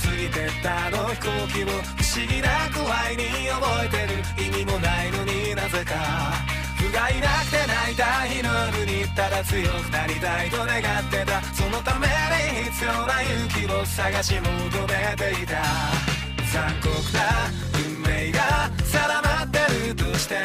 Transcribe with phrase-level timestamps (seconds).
[0.00, 5.94] 過ぎてったあの飛行機を不思議な具合に覚えてる意味もないのになぜか
[6.76, 14.44] 不甲斐なくて泣いた日の夜にただ強くなりたいと願ってたそのために必要な勇気を探し求
[14.88, 15.62] めていた
[16.52, 17.20] 残酷な
[17.84, 20.36] 運命が定まってるとして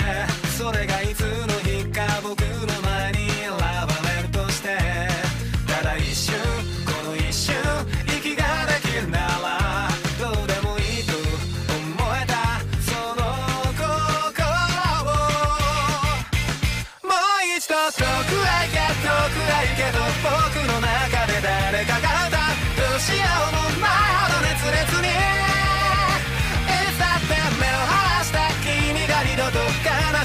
[0.58, 2.85] それがいつの日か僕の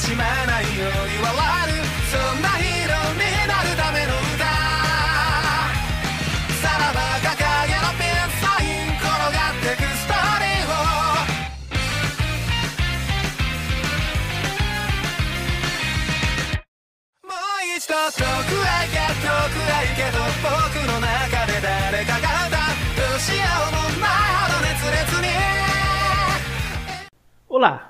[0.01, 1.29] しまないように笑
[1.69, 4.49] るそんなヒーローになるための歌。
[6.57, 7.37] さらば掲
[7.69, 10.81] げのピンサイン転がってくストーリーを。
[17.29, 22.73] もう一度遠くへ行け遠くへ行けと僕の中で誰かが歌う。
[22.97, 25.29] どうしようもないほど熱烈に。
[27.53, 27.90] Olá,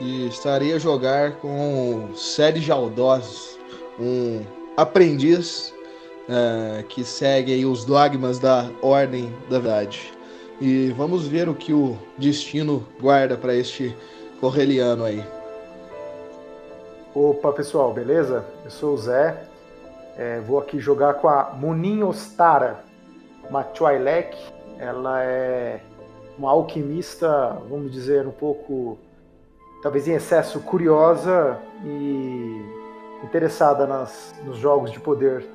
[0.00, 3.58] e estarei a jogar com Sérgio Aldosos,
[3.98, 4.40] um
[4.76, 5.74] aprendiz
[6.28, 10.12] eh, que segue os dogmas da Ordem da Verdade.
[10.60, 13.96] E vamos ver o que o destino guarda para este
[14.40, 15.24] correliano aí.
[17.14, 18.44] Opa pessoal, beleza?
[18.64, 19.44] Eu sou o Zé,
[20.16, 22.84] É, vou aqui jogar com a Munin Ostara
[23.50, 24.36] Machuailek.
[24.78, 25.80] Ela é
[26.38, 28.98] uma alquimista, vamos dizer, um pouco,
[29.82, 32.62] talvez em excesso curiosa e
[33.24, 35.46] interessada nas, nos jogos de poder.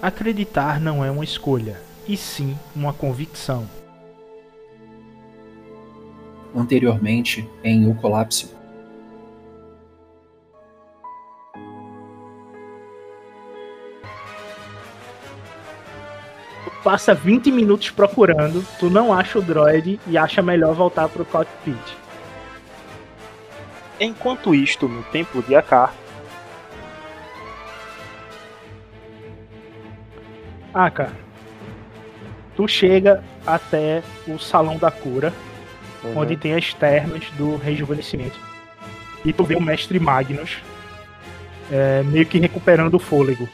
[0.00, 3.66] Acreditar não é uma escolha, e sim uma convicção.
[6.54, 8.58] Anteriormente, em O Colapso.
[16.82, 21.99] Passa 20 minutos procurando, tu não acha o droid e acha melhor voltar pro cockpit.
[24.00, 25.94] Enquanto isto, no templo de Akar.
[30.72, 31.12] Aka,
[32.56, 35.34] tu chega até o salão da cura,
[36.16, 38.40] onde tem as termas do rejuvenescimento.
[39.22, 40.62] E tu vê o mestre Magnus
[41.70, 43.48] é, meio que recuperando o fôlego.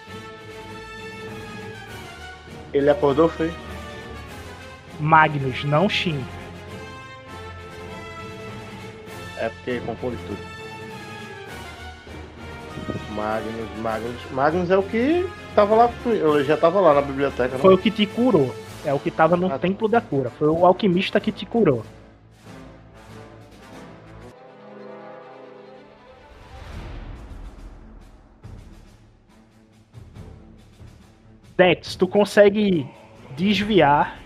[2.72, 3.52] Ele acordou, foi?
[5.00, 6.22] Magnus, não Shin.
[9.38, 10.38] É porque confunde tudo.
[13.14, 14.30] Magnus, Magnus.
[14.32, 15.90] Magnus é o que tava lá.
[16.06, 17.76] Eu já tava lá na biblioteca, Foi não?
[17.78, 18.54] o que te curou.
[18.84, 19.58] É o que tava no Ah.
[19.58, 20.30] templo da cura.
[20.30, 21.82] Foi o alquimista que te curou.
[31.56, 32.86] Dex, tu consegue
[33.36, 34.18] desviar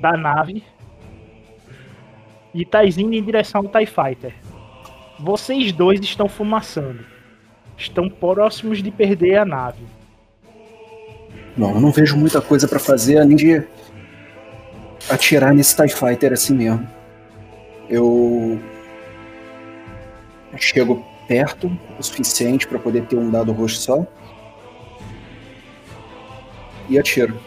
[0.00, 0.62] da nave
[2.56, 4.34] e tá indo em direção ao TIE Fighter.
[5.20, 7.04] Vocês dois estão fumaçando.
[7.76, 9.84] Estão próximos de perder a nave.
[11.54, 13.62] Bom, eu não vejo muita coisa pra fazer além de
[15.10, 16.88] atirar nesse TIE Fighter assim mesmo.
[17.90, 18.58] Eu
[20.56, 24.06] chego perto o suficiente pra poder ter um dado roxo só.
[26.88, 27.38] E atiro.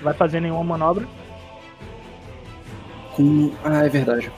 [0.00, 1.06] Vai fazer nenhuma manobra?
[3.16, 3.50] Com.
[3.64, 4.30] Ah, é verdade.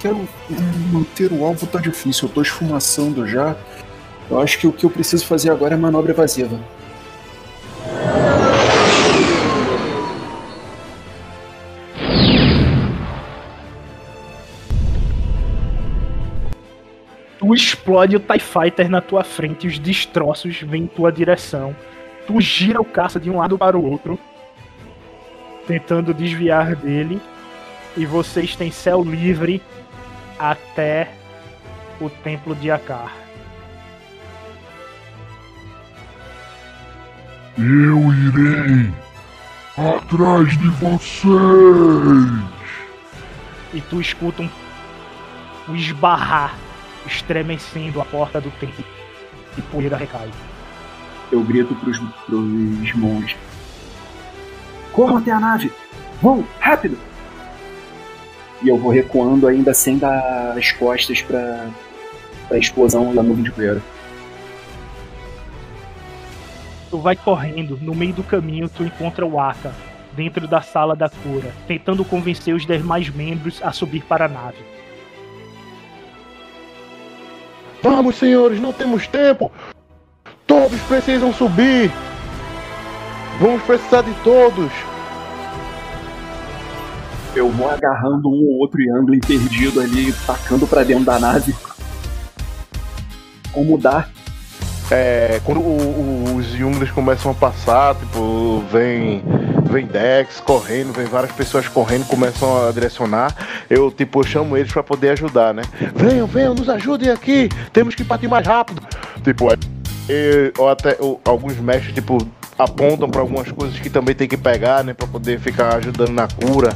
[0.00, 0.28] Quero
[0.92, 3.54] manter o alvo tá difícil, eu tô esfumaçando já.
[4.28, 6.58] Eu acho que o que eu preciso fazer agora é manobra evasiva.
[17.38, 21.76] Tu explode o TIE Fighter na tua frente, os destroços vêm em tua direção.
[22.26, 24.18] Tu gira o caça de um lado para o outro,
[25.66, 27.20] tentando desviar dele.
[27.96, 29.62] E vocês têm céu livre
[30.38, 31.10] até
[32.00, 33.12] o templo de Akar.
[37.58, 38.90] Eu irei
[39.76, 41.32] Atrás de vocês!
[43.72, 44.50] E tu escuta um,
[45.66, 46.54] um esbarrar
[47.06, 48.84] estremecendo a porta do templo
[49.56, 50.30] e poeira recai.
[51.30, 53.34] Eu grito pros, pros monges.
[54.92, 55.72] Corram até a nave!
[56.20, 56.98] Vão, rápido!
[58.62, 61.66] E eu vou recuando ainda sem dar as costas pra,
[62.48, 63.82] pra explosão da nuvem de poeira.
[66.90, 69.72] Tu vai correndo, no meio do caminho tu encontra o Aka,
[70.12, 74.58] dentro da sala da cura, tentando convencer os demais membros a subir para a nave.
[77.82, 79.50] Vamos, senhores, não temos tempo!
[80.46, 81.90] Todos precisam subir!
[83.42, 84.70] Vamos precisar de todos!
[87.34, 91.52] Eu vou agarrando um ou outro Youngling perdido ali, tacando pra dentro da nave.
[93.52, 94.06] Como dá?
[94.92, 95.62] É, quando o-
[96.32, 99.24] o- os Younglings começam a passar, tipo, vem,
[99.64, 103.34] vem Dex correndo, vem várias pessoas correndo, começam a direcionar,
[103.68, 105.62] eu, tipo, eu chamo eles pra poder ajudar, né?
[105.96, 108.82] Venham, venham, nos ajudem aqui, temos que partir mais rápido.
[109.24, 109.50] Tipo,
[110.08, 112.18] é, ou até alguns mestres, tipo,
[112.58, 116.28] apontam pra algumas coisas que também tem que pegar, né, Pra poder ficar ajudando na
[116.28, 116.74] cura,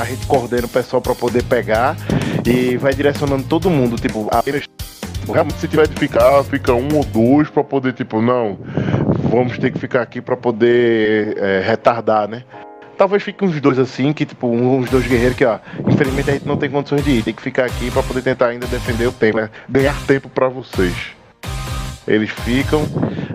[0.00, 1.96] a gente coordena o pessoal pra poder pegar
[2.46, 4.64] e vai direcionando todo mundo, tipo, apenas
[5.32, 8.58] Realmente, se tiver de ficar, fica um ou dois pra poder, tipo, não,
[9.30, 12.44] vamos ter que ficar aqui pra poder é, retardar, né?
[12.96, 15.58] Talvez fique uns dois assim, que tipo, uns dois guerreiros que, ó,
[15.88, 18.48] infelizmente a gente não tem condições de ir, tem que ficar aqui pra poder tentar
[18.48, 19.50] ainda defender o tempo, né?
[19.68, 20.94] Ganhar tempo pra vocês.
[22.06, 22.86] Eles ficam,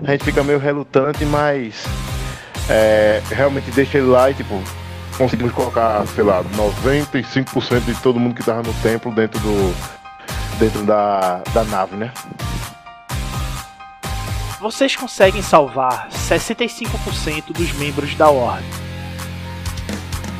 [0.04, 1.84] a gente fica meio relutante, mas
[2.68, 4.62] é, realmente deixa ele lá e, tipo,
[5.16, 9.74] conseguimos colocar, sei lá, 95% de todo mundo que tava no templo dentro do.
[10.58, 12.12] dentro da, da nave, né?
[14.60, 18.68] Vocês conseguem salvar 65% dos membros da Ordem.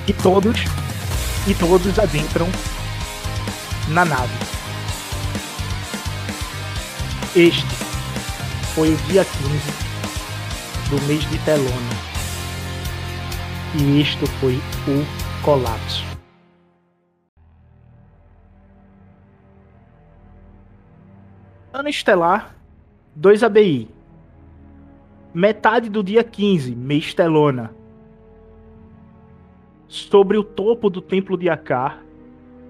[0.07, 0.61] E todos,
[1.47, 2.49] e todos adentram
[3.89, 4.35] na nave.
[7.35, 7.90] Este
[8.81, 11.69] foi o dia 15 do mês de Telona.
[13.79, 16.03] E isto foi o colapso.
[21.75, 22.57] Ano estelar
[23.15, 23.91] 2 ABI.
[25.35, 27.75] Metade do dia 15, mês Telona.
[29.89, 32.03] Sobre o topo do templo de Akar,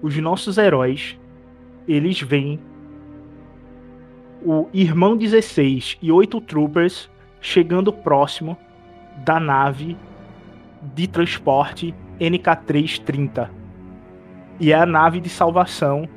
[0.01, 1.17] os nossos heróis,
[1.87, 2.59] eles veem
[4.43, 7.09] o irmão 16 e oito troopers
[7.39, 8.57] chegando próximo
[9.17, 9.97] da nave
[10.81, 13.49] de transporte NK330.
[14.59, 16.07] E é a nave de salvação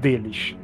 [0.00, 0.56] deles.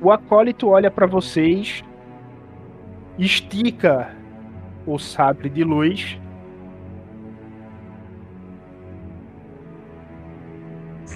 [0.00, 1.82] O acólito olha para vocês,
[3.18, 4.16] estica
[4.86, 6.18] o sabre de luz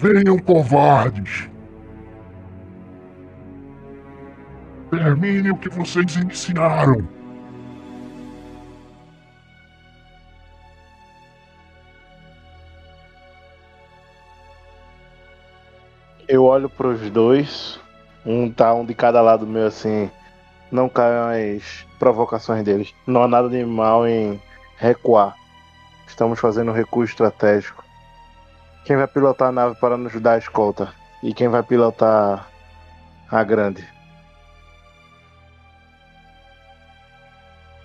[0.00, 1.48] Venham, covardes!
[4.90, 7.08] Termine o que vocês iniciaram!
[16.28, 17.78] Eu olho pros dois,
[18.24, 20.10] um tá um de cada lado meu assim,
[20.70, 22.94] não caem as provocações deles.
[23.06, 24.40] Não há nada de mal em
[24.78, 25.36] recuar.
[26.06, 27.81] Estamos fazendo um recuo estratégico.
[28.84, 30.92] Quem vai pilotar a nave para nos dar a escolta?
[31.22, 32.48] E quem vai pilotar
[33.30, 33.86] a grande?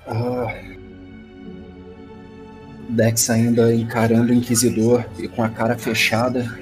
[0.08, 0.54] Ah.
[2.90, 6.60] Dex ainda encarando o Inquisidor e com a cara fechada.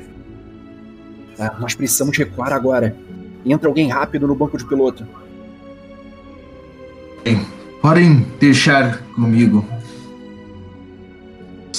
[1.40, 2.96] Ah, nós precisamos recuar agora.
[3.46, 5.06] Entra alguém rápido no banco de piloto.
[7.86, 9.64] Podem deixar comigo.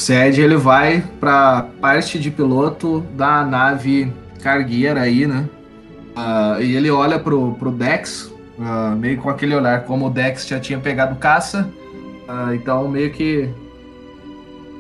[0.07, 5.49] Sed, ele vai pra parte de piloto da nave cargueira aí, né?
[6.15, 10.47] Ah, e ele olha pro, pro Dex, ah, meio com aquele olhar, como o Dex
[10.47, 11.69] já tinha pegado caça,
[12.29, 13.51] ah, então meio que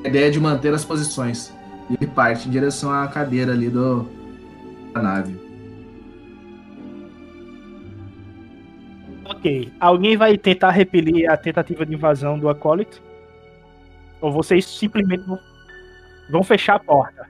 [0.04, 1.52] a ideia é de manter as posições.
[1.90, 4.08] E ele parte em direção à cadeira ali do,
[4.94, 5.34] da nave.
[9.24, 9.72] Ok.
[9.80, 13.04] Alguém vai tentar repelir a tentativa de invasão do acólito?
[14.20, 15.24] Ou vocês simplesmente
[16.28, 17.26] vão- fechar a porta?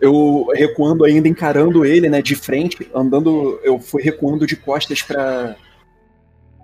[0.00, 3.60] Eu recuando ainda, encarando ele, né, de frente, andando.
[3.62, 5.56] Eu fui recuando de costas pra,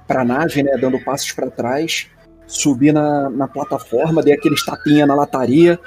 [0.07, 2.09] pra nave, né, dando passos pra trás.
[2.47, 5.79] Subi na, na plataforma, dei aqueles tapinha na lataria.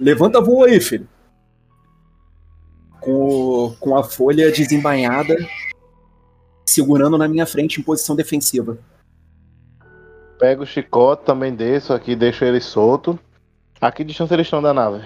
[0.00, 1.06] Levanta voo aí, filho.
[3.00, 5.36] com, com a folha desembainhada,
[6.64, 8.78] segurando na minha frente em posição defensiva.
[10.38, 13.18] Pego o chicote, também desço aqui, deixo ele solto.
[13.80, 15.04] A que distância eles estão da nave?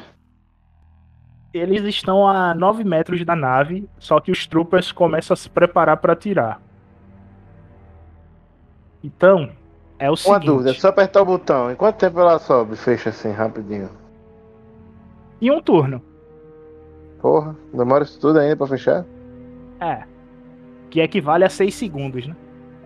[1.52, 5.96] Eles estão a 9 metros da nave, só que os troopers começam a se preparar
[5.96, 6.60] para atirar.
[9.02, 9.50] Então,
[9.98, 10.46] é o Uma seguinte.
[10.46, 11.70] dúvida, é só apertar o botão.
[11.70, 12.76] Em quanto tempo ela sobe?
[12.76, 13.90] Fecha assim, rapidinho.
[15.40, 16.02] Em um turno.
[17.20, 19.04] Porra, demora isso tudo ainda pra fechar?
[19.80, 20.02] É.
[20.90, 22.34] Que equivale a 6 segundos, né?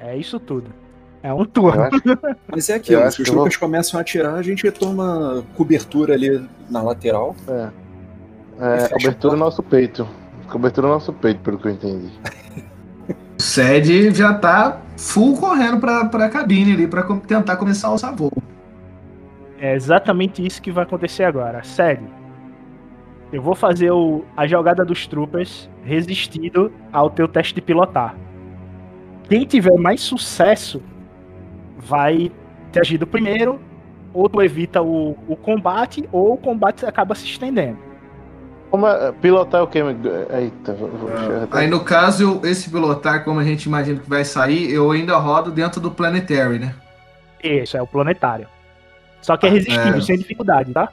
[0.00, 0.70] É isso tudo.
[1.22, 1.88] É um turno.
[2.50, 6.44] Mas é aquilo, se os que vou- começam a atirar, a gente toma cobertura ali
[6.68, 7.34] na lateral.
[7.48, 7.68] é.
[8.60, 10.06] É, cobertura no nosso peito.
[10.50, 12.10] Cobertura no nosso peito, pelo que eu entendi.
[13.38, 17.94] O Sed já tá full correndo pra, pra cabine ali pra com- tentar começar a
[17.94, 18.30] usar voo.
[19.58, 21.62] É exatamente isso que vai acontecer agora.
[21.64, 22.06] Sério.
[23.32, 28.14] Eu vou fazer o- a jogada dos troopers resistindo ao teu teste de pilotar.
[29.28, 30.82] Quem tiver mais sucesso
[31.78, 32.30] vai
[32.70, 33.58] ter agido primeiro,
[34.12, 37.78] ou tu evita o, o combate, ou o combate acaba se estendendo.
[38.70, 39.80] Como é, pilotar é o quê?
[39.80, 44.24] Eita, vou, vou eu- Aí no caso, esse pilotar, como a gente imagina que vai
[44.24, 46.74] sair, eu ainda rodo dentro do Planetary, né?
[47.42, 48.46] Isso, é o planetário.
[49.20, 50.00] Só que é resistível, É.
[50.00, 50.90] sem dificuldade, tá?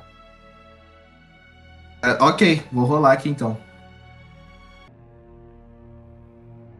[2.01, 3.57] É, ok, vou rolar aqui então.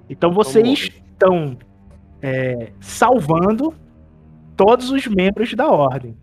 [0.10, 1.58] Então vocês estão
[2.22, 3.74] é, salvando
[4.56, 6.18] todos os membros da ordem.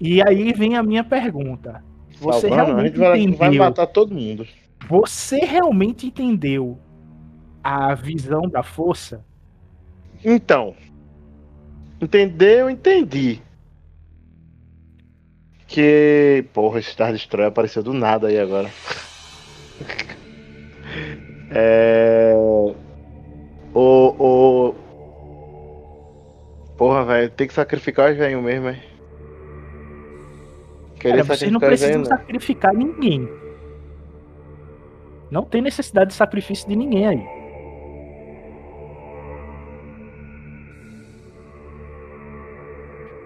[0.00, 1.82] E aí vem a minha pergunta.
[2.18, 3.64] Você Salvando, a realmente gente vai, vai entendeu?
[3.64, 4.46] matar todo mundo.
[4.88, 6.78] Você realmente entendeu
[7.62, 9.24] a visão da força?
[10.24, 10.74] Então.
[12.00, 12.68] Entendeu?
[12.68, 13.40] Entendi.
[15.74, 16.44] Que.
[16.52, 18.70] Porra, esse Star Destroyer apareceu do nada aí agora.
[21.50, 22.32] é.
[22.36, 22.72] O.
[23.74, 24.74] o...
[26.76, 28.80] Porra, velho, tem que sacrificar os velhos mesmo, hein?
[31.00, 32.04] Querer Cara, vocês não precisam não.
[32.04, 33.28] sacrificar ninguém.
[35.28, 37.26] Não tem necessidade de sacrifício de ninguém aí.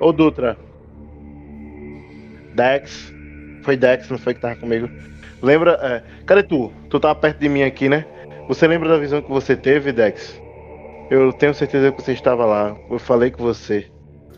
[0.00, 0.67] Ô Dutra.
[2.68, 3.12] Dex.
[3.62, 4.88] Foi Dex, não foi que tava comigo.
[5.40, 5.78] Lembra.
[5.80, 6.72] é, cadê tu?
[6.90, 8.04] Tu tava perto de mim aqui, né?
[8.48, 10.40] Você lembra da visão que você teve, Dex?
[11.10, 12.76] Eu tenho certeza que você estava lá.
[12.90, 13.86] Eu falei com você.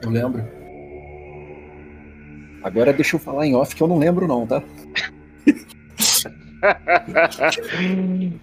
[0.03, 0.45] Eu lembro.
[2.63, 4.63] Agora deixa eu falar em off que eu não lembro não, tá?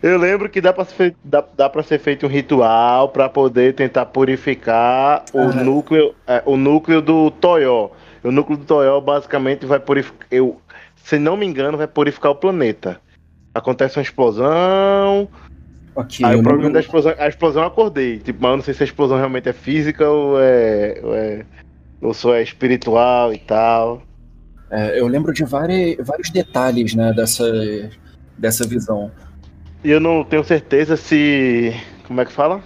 [0.01, 3.29] Eu lembro que dá pra ser, feito- dá, dá pra ser feito um ritual pra
[3.29, 5.63] poder tentar purificar o Aham.
[5.63, 7.89] núcleo é, o núcleo do Toyó.
[8.23, 10.27] O núcleo do Toyó basicamente vai purificar.
[10.31, 10.61] Eu,
[10.95, 12.99] se não me engano, vai purificar o planeta.
[13.53, 15.27] Acontece uma explosão.
[15.95, 17.13] Ok, Aí o não- problema da explosão.
[17.17, 18.19] A explosão eu acordei.
[18.19, 20.99] Tipo, mas eu não sei se a explosão realmente é física ou é.
[21.03, 21.45] Ou, é,
[22.01, 24.03] ou só é espiritual e tal.
[24.69, 27.45] é, eu lembro de vários, vários detalhes, né, dessa,
[28.37, 29.11] dessa visão.
[29.83, 31.73] E eu não tenho certeza se.
[32.05, 32.61] Como é que fala?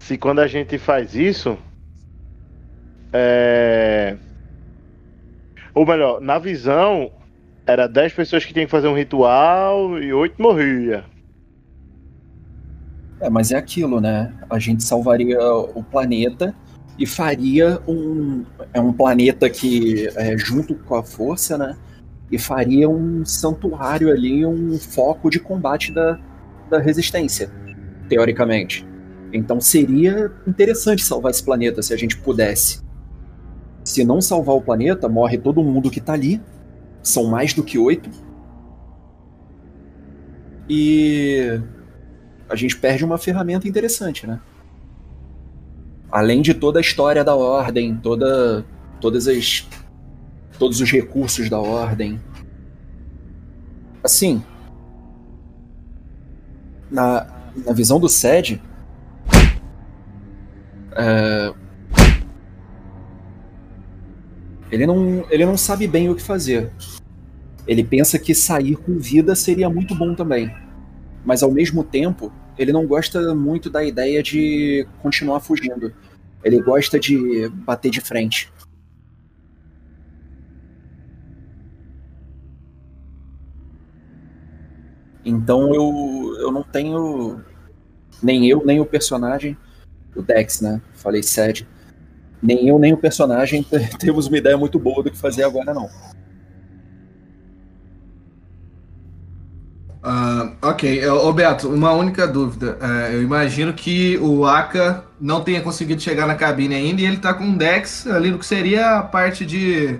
[0.00, 1.58] Se quando a gente faz isso.
[3.12, 4.16] É.
[5.74, 7.10] Ou melhor, na visão,
[7.66, 11.04] era 10 pessoas que tinham que fazer um ritual e 8 morria.
[13.20, 14.32] É, mas é aquilo, né?
[14.48, 16.54] A gente salvaria o planeta
[16.98, 21.76] e faria um, é um planeta que é junto com a força, né?
[22.30, 26.18] E faria um santuário ali, um foco de combate da,
[26.68, 27.50] da resistência,
[28.08, 28.86] teoricamente.
[29.32, 32.87] Então seria interessante salvar esse planeta se a gente pudesse.
[33.88, 36.42] Se não salvar o planeta, morre todo mundo que tá ali.
[37.02, 38.10] São mais do que oito.
[40.68, 41.58] E
[42.50, 44.40] a gente perde uma ferramenta interessante, né?
[46.12, 48.62] Além de toda a história da ordem, toda,
[49.00, 49.66] todas as,
[50.58, 52.20] todos os recursos da ordem.
[54.04, 54.44] Assim,
[56.90, 57.26] na,
[57.64, 58.60] na visão do SED,
[60.94, 61.54] é,
[64.70, 66.70] ele, não, ele não sabe bem o que fazer.
[67.66, 70.50] Ele pensa que sair com vida seria muito bom também
[71.28, 75.92] mas ao mesmo tempo ele não gosta muito da ideia de continuar fugindo.
[76.42, 78.50] Ele gosta de bater de frente.
[85.22, 87.42] Então eu, eu não tenho.
[88.22, 89.54] Nem eu, nem o personagem.
[90.16, 90.80] O Dex, né?
[90.94, 91.66] Falei sério.
[92.42, 93.64] Nem eu, nem o personagem
[93.98, 95.88] temos uma ideia muito boa do que fazer agora, não.
[100.02, 102.78] Ah, ok, ô Beto, uma única dúvida.
[102.80, 107.16] É, eu imagino que o Aka não tenha conseguido chegar na cabine ainda e ele
[107.16, 109.98] tá com um Dex ali no que seria a parte de.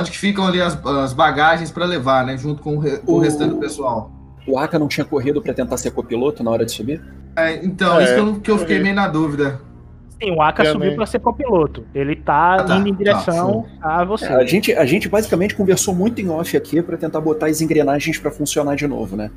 [0.00, 2.36] Onde que ficam ali as, as bagagens para levar, né?
[2.36, 4.10] Junto com o, re- o O- restante do pessoal.
[4.46, 7.00] O Aka não tinha corrido pra tentar ser copiloto na hora de subir?
[7.36, 9.60] É, então, É, isso que eu, que eu fiquei meio na dúvida.
[10.22, 11.84] Sim, o Aka subiu pra ser copiloto.
[11.94, 14.26] Ele tá, Ah, tá, indo em tá, direção a você.
[14.26, 17.60] É, a, gente, a gente basicamente conversou muito em off aqui pra tentar botar as
[17.60, 19.30] engrenagens pra funcionar de novo, né?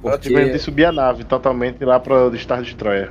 [0.00, 3.10] Porque tivemos de subir a nave totalmente lá para o Star Destroyer.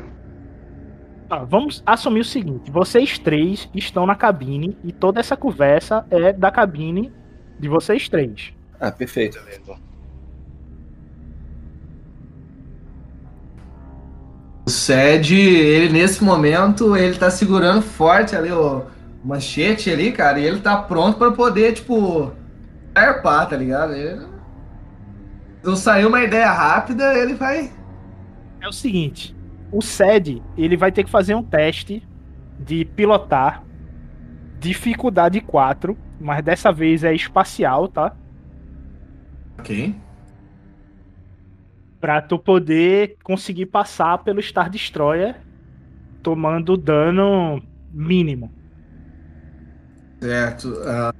[1.29, 6.33] Ah, vamos assumir o seguinte: vocês três estão na cabine e toda essa conversa é
[6.33, 7.11] da cabine
[7.59, 8.53] de vocês três.
[8.79, 9.37] Ah, perfeito.
[9.37, 9.90] O
[14.71, 18.83] Sed, ele nesse momento, ele tá segurando forte ali o
[19.23, 22.31] manchete ali, cara, e ele tá pronto pra poder, tipo,
[22.95, 23.93] arpar, tá ligado?
[23.93, 24.25] Ele...
[25.63, 27.71] Não saiu uma ideia rápida, ele vai.
[28.59, 29.35] É o seguinte:
[29.71, 32.03] o SED ele vai ter que fazer um teste
[32.59, 33.63] de pilotar
[34.59, 38.15] dificuldade 4, mas dessa vez é espacial, tá?
[39.59, 39.95] Ok.
[42.01, 45.36] Pra tu poder conseguir passar pelo Star Destroyer
[46.24, 47.62] tomando dano
[47.93, 48.51] mínimo.
[50.20, 50.77] Certo.
[50.86, 51.13] Ah,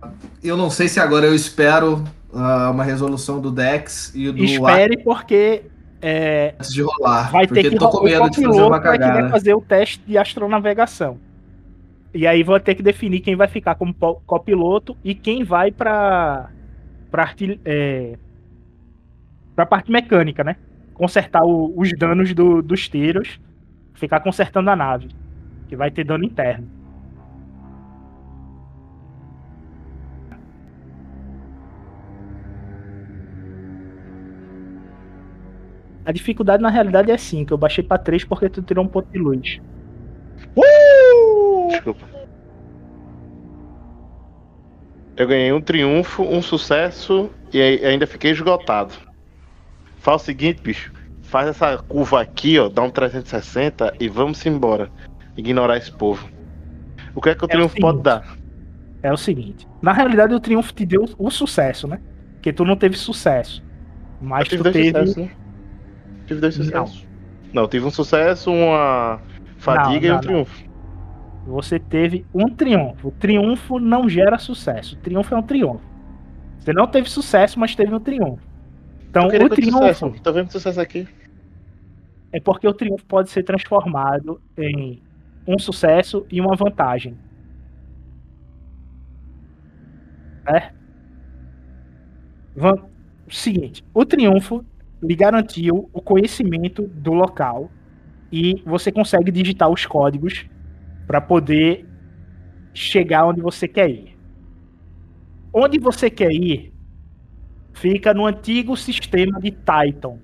[0.44, 4.98] eu não sei se agora eu espero ah, uma resolução do Dex e do Espere
[5.04, 5.64] porque
[6.02, 7.32] é, antes de rolar.
[7.32, 9.30] vai ter que tô com medo de fazer uma vai cagada.
[9.30, 11.20] fazer o teste de astronavegação.
[12.14, 16.50] E aí vou ter que definir quem vai ficar como copiloto e quem vai para
[17.10, 17.34] para
[17.65, 18.17] é,
[19.56, 20.56] para parte mecânica, né?
[21.02, 23.40] Consertar o- os danos do- dos tiros,
[23.96, 25.08] ficar consertando a nave,
[25.68, 26.68] que vai ter dano interno.
[36.06, 37.52] A dificuldade na realidade é 5.
[37.52, 39.60] Eu baixei pra 3 porque tu tirou um ponto de luz.
[41.70, 42.08] Desculpa.
[45.18, 48.94] Eu ganhei um triunfo, um sucesso e ainda fiquei esgotado.
[50.02, 50.92] Faz o seguinte, bicho.
[51.22, 54.90] Faz essa curva aqui, ó, dá um 360 e vamos embora.
[55.38, 56.28] Ignorar esse povo.
[57.16, 58.04] O que é que o É o triunfo pode seguinte.
[58.04, 58.38] dar?
[59.04, 59.68] É o seguinte.
[59.82, 62.00] Na realidade, o triunfo te deu o sucesso, né?
[62.34, 63.64] Porque tu não teve sucesso.
[64.20, 64.90] Mas tu dois teve.
[64.90, 65.32] sucessos, né?
[66.28, 66.66] Tive dois Não.
[66.88, 67.08] sucessos.
[67.54, 69.20] Não, tive um sucesso, uma
[69.58, 70.64] fadiga Não, e um não, triunfo.
[71.48, 73.08] Você teve um triunfo.
[73.08, 74.96] O triunfo não gera sucesso.
[74.96, 75.82] O triunfo é um triunfo.
[76.60, 78.51] Você não teve sucesso, mas teve um triunfo.
[79.12, 80.19] Então, o triunfo?
[80.24, 81.08] Tô vendo sucesso aqui.
[82.32, 85.02] é porque o triunfo pode ser transformado em
[85.45, 87.17] um sucesso e uma vantagem.
[90.47, 90.71] É?
[92.56, 92.86] Van-
[93.28, 94.63] O seguinte, o triunfo
[95.02, 97.69] lhe garantiu o conhecimento do local
[98.32, 100.45] e você consegue digitar os códigos
[101.08, 101.86] para poder
[102.74, 104.17] chegar onde você quer ir.
[105.54, 106.74] Onde você quer ir
[107.82, 110.20] fica no antigo sistema de Titan.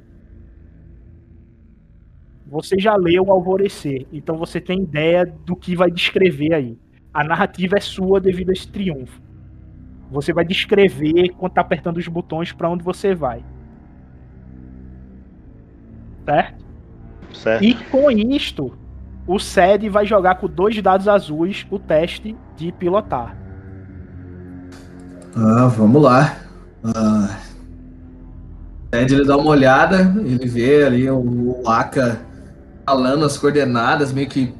[2.45, 6.77] Você já leu o Alvorecer, então você tem ideia do que vai descrever aí.
[7.11, 9.19] A narrativa é sua devido a esse triunfo.
[10.11, 13.43] Você vai descrever quando tá apertando os botões para onde você vai.
[16.25, 16.65] Certo?
[17.33, 17.63] Certo.
[17.63, 18.77] E com isto,
[19.25, 23.35] o SED vai jogar com dois dados azuis o teste de pilotar.
[25.35, 26.37] Ah, vamos lá.
[26.83, 27.46] Ah,
[28.91, 32.19] Ed ele dá uma olhada, ele vê ali o, Aka
[32.85, 34.53] falando as coordenadas, meio que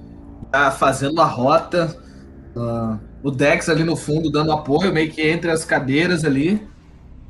[0.52, 1.96] tá fazendo a rota.
[2.56, 6.62] Ah, o Dex ali no fundo dando apoio, meio que entre as cadeiras ali.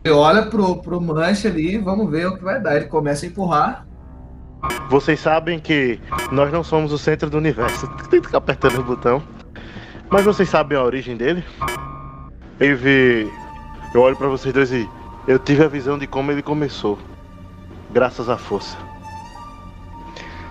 [0.03, 2.75] Ele olha pro, pro manche ali, vamos ver o que vai dar.
[2.75, 3.87] Ele começa a empurrar.
[4.89, 5.99] Vocês sabem que
[6.31, 7.87] nós não somos o centro do universo.
[8.09, 9.21] Tem que ficar apertando o botão.
[10.09, 11.43] Mas vocês sabem a origem dele?
[12.59, 13.31] Vi.
[13.93, 14.89] Eu olho pra vocês dois e.
[15.27, 16.97] Eu tive a visão de como ele começou.
[17.91, 18.77] Graças à força.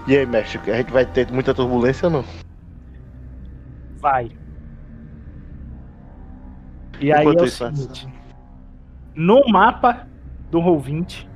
[0.06, 2.24] E aí, mestre, a gente vai ter muita turbulência ou não?
[3.98, 4.30] Vai.
[7.00, 8.08] E aí é o seguinte.
[9.14, 10.06] No mapa
[10.50, 11.26] do Roll20,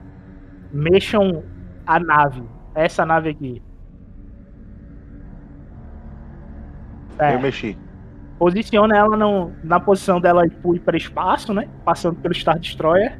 [0.72, 1.42] mexam
[1.87, 2.42] a nave.
[2.74, 3.62] Essa nave aqui.
[7.18, 7.76] É, Eu mexi.
[8.38, 11.68] posiciona ela no- na posição dela e para espaço, né?
[11.85, 13.18] Passando pelo Star Destroyer.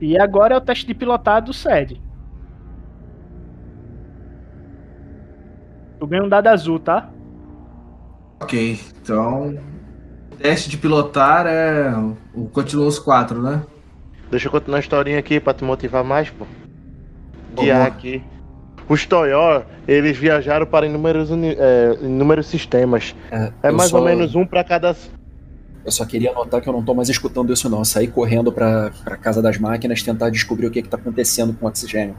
[0.00, 2.00] E agora é o teste de pilotar do SED.
[5.98, 7.10] Tu ganha um dado azul, tá?
[8.40, 9.58] Ok, então.
[10.38, 11.92] teste de pilotar é.
[12.34, 13.62] o- Continua os quatro, né?
[14.30, 16.46] Deixa eu continuar a historinha aqui pra te motivar mais, pô.
[17.54, 18.22] Guiar aqui.
[18.88, 23.14] Os Toyor, eles viajaram para inúmeros, é, inúmeros sistemas.
[23.30, 24.96] É, É mais só- ou menos um pra cada.
[25.84, 27.78] Eu só queria notar que eu não tô mais escutando isso, não.
[27.78, 31.54] Eu saí correndo pra, pra casa das máquinas tentar descobrir o que, que tá acontecendo
[31.54, 32.14] com o oxigênio.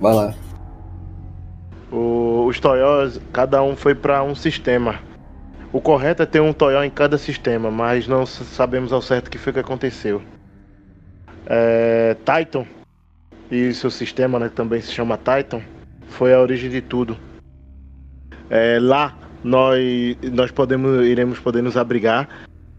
[0.00, 0.34] Vai lá.
[1.90, 5.00] O- os Toyos, cada um foi pra um sistema.
[5.72, 9.30] O correto é ter um Toyo em cada sistema, mas não sabemos ao certo o
[9.30, 10.22] que foi que aconteceu.
[11.46, 12.64] É, Titan
[13.50, 15.60] e seu sistema, né, também se chama Titan,
[16.08, 17.16] foi a origem de tudo.
[18.48, 22.28] É, lá nós nós podemos iremos poder nos abrigar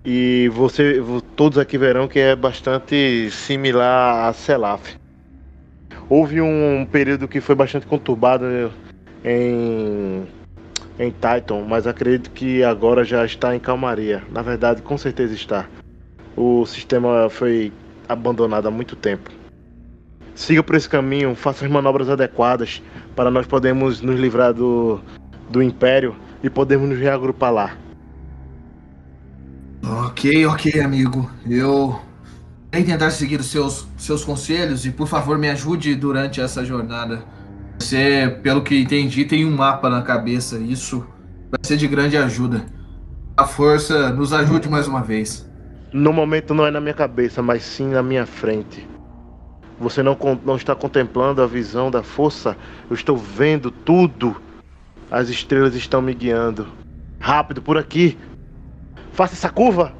[0.05, 4.95] e você vo- todos aqui verão que é bastante similar a Selaf.
[6.09, 8.45] Houve um período que foi bastante conturbado
[9.23, 10.23] em
[10.99, 14.21] em Titan, mas acredito que agora já está em calmaria.
[14.31, 15.65] Na verdade, com certeza está.
[16.37, 17.73] O sistema foi
[18.07, 19.31] abandonado há muito tempo.
[20.35, 22.81] Siga por esse caminho, faça as manobras adequadas
[23.15, 24.99] para nós podermos nos livrar do,
[25.49, 27.77] do Império e podermos nos reagrupar lá.
[29.81, 31.29] Ok, ok, amigo.
[31.49, 31.99] Eu
[32.71, 37.23] vou tentar seguir os seus, seus conselhos e, por favor, me ajude durante essa jornada.
[37.79, 40.57] Você, pelo que entendi, tem um mapa na cabeça.
[40.57, 41.05] Isso
[41.49, 42.65] vai ser de grande ajuda.
[43.35, 45.49] A força nos ajude mais uma vez.
[45.91, 48.87] No momento não é na minha cabeça, mas sim na minha frente.
[49.79, 52.55] Você não, não está contemplando a visão da força?
[52.89, 54.35] Eu estou vendo tudo.
[55.11, 56.67] As estrelas estão me guiando.
[57.19, 58.17] Rápido, por aqui.
[59.11, 59.93] Faça essa curva.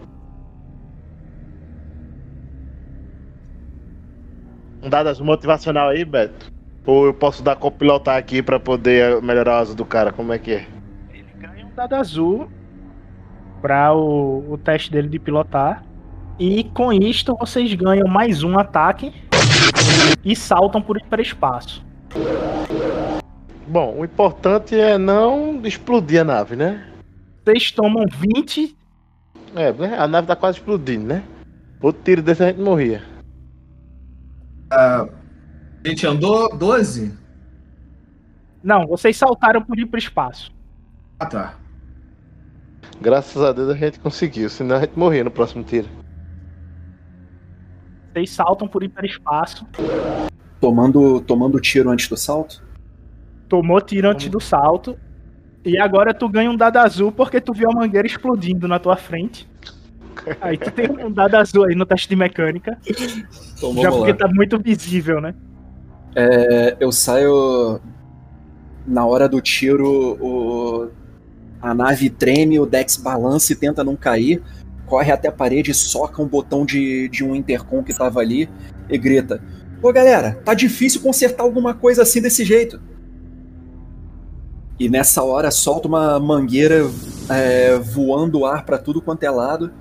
[4.82, 6.52] Um dado azul motivacional aí, Beto?
[6.86, 10.12] Ou eu posso dar copilotar aqui pra poder melhorar o asa do cara?
[10.12, 10.68] Como é que é?
[11.38, 12.50] ganha um dado azul
[13.62, 15.86] para o, o teste dele de pilotar.
[16.38, 19.13] E com isto vocês ganham mais um ataque
[20.26, 21.86] e saltam por hiperespaço.
[23.67, 26.86] Bom, o importante é não explodir a nave, né?
[27.43, 28.76] Vocês tomam 20.
[29.56, 29.97] É, né?
[29.97, 31.23] a nave tá quase explodindo, né?
[31.82, 33.04] Outro tiro desse a gente morria.
[34.71, 35.08] A
[35.86, 37.17] gente andou 12?
[38.63, 40.54] Não, vocês saltaram por hiperespaço.
[41.19, 41.56] Ah, tá.
[43.02, 45.89] Graças a Deus a gente conseguiu, senão a gente morria no próximo tiro.
[48.13, 49.67] Vocês saltam por hiperespaço.
[50.62, 52.62] Tomando, tomando tiro antes do salto?
[53.47, 54.97] Tomou tiro antes do salto.
[55.65, 58.97] E agora tu ganha um dado azul porque tu viu a mangueira explodindo na tua
[58.97, 59.47] frente.
[60.41, 62.77] Aí tu tem um dado azul aí no teste de mecânica.
[63.58, 64.17] Então já porque lá.
[64.17, 65.34] tá muito visível, né?
[66.15, 67.79] É, eu saio.
[68.86, 70.89] Na hora do tiro, o,
[71.62, 74.41] a nave treme, o Dex balança e tenta não cair.
[74.86, 78.49] Corre até a parede soca um botão de, de um intercom que tava ali
[78.89, 79.41] e grita:
[79.82, 82.79] Ô galera, tá difícil consertar alguma coisa assim desse jeito.
[84.80, 86.90] E nessa hora solta uma mangueira
[87.30, 89.72] é, voando o ar pra tudo quanto é lado.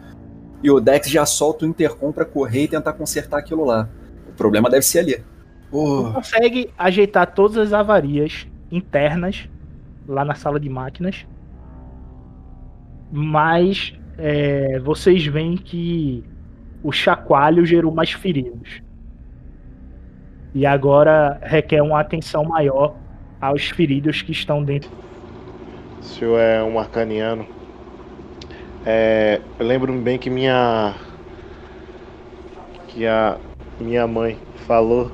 [0.63, 3.89] E o Dex já solta o intercom pra correr e tentar consertar aquilo lá.
[4.29, 5.25] O problema deve ser ali.
[5.71, 9.49] Tu consegue ajeitar todas as avarias internas
[10.07, 11.27] lá na sala de máquinas.
[13.11, 16.25] Mas é, vocês veem que
[16.83, 18.83] o chacoalho gerou mais feridos.
[20.55, 22.95] E agora requer uma atenção maior
[23.43, 24.89] aos feridos que estão dentro.
[26.01, 27.45] O senhor é um arcaniano.
[28.87, 30.95] É, eu lembro bem que minha.
[32.87, 33.37] que a
[33.81, 35.11] minha mãe falou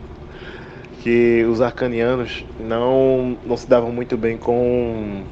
[1.00, 5.24] que os arcanianos não, não se davam muito bem com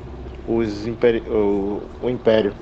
[0.49, 2.55] os imperi o, o Império.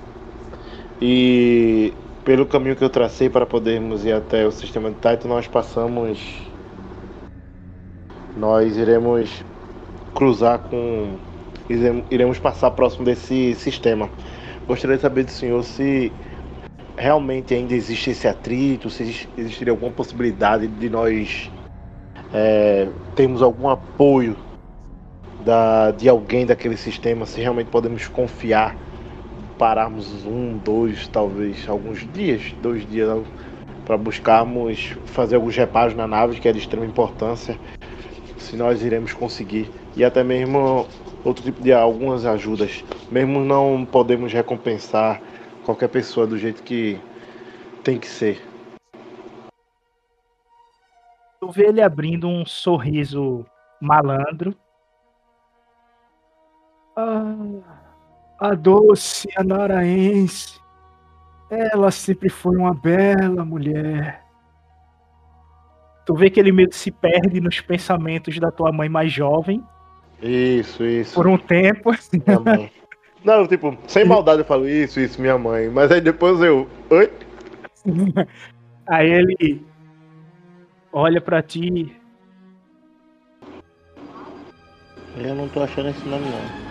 [1.01, 1.93] E
[2.25, 6.19] pelo caminho que eu tracei para podermos ir até o sistema de Titan, nós passamos.
[8.37, 9.45] Nós iremos
[10.15, 11.17] cruzar com.
[11.69, 14.09] irem- Iremos passar próximo desse sistema.
[14.67, 16.13] Gostaria de saber do senhor se
[16.97, 21.51] realmente ainda existe esse atrito, se existiria alguma possibilidade de nós
[22.33, 24.37] é, termos algum apoio
[25.45, 28.77] da, de alguém daquele sistema, se realmente podemos confiar,
[29.59, 33.09] pararmos um, dois, talvez alguns dias, dois dias
[33.85, 37.59] para buscarmos fazer alguns reparos na nave, que é de extrema importância,
[38.39, 40.87] se nós iremos conseguir e até mesmo
[41.25, 45.21] outro tipo de algumas ajudas, mesmo não podemos recompensar
[45.65, 47.01] qualquer pessoa do jeito que
[47.83, 48.43] tem que ser.
[51.41, 53.45] Tu vê ele abrindo um sorriso
[53.81, 54.55] malandro.
[56.97, 57.35] Ah,
[58.39, 60.61] A doce anaraense.
[61.51, 64.25] Ela sempre foi uma bela mulher.
[66.07, 69.63] Tu vê que ele meio que se perde nos pensamentos da tua mãe mais jovem
[70.23, 71.15] Isso, isso.
[71.15, 71.91] por um tempo.
[72.27, 72.71] Minha mãe.
[73.25, 75.69] Não, tipo, sem maldade eu falo isso, isso, minha mãe.
[75.71, 76.69] Mas aí depois eu.
[76.91, 77.11] Oi?
[78.87, 79.65] Aí ele
[80.93, 81.97] olha pra ti.
[85.17, 86.65] Eu não tô achando esse nome não.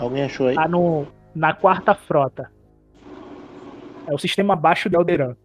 [0.00, 0.54] Alguém achou aí?
[0.56, 2.50] Tá no, na quarta frota.
[4.06, 5.36] É o sistema abaixo de Alderan.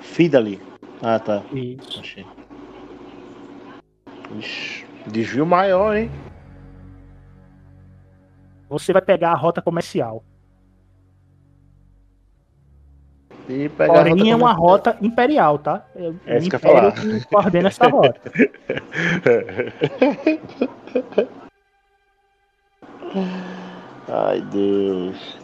[0.00, 0.69] Fidali.
[1.02, 1.42] Ah, tá.
[1.52, 2.00] Isso.
[2.00, 2.26] Achei.
[4.38, 6.10] Ixi, desvio maior, hein?
[8.68, 10.22] Você vai pegar a rota comercial.
[13.48, 14.60] E pegar a Porém, rota é uma comercial.
[14.60, 15.84] rota imperial, tá?
[15.96, 16.92] É É isso que eu falar.
[16.92, 18.20] que coordena essa rota.
[24.08, 25.39] Ai, Deus.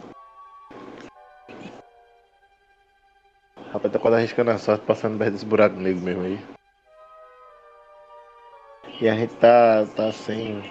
[3.87, 6.39] Rapaz, tá quase arriscando a sorte passando perto desse buraco negro mesmo aí.
[8.99, 10.61] E a gente tá, tá sem.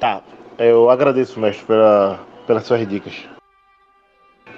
[0.00, 0.22] Tá,
[0.58, 3.24] eu agradeço, mestre, pela, pelas suas dicas.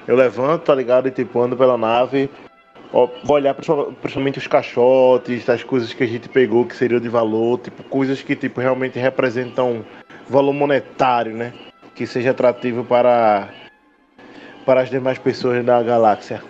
[0.06, 1.08] Eu levanto, tá ligado?
[1.08, 2.30] E tipo, ando pela nave.
[2.92, 7.00] Ó, vou olhar principal- principalmente os caixotes, as coisas que a gente pegou que seriam
[7.00, 9.84] de valor, tipo, coisas que tipo, realmente representam
[10.28, 11.52] valor monetário, né?
[11.94, 13.50] Que seja atrativo para,
[14.64, 16.42] para as demais pessoas da galáxia.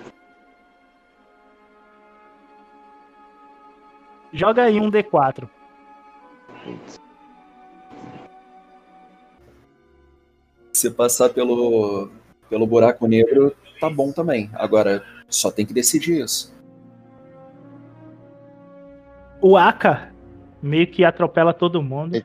[4.33, 5.49] Joga aí um D4.
[10.73, 12.11] Se passar pelo,
[12.49, 14.51] pelo buraco negro, tá bom também.
[14.55, 16.55] Agora, só tem que decidir isso.
[19.41, 20.13] O Aka
[20.63, 22.23] meio que atropela todo mundo.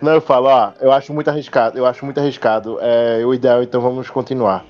[0.00, 2.78] Não, eu falo, ó, eu acho muito arriscado, eu acho muito arriscado.
[2.80, 4.64] É o ideal, então vamos continuar.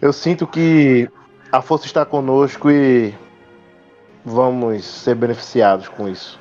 [0.00, 1.08] Eu sinto que
[1.50, 3.14] a força está conosco e
[4.26, 6.38] vamos ser beneficiados com isso.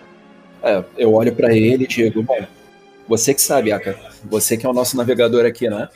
[0.63, 2.43] É, eu olho pra ele e digo, bom,
[3.07, 3.95] você que sabe, Aka.
[4.23, 5.87] Você que é o nosso navegador aqui, né?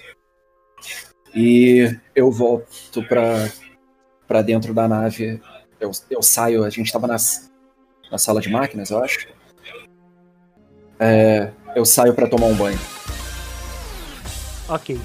[1.36, 3.50] E eu volto pra,
[4.28, 5.42] pra dentro da nave.
[5.80, 7.52] Eu, eu saio, a gente tava nas,
[8.12, 9.28] na sala de máquinas, eu acho.
[11.00, 12.80] É, eu saio pra tomar um banho.
[14.68, 15.00] Ok.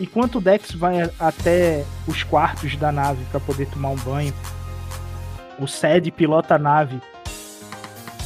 [0.00, 4.32] Enquanto o Dex vai até os quartos da nave para poder tomar um banho,
[5.62, 7.00] o Sed pilota a nave,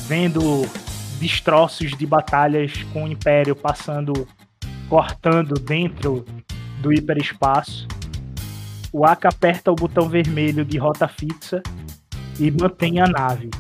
[0.07, 0.41] vendo
[1.21, 4.27] destroços de batalhas com o Império passando,
[4.89, 6.25] cortando dentro
[6.81, 7.87] do hiperespaço.
[8.91, 11.63] O Aka aperta o botão vermelho de rota fixa
[12.41, 13.51] e mantém a nave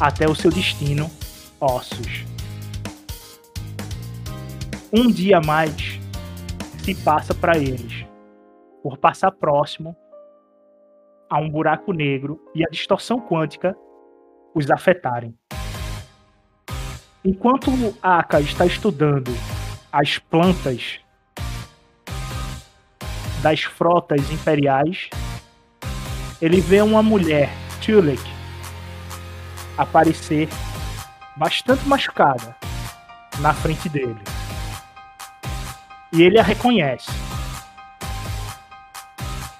[0.00, 1.10] até o seu destino,
[1.60, 2.24] Ossos.
[4.90, 6.00] Um dia mais
[6.82, 8.06] se passa para eles,
[8.82, 9.94] por passar próximo
[11.30, 13.76] a um buraco negro e a distorção quântica
[14.52, 15.32] os afetarem.
[17.24, 17.70] Enquanto
[18.02, 19.30] Aka está estudando
[19.92, 21.00] as plantas
[23.42, 25.08] das frotas imperiais,
[26.42, 27.50] ele vê uma mulher,
[27.84, 28.22] Tulek,
[29.78, 30.48] aparecer
[31.36, 32.56] bastante machucada
[33.40, 34.18] na frente dele.
[36.12, 37.29] E ele a reconhece.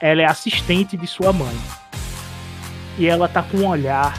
[0.00, 1.56] Ela é assistente de sua mãe.
[2.98, 4.14] E ela tá com um olhar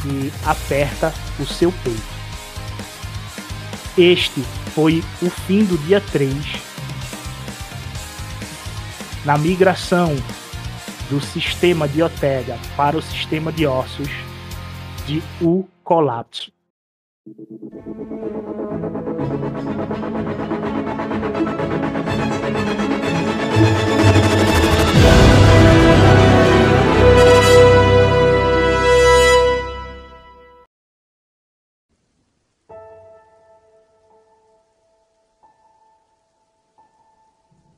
[0.00, 2.14] que aperta o seu peito.
[3.96, 4.40] Este
[4.74, 6.34] foi o fim do dia 3
[9.24, 10.14] na migração
[11.08, 14.08] do sistema de Otega para o sistema de ossos
[15.06, 16.52] de O Colapso.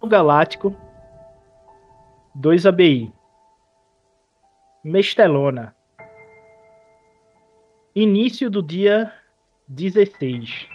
[0.07, 0.75] Galáctico
[2.35, 3.13] 2 ABI
[4.85, 5.75] Mestelona.
[7.95, 9.13] Início do dia
[9.69, 10.69] 16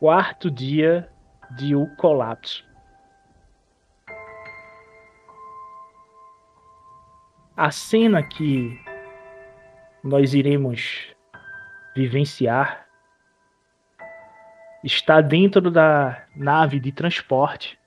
[0.00, 1.08] Quarto dia
[1.56, 2.64] de O Colapso.
[7.56, 8.80] A cena que
[10.02, 11.14] nós iremos
[11.94, 12.87] vivenciar
[14.82, 17.78] está dentro da nave de transporte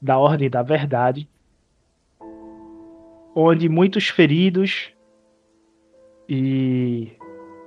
[0.00, 1.28] da Ordem da Verdade,
[3.34, 4.92] onde muitos feridos
[6.28, 7.16] e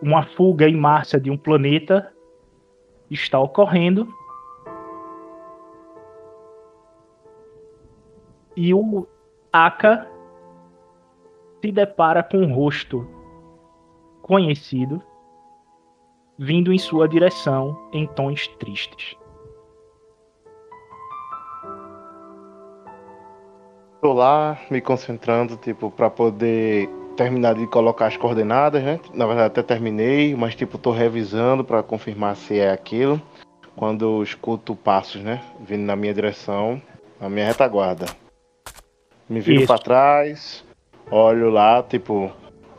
[0.01, 2.13] uma fuga em massa de um planeta
[3.09, 4.07] está ocorrendo.
[8.55, 9.07] E o
[9.51, 10.07] Aka
[11.61, 13.07] se depara com um rosto
[14.21, 15.01] conhecido
[16.37, 19.15] vindo em sua direção em tons tristes.
[24.01, 28.99] Tô lá me concentrando, tipo, para poder terminar de colocar as coordenadas, né?
[29.13, 33.19] Na verdade até terminei, mas tipo, tô revisando para confirmar se é aquilo.
[33.75, 35.41] Quando eu escuto passos, né?
[35.61, 36.81] Vindo na minha direção,
[37.19, 38.05] na minha retaguarda.
[39.27, 40.63] Me viro para trás,
[41.09, 42.31] olho lá, tipo,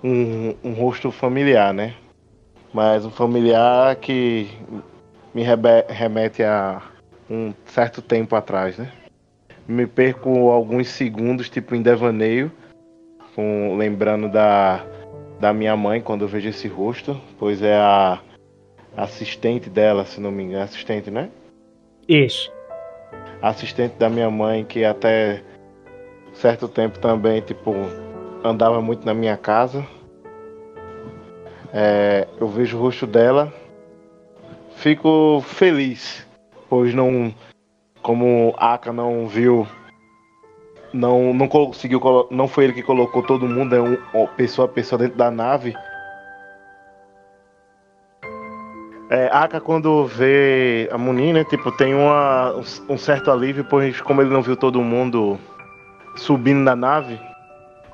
[0.04, 1.94] um, um rosto familiar, né?
[2.76, 4.50] Mas um familiar que
[5.32, 6.82] me remete a
[7.30, 8.92] um certo tempo atrás, né?
[9.66, 12.52] Me perco alguns segundos, tipo, em devaneio,
[13.34, 14.84] com, lembrando da,
[15.40, 18.20] da minha mãe quando eu vejo esse rosto, pois é a
[18.94, 20.64] assistente dela, se não me engano.
[20.64, 21.30] Assistente, né?
[22.06, 22.52] Isso.
[23.40, 25.42] Assistente da minha mãe, que até
[26.34, 27.72] certo tempo também, tipo,
[28.44, 29.82] andava muito na minha casa.
[31.78, 33.52] É, eu vejo o rosto dela,
[34.76, 36.26] fico feliz,
[36.70, 37.34] pois não,
[38.00, 39.68] como Aka não viu,
[40.90, 44.98] não, não conseguiu, não foi ele que colocou todo mundo, é um, pessoa a pessoa
[44.98, 45.76] dentro da nave.
[49.10, 52.54] É, Aka quando vê a Munin, né, tipo, tem uma,
[52.88, 55.38] um certo alívio, pois como ele não viu todo mundo
[56.14, 57.20] subindo na nave,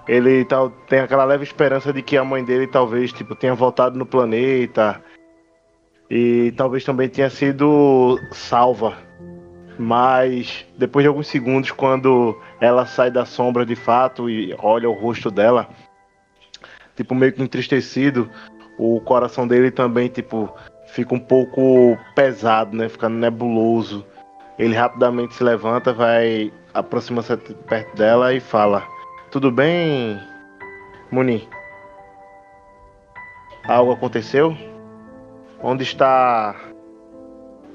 [0.06, 3.98] ele tal, tem aquela leve esperança de que a mãe dele talvez tipo tenha voltado
[3.98, 5.02] no planeta
[6.10, 8.96] e talvez também tenha sido salva.
[9.78, 14.92] Mas depois de alguns segundos, quando ela sai da sombra de fato e olha o
[14.92, 15.68] rosto dela,
[16.94, 18.28] tipo meio que entristecido,
[18.78, 20.52] o coração dele também tipo
[20.88, 22.88] fica um pouco pesado, né?
[22.88, 24.04] Ficando nebuloso.
[24.58, 28.86] Ele rapidamente se levanta, vai aproxima-se perto dela e fala:
[29.32, 30.20] Tudo bem,
[31.10, 31.48] Muni?
[33.66, 34.54] Algo aconteceu?
[35.58, 36.54] Onde está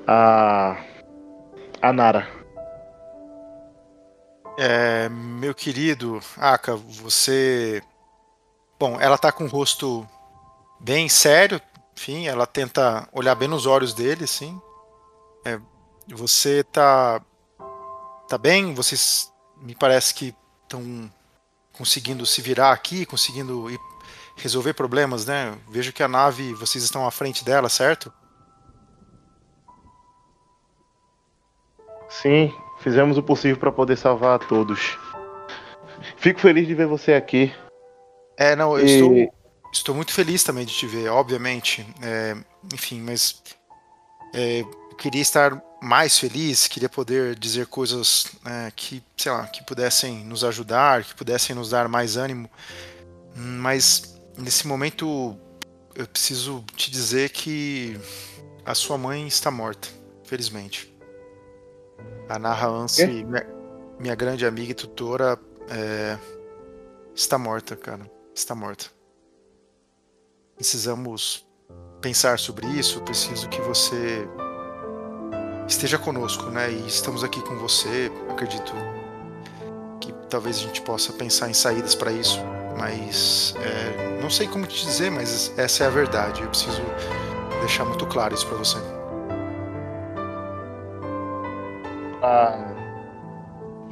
[0.05, 0.77] a
[1.81, 2.27] a Nara?
[4.59, 7.81] É, meu querido Aka, você.
[8.79, 10.07] Bom, ela tá com o rosto
[10.79, 11.59] bem sério,
[11.97, 14.61] enfim, ela tenta olhar bem nos olhos dele, sim.
[15.43, 15.59] É,
[16.07, 17.19] você tá
[18.29, 18.75] tá bem?
[18.75, 21.11] Vocês me parece que estão
[21.77, 23.67] conseguindo se virar aqui, conseguindo
[24.35, 25.57] resolver problemas, né?
[25.69, 28.11] Vejo que a nave, vocês estão à frente dela, certo?
[32.09, 34.97] Sim, fizemos o possível para poder salvar a todos.
[36.17, 37.53] Fico feliz de ver você aqui.
[38.37, 38.91] É, não, eu e...
[38.91, 39.33] estou,
[39.73, 41.85] estou muito feliz também de te ver, obviamente.
[42.01, 42.35] É,
[42.73, 43.43] enfim, mas
[44.33, 44.63] é,
[44.97, 50.43] queria estar mais feliz, queria poder dizer coisas né, que, sei lá, que pudessem nos
[50.43, 52.49] ajudar, que pudessem nos dar mais ânimo.
[53.35, 55.37] Mas nesse momento
[55.95, 57.99] eu preciso te dizer que
[58.65, 59.87] a sua mãe está morta,
[60.23, 60.93] felizmente.
[62.29, 63.47] A Narra Anse, minha,
[63.99, 66.17] minha, grande amiga e tutora, é,
[67.15, 68.09] está morta, cara.
[68.35, 68.85] Está morta.
[70.55, 71.47] Precisamos
[72.01, 73.01] pensar sobre isso.
[73.01, 74.27] Preciso que você
[75.67, 76.71] esteja conosco, né?
[76.71, 78.11] E estamos aqui com você.
[78.29, 78.73] Acredito
[79.99, 82.39] que talvez a gente possa pensar em saídas para isso,
[82.77, 86.41] mas é, não sei como te dizer, mas essa é a verdade.
[86.41, 86.81] Eu preciso
[87.59, 88.77] deixar muito claro isso para você.
[92.21, 92.73] Ah,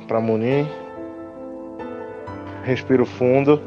[0.08, 0.68] para Munir,
[2.64, 3.62] respiro fundo.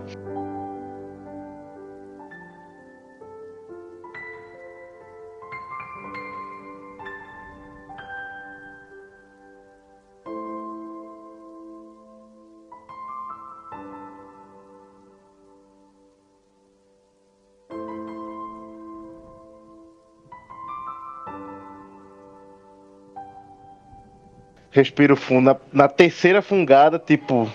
[24.78, 25.46] Respiro fundo.
[25.46, 27.50] Na, na, terceira fungada, tipo.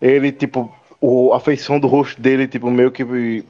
[0.00, 0.72] Ele, tipo.
[1.00, 3.44] O, a feição do rosto dele, tipo, meio que.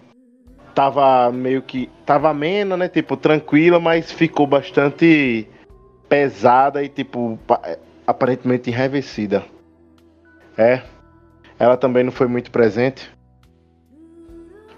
[0.75, 1.89] Tava meio que.
[2.05, 2.89] Tava amena, né?
[2.89, 5.47] Tipo, tranquila, mas ficou bastante
[6.09, 7.39] pesada e, tipo,
[8.07, 9.45] aparentemente enraivecida.
[10.57, 10.83] É.
[11.59, 13.11] Ela também não foi muito presente.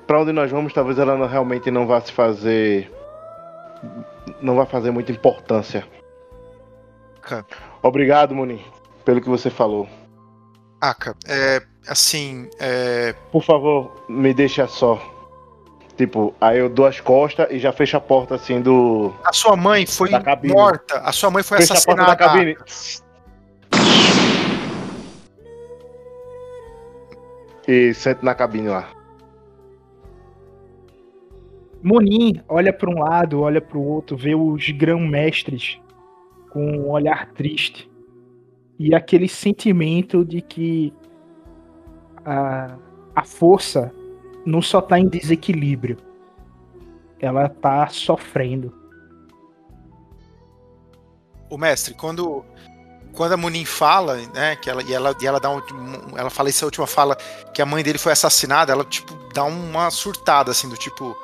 [0.07, 2.91] Para onde nós vamos, talvez ela não, realmente não vá se fazer.
[4.41, 5.85] Não vai fazer muita importância.
[7.19, 7.68] Aka.
[7.83, 8.65] Obrigado, Muni,
[9.05, 9.89] pelo que você falou.
[10.81, 11.63] Aka, é.
[11.89, 12.49] Assim.
[12.61, 13.15] É...
[13.33, 15.01] Por favor, me deixa só.
[15.97, 19.13] Tipo, aí eu dou as costas e já fecho a porta assim do.
[19.25, 20.53] A sua mãe foi Da cabine.
[20.55, 20.99] morta.
[21.01, 22.17] A sua mãe foi Fecha a porta assassinada.
[22.17, 22.57] da cabine.
[27.67, 28.89] E sento na cabine lá.
[31.83, 35.79] Munin olha para um lado, olha para o outro, vê os grão-mestres
[36.51, 37.91] com um olhar triste
[38.79, 40.93] e aquele sentimento de que
[42.25, 42.77] a,
[43.15, 43.93] a força
[44.47, 45.99] não só está em desequilíbrio,
[47.19, 48.73] ela está sofrendo.
[51.51, 52.45] O mestre, quando
[53.13, 55.61] quando a Munin fala, né, que ela e ela e ela dá um,
[56.17, 57.17] ela fala essa última fala
[57.53, 61.17] que a mãe dele foi assassinada, ela tipo dá uma surtada assim do tipo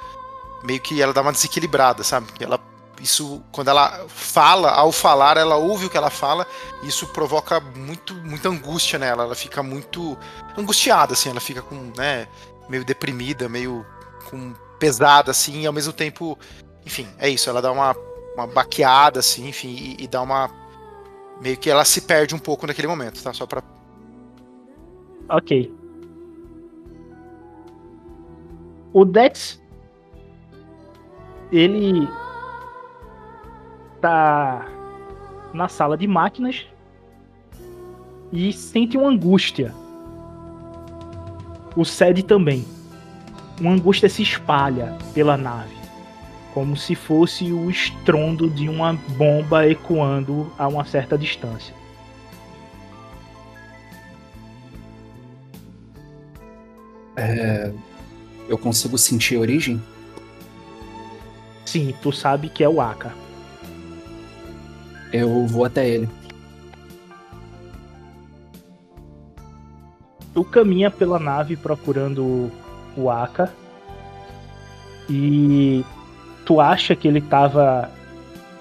[0.65, 2.27] meio que ela dá uma desequilibrada, sabe?
[2.41, 2.59] Ela
[3.05, 6.47] isso quando ela fala, ao falar, ela ouve o que ela fala,
[6.83, 10.19] e isso provoca muito muita angústia nela, ela fica muito
[10.59, 12.27] angustiada assim, ela fica com, né,
[12.69, 13.87] meio deprimida, meio
[14.29, 16.39] com pesada assim, e ao mesmo tempo,
[16.85, 17.95] enfim, é isso, ela dá uma
[18.35, 20.51] uma baqueada assim, enfim, e, e dá uma
[21.41, 23.33] meio que ela se perde um pouco naquele momento, tá?
[23.33, 23.63] Só pra.
[25.29, 25.73] Ok.
[28.93, 29.61] O Dex.
[31.53, 32.09] Ele.
[34.05, 34.69] Tá.
[35.55, 36.67] Na sala de máquinas.
[38.31, 39.75] E sente uma angústia.
[41.75, 42.67] O Sed também.
[43.59, 45.75] Uma angústia se espalha pela nave.
[46.53, 51.75] Como se fosse o estrondo de uma bomba ecoando a uma certa distância.
[57.17, 57.73] É,
[58.51, 59.83] eu consigo sentir a origem?
[61.65, 63.24] Sim, tu sabe que é o Aka.
[65.17, 66.09] Eu vou até ele.
[70.35, 72.51] Tu caminha pela nave procurando
[72.97, 73.55] o Aka.
[75.09, 75.85] E
[76.45, 77.93] tu acha que ele tava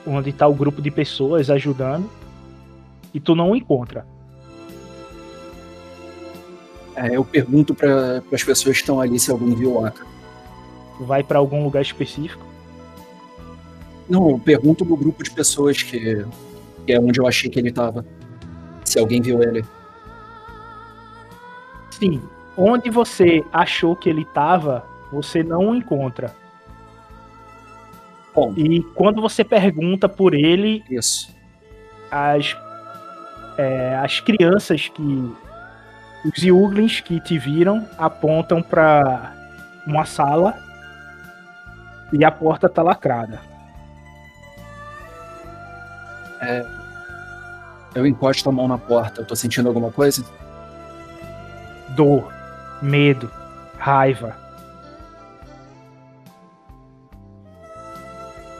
[0.05, 2.07] onde tá o grupo de pessoas ajudando.
[3.11, 4.05] E tu não o encontra.
[6.95, 10.05] É, eu pergunto para as pessoas que estão ali se alguém viu o Aka.
[10.99, 12.45] Vai pra algum lugar específico.
[14.07, 16.23] Não, eu pergunto no grupo de pessoas que,
[16.85, 18.05] que é onde eu achei que ele tava.
[18.83, 19.65] Se alguém viu ele.
[21.91, 22.21] Sim,
[22.57, 26.33] onde você achou que ele tava, você não o encontra.
[28.33, 28.53] Bom.
[28.57, 31.33] E quando você pergunta por ele, Isso.
[32.09, 32.57] as,
[33.57, 35.33] é, as crianças que.
[36.25, 39.35] Os Yuglins que te viram apontam pra
[39.85, 40.57] uma sala
[42.13, 43.41] e a porta tá lacrada.
[47.95, 49.21] Eu encosto a mão na porta.
[49.21, 50.23] Eu tô sentindo alguma coisa?
[51.89, 52.31] Dor,
[52.81, 53.29] medo,
[53.77, 54.35] raiva.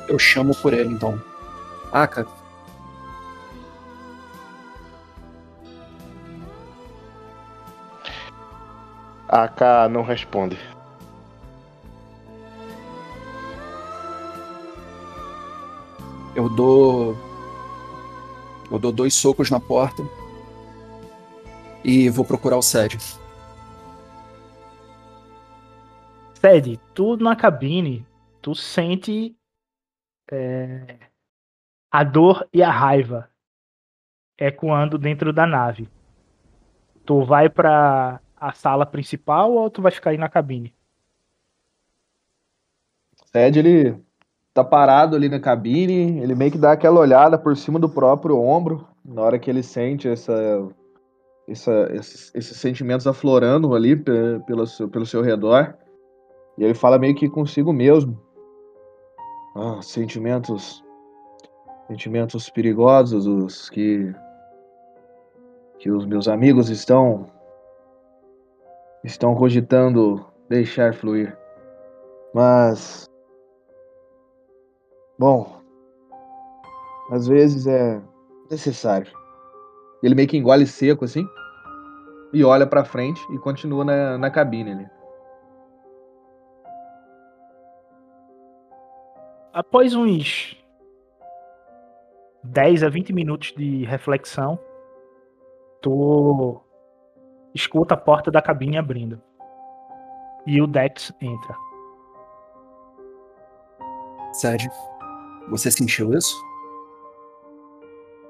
[0.08, 1.22] Eu chamo por ele, então.
[1.92, 2.26] Aka,
[9.30, 10.60] A K não responde.
[16.36, 17.33] eu dou.
[18.74, 20.02] Eu dou dois socos na porta.
[21.86, 22.98] E vou procurar o Sed.
[26.34, 28.04] Sede, tu na cabine,
[28.42, 29.38] tu sente
[30.32, 30.98] é,
[31.92, 33.30] a dor e a raiva
[34.40, 35.88] ecoando dentro da nave.
[37.06, 40.74] Tu vai pra a sala principal ou tu vai ficar aí na cabine?
[43.32, 44.04] Ted, ele
[44.54, 48.40] tá parado ali na cabine, ele meio que dá aquela olhada por cima do próprio
[48.40, 50.34] ombro, na hora que ele sente essa,
[51.48, 55.76] essa- esses, esses sentimentos aflorando ali pe- pelo seu, pelo seu redor.
[56.58, 58.20] E ele fala meio que consigo mesmo.
[59.56, 60.84] Ah, sentimentos.
[61.88, 64.14] Sentimentos perigosos, os que.
[65.80, 67.26] que os meus amigos estão.
[69.04, 71.36] estão cogitando deixar fluir.
[72.34, 73.10] Mas.
[75.24, 75.62] Bom,
[77.10, 78.02] às vezes é
[78.52, 79.10] necessário.
[80.04, 81.26] Ele meio que engole seco assim
[82.34, 84.90] e olha pra frente e continua na, na cabine ali.
[89.54, 90.62] Após uns
[92.44, 94.60] 10 a 20 minutos de reflexão,
[95.82, 96.62] tu
[97.56, 99.22] escuta a porta da cabine abrindo.
[100.46, 101.56] E o Dex entra.
[104.34, 104.68] Sed,
[105.50, 106.36] você sentiu isso?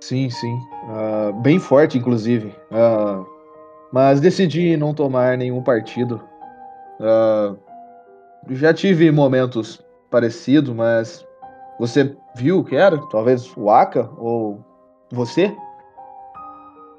[0.02, 0.60] Sim, sim.
[0.90, 2.54] Ah, bem forte, inclusive.
[2.72, 3.24] Ah,
[3.92, 6.22] mas decidi não tomar nenhum partido.
[7.00, 7.56] Ah,
[8.50, 11.26] já tive momentos parecidos, mas
[11.80, 12.98] você viu o que era?
[13.10, 14.64] Talvez o Aka ou
[15.12, 15.56] você?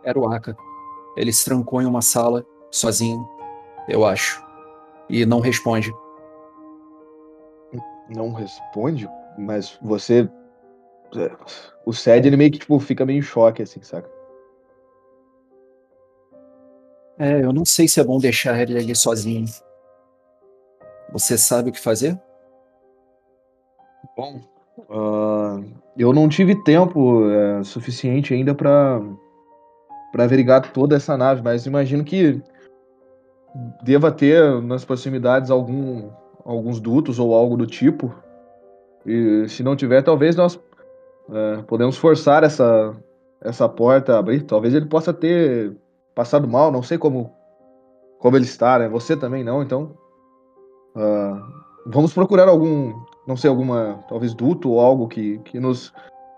[0.03, 0.57] Era o Aka.
[1.17, 3.29] Ele se trancou em uma sala, sozinho,
[3.89, 4.43] eu acho.
[5.09, 5.93] E não responde.
[8.09, 9.09] Não responde?
[9.39, 10.29] Mas você.
[11.87, 14.11] O Sed, ele meio que tipo, fica meio em choque, assim, saca?
[17.19, 19.47] É, eu não sei se é bom deixar ele ali sozinho.
[21.13, 22.21] Você sabe o que fazer?
[24.17, 24.41] Bom,
[24.89, 25.65] uh,
[25.97, 29.01] eu não tive tempo é, suficiente ainda para
[30.11, 32.41] para averiguar toda essa nave, mas imagino que
[33.83, 36.09] deva ter nas proximidades algum
[36.45, 38.15] alguns dutos ou algo do tipo.
[39.07, 40.59] E se não tiver, talvez nós
[41.31, 42.95] é, podemos forçar essa
[43.45, 44.43] essa porta a abrir.
[44.43, 45.77] Talvez ele possa ter
[46.15, 47.31] passado mal, não sei como
[48.19, 48.89] como ele está, né?
[48.89, 49.95] Você também não, então
[50.97, 51.39] uh,
[51.85, 52.95] vamos procurar algum,
[53.27, 55.93] não sei, alguma talvez duto ou algo que, que nos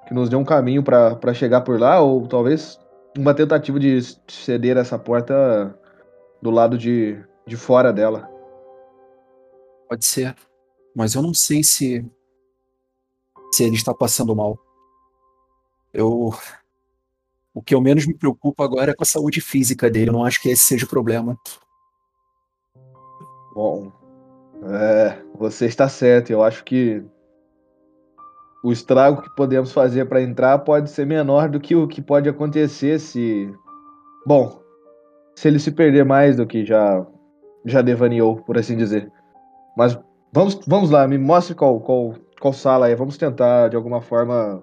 [0.09, 2.79] que nos dê um caminho para chegar por lá, ou talvez
[3.17, 5.77] uma tentativa de ceder essa porta
[6.41, 8.29] do lado de, de fora dela.
[9.89, 10.35] Pode ser,
[10.95, 12.05] mas eu não sei se
[13.57, 14.59] se ele está passando mal.
[15.93, 16.35] Eu
[17.55, 20.11] o que eu menos me preocupo agora é com a saúde física dele.
[20.11, 21.39] Eu não acho que esse seja o problema.
[23.55, 23.91] Bom,
[24.63, 26.31] é, você está certo.
[26.31, 27.03] Eu acho que
[28.63, 32.29] o estrago que podemos fazer para entrar pode ser menor do que o que pode
[32.29, 33.51] acontecer se.
[34.27, 34.61] Bom,
[35.35, 37.07] se ele se perder mais do que já
[37.65, 39.11] já devaneou, por assim dizer.
[39.75, 39.99] Mas
[40.31, 42.15] vamos, vamos lá, me mostre qual, qual,
[42.47, 42.95] qual sala é.
[42.95, 44.63] Vamos tentar de alguma forma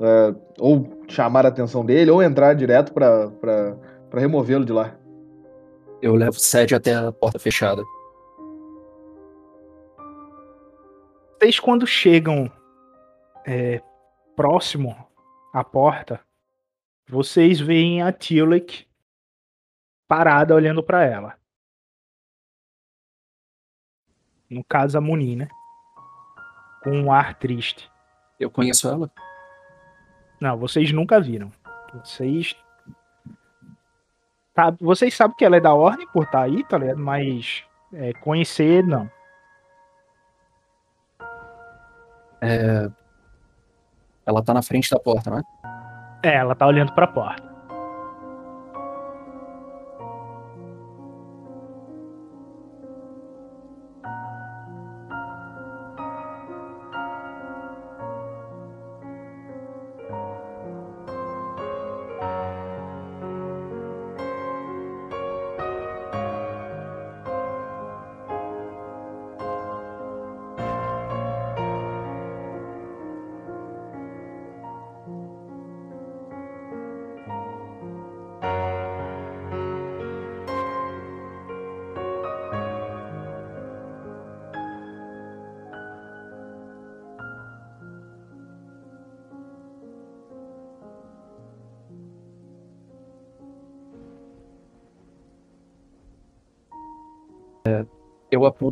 [0.00, 3.76] é, ou chamar a atenção dele, ou entrar direto para
[4.14, 4.96] removê-lo de lá.
[6.00, 7.82] Eu levo o Sede até a porta fechada.
[11.38, 12.50] Vocês, quando chegam
[13.46, 13.82] é,
[14.34, 14.96] próximo
[15.52, 16.20] à porta,
[17.06, 18.86] vocês veem a Tilek
[20.08, 21.36] parada olhando para ela.
[24.48, 25.48] No caso, a Muni, né?
[26.82, 27.90] Com um ar triste.
[28.38, 29.10] Eu conheço ela?
[30.40, 31.52] Não, vocês nunca viram.
[31.92, 32.56] Vocês.
[34.54, 36.98] Tá, vocês sabem que ela é da ordem por estar tá aí, tá ligado?
[36.98, 39.10] Mas é, conhecer, não.
[42.40, 42.90] É...
[44.24, 45.42] Ela tá na frente da porta, não é?
[46.22, 47.49] É, ela tá olhando pra porta.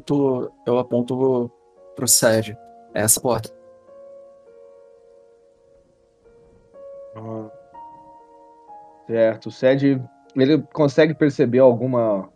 [0.09, 1.51] Aponto, eu aponto
[1.95, 2.57] pro Sérgio.
[2.95, 3.51] É essa porta.
[7.17, 7.51] Ah.
[9.07, 9.47] Certo.
[9.47, 10.03] O Sed,
[10.37, 12.29] ele consegue perceber alguma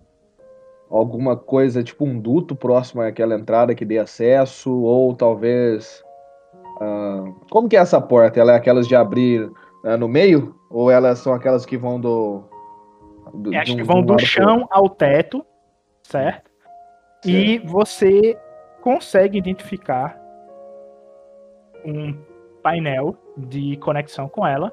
[0.91, 6.05] alguma coisa, tipo um duto próximo àquela entrada que dê acesso, ou talvez.
[6.77, 8.39] Uh, como que é essa porta?
[8.39, 9.45] Ela é aquelas de abrir
[9.85, 10.55] uh, no meio?
[10.69, 12.43] Ou elas são aquelas que vão do.
[13.33, 15.45] do Acho que vão do chão ao teto,
[16.03, 16.52] certo?
[17.25, 18.39] E você
[18.81, 20.21] consegue identificar
[21.85, 22.15] um
[22.63, 24.73] painel de conexão com ela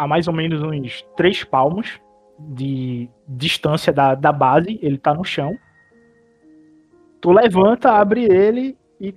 [0.00, 2.00] a mais ou menos uns três palmos
[2.38, 5.54] de distância da, da base, ele tá no chão.
[7.20, 9.14] Tu levanta, abre ele e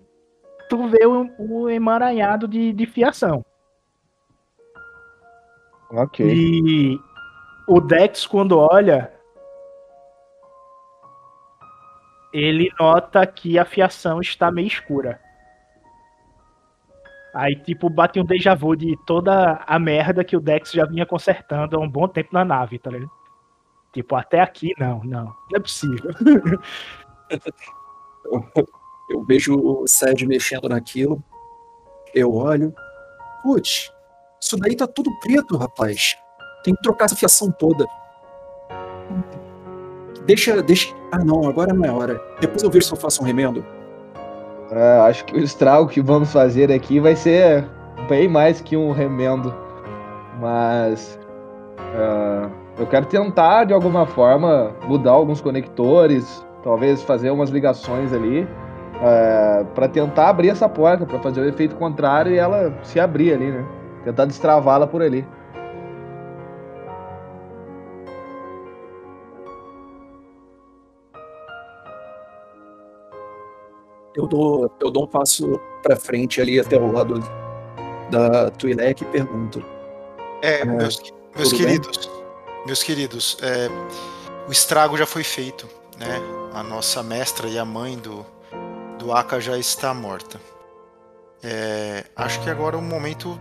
[0.69, 3.45] tu vê o, o emaranhado de, de fiação.
[5.89, 6.25] Ok.
[6.25, 6.99] E
[7.65, 9.12] o Dex, quando olha,
[12.33, 15.21] ele nota que a fiação está meio escura.
[17.33, 21.05] Aí, tipo, bate um déjà vu de toda a merda que o Dex já vinha
[21.05, 23.11] consertando há um bom tempo na nave, tá ligado?
[23.91, 25.25] Tipo, até aqui, não, não.
[25.25, 26.11] Não é possível.
[29.09, 31.23] eu, vejo o Sérgio mexendo naquilo.
[32.13, 32.73] Eu olho.
[33.43, 33.91] Putz,
[34.41, 36.15] isso daí tá tudo preto, rapaz.
[36.63, 37.85] Tem que trocar essa fiação toda.
[40.25, 40.93] Deixa, deixa.
[41.11, 42.21] Ah, não, agora não é hora.
[42.39, 43.63] Depois eu vejo se eu faço um remendo.
[44.71, 47.65] É, acho que o estrago que vamos fazer aqui vai ser
[48.07, 49.53] bem mais que um remendo.
[50.39, 51.19] Mas.
[51.77, 58.47] é, eu quero tentar, de alguma forma, mudar alguns conectores, talvez fazer umas ligações ali,
[59.01, 63.33] é, para tentar abrir essa porta, para fazer o efeito contrário e ela se abrir
[63.33, 63.63] ali, né?
[64.03, 65.25] Tentar destravá-la por ali.
[74.15, 77.19] Eu dou, eu dou um passo pra frente ali até o lado
[78.09, 79.63] da Twi'lek e pergunto.
[80.41, 81.01] É, meus,
[81.35, 82.09] meus tudo queridos,
[82.65, 83.69] meus queridos, é,
[84.47, 86.19] o estrago já foi feito, né?
[86.53, 88.25] A nossa mestra e a mãe do,
[88.99, 90.39] do Aka já está morta.
[91.41, 93.39] É, acho que agora é o momento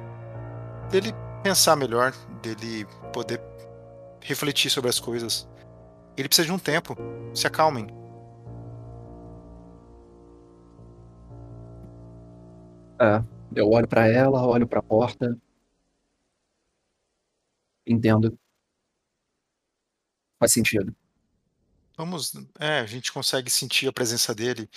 [0.91, 3.41] dele pensar melhor, dele poder
[4.21, 5.49] refletir sobre as coisas.
[6.17, 6.97] Ele precisa de um tempo.
[7.35, 7.87] Se acalmem.
[13.03, 13.25] É,
[13.57, 15.37] eu olho pra ela, olho pra porta.
[17.85, 18.39] Entendo.
[20.39, 20.95] Faz sentido.
[21.97, 24.71] Vamos, é, a gente consegue sentir a presença dele.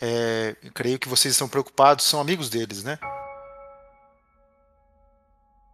[0.00, 2.98] É, creio que vocês estão preocupados, são amigos deles, né?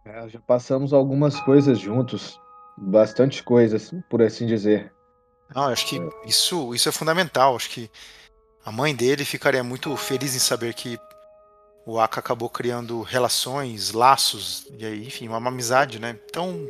[0.05, 2.39] É, já passamos algumas coisas juntos,
[2.77, 4.93] bastante coisas, por assim dizer.
[5.55, 7.55] Não, eu acho que isso, isso é fundamental.
[7.55, 7.89] Acho que
[8.63, 10.99] a mãe dele ficaria muito feliz em saber que
[11.89, 16.19] o Aka acabou criando relações, laços, e aí, enfim, uma, amizade, né?
[16.29, 16.67] Então,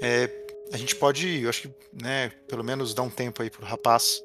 [0.00, 0.30] é,
[0.72, 1.70] a gente pode, eu acho que,
[2.02, 4.22] né, pelo menos dar um tempo aí pro rapaz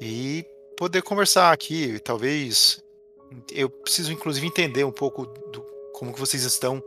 [0.00, 0.44] e
[0.76, 2.82] poder conversar aqui, talvez.
[3.52, 5.62] Eu preciso, inclusive, entender um pouco do
[5.92, 6.82] como que vocês estão,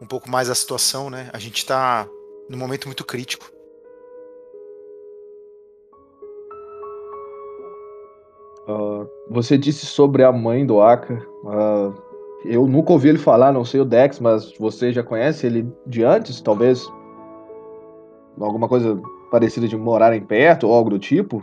[0.00, 1.28] um pouco mais a situação, né?
[1.32, 2.08] A gente tá
[2.48, 3.50] num momento muito crítico.
[8.68, 11.20] Ah, você disse sobre a mãe do Aka.
[11.46, 11.92] Ah,
[12.44, 16.04] eu nunca ouvi ele falar, não sei o Dex, mas você já conhece ele de
[16.04, 16.86] antes, talvez?
[18.38, 19.00] Alguma coisa
[19.30, 21.42] parecida de morarem perto ou algo do tipo?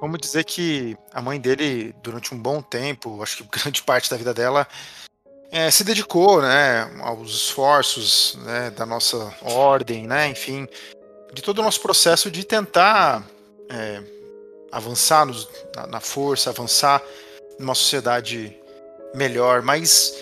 [0.00, 4.16] Vamos dizer que a mãe dele, durante um bom tempo, acho que grande parte da
[4.16, 4.66] vida dela,
[5.50, 10.66] é, se dedicou, né, aos esforços, né, da nossa ordem, né, enfim,
[11.34, 13.24] de todo o nosso processo de tentar
[13.68, 14.02] é,
[14.70, 17.02] avançar nos- na, na força, avançar
[17.58, 18.56] numa sociedade
[19.14, 20.14] melhor, mas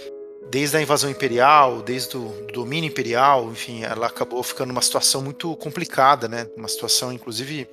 [0.51, 5.20] desde a invasão imperial, desde o do domínio imperial, enfim, ela acabou ficando numa situação
[5.20, 7.68] muito complicada, né, uma situação, inclusive,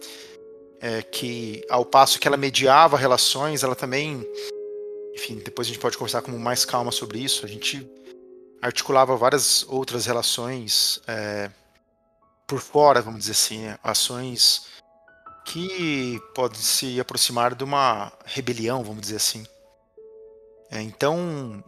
[0.82, 4.28] é, que ao passo que ela mediava relações, ela também,
[5.16, 7.46] enfim, depois a gente pode conversar com mais calma sobre isso.
[7.46, 7.90] A gente
[8.62, 11.50] articulava várias outras relações é,
[12.46, 13.80] por fora, vamos dizer assim, né?
[13.84, 14.66] ações
[15.46, 19.46] que podem se aproximar de uma rebelião, vamos dizer assim.
[20.72, 21.64] É, então,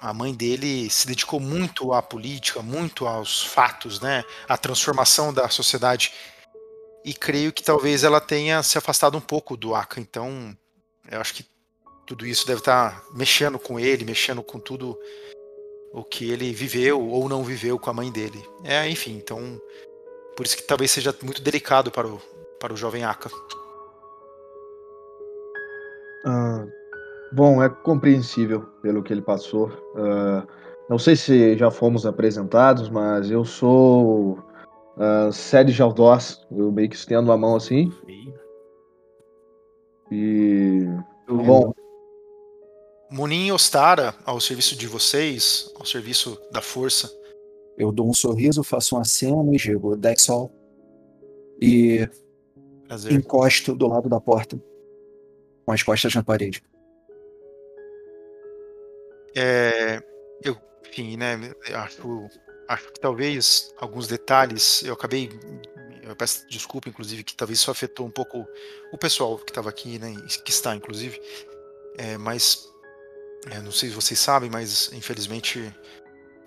[0.00, 5.48] a mãe dele se dedicou muito à política, muito aos fatos, né, à transformação da
[5.48, 6.12] sociedade
[7.04, 10.00] e creio que talvez ela tenha se afastado um pouco do Aka.
[10.00, 10.56] Então,
[11.10, 11.46] eu acho que
[12.06, 14.98] tudo isso deve estar mexendo com ele, mexendo com tudo
[15.92, 18.44] o que ele viveu ou não viveu com a mãe dele.
[18.64, 19.60] É, enfim, então
[20.36, 22.20] por isso que talvez seja muito delicado para o,
[22.60, 23.30] para o jovem Aka.
[26.24, 26.66] Ah,
[27.32, 29.70] bom, é compreensível pelo que ele passou.
[29.96, 30.46] Ah,
[30.88, 34.38] não sei se já fomos apresentados, mas eu sou
[34.96, 36.46] uh, Sede Jaldós.
[36.50, 37.92] Eu meio que estendo a mão assim.
[40.10, 40.86] E.
[41.28, 41.72] Bom,
[43.10, 47.10] Munin Ostara, ao serviço de vocês, ao serviço da força.
[47.76, 50.52] Eu dou um sorriso, faço um aceno e digo, Dexol.
[51.60, 52.08] E
[52.86, 53.12] Prazer.
[53.12, 54.60] encosto do lado da porta.
[55.64, 56.62] Com as costas na parede.
[59.34, 60.02] É,
[60.42, 60.56] eu,
[60.88, 61.38] enfim, né,
[61.74, 62.26] acho,
[62.68, 65.28] acho que talvez alguns detalhes, eu acabei,
[66.02, 68.46] eu peço desculpa, inclusive, que talvez isso afetou um pouco
[68.92, 71.20] o pessoal que estava aqui, né, que está, inclusive,
[71.98, 72.66] é, mas,
[73.50, 75.70] é, não sei se vocês sabem, mas, infelizmente,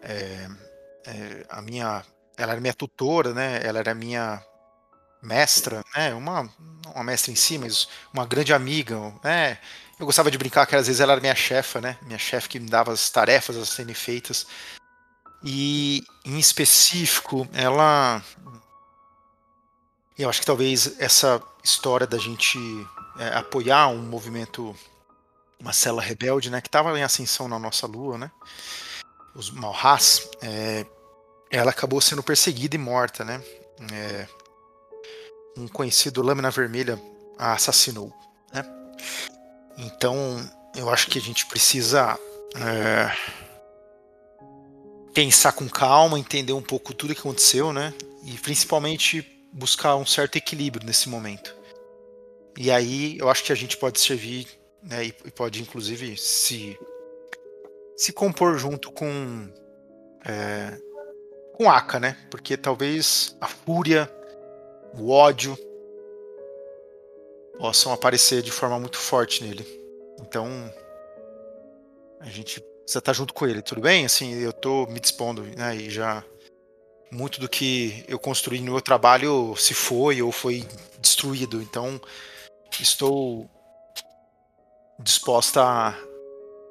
[0.01, 0.47] é,
[1.05, 2.03] é, a minha,
[2.37, 4.43] ela era minha tutora, né, ela era minha
[5.21, 6.49] mestra, né, uma,
[6.93, 9.57] uma mestra em si, mas uma grande amiga, né,
[9.99, 11.97] eu gostava de brincar que às vezes ela era minha chefa, né?
[12.03, 14.47] Minha chefe que me dava as tarefas a serem feitas.
[15.43, 18.23] E, em específico, ela.
[20.17, 22.57] Eu acho que talvez essa história da gente
[23.17, 24.73] é, apoiar um movimento,
[25.59, 26.61] uma célula rebelde, né?
[26.61, 28.31] Que estava em ascensão na nossa lua, né?
[29.35, 30.85] Os Malhas, é,
[31.51, 33.43] ela acabou sendo perseguida e morta, né?
[33.91, 34.27] É,
[35.57, 36.99] um conhecido Lâmina Vermelha
[37.37, 38.13] a assassinou,
[38.53, 38.63] né?
[39.77, 40.15] Então,
[40.75, 42.19] eu acho que a gente precisa
[42.55, 43.11] é,
[45.13, 47.93] pensar com calma, entender um pouco tudo que aconteceu, né?
[48.25, 51.55] E principalmente buscar um certo equilíbrio nesse momento.
[52.57, 54.47] E aí eu acho que a gente pode servir,
[54.83, 55.05] né?
[55.05, 56.77] E pode inclusive se
[57.95, 59.49] se compor junto com
[60.25, 60.77] é,
[61.53, 62.17] com Aka, né?
[62.29, 64.09] Porque talvez a fúria,
[64.97, 65.57] o ódio
[67.57, 69.65] possam aparecer de forma muito forte nele.
[70.21, 70.47] Então
[72.19, 74.05] a gente precisa estar junto com ele, tudo bem?
[74.05, 75.75] Assim, eu tô me dispondo, né?
[75.75, 76.23] E já
[77.11, 80.65] muito do que eu construí no meu trabalho se foi ou foi
[80.99, 81.61] destruído.
[81.61, 81.99] Então
[82.79, 83.49] estou
[84.99, 85.95] disposta a,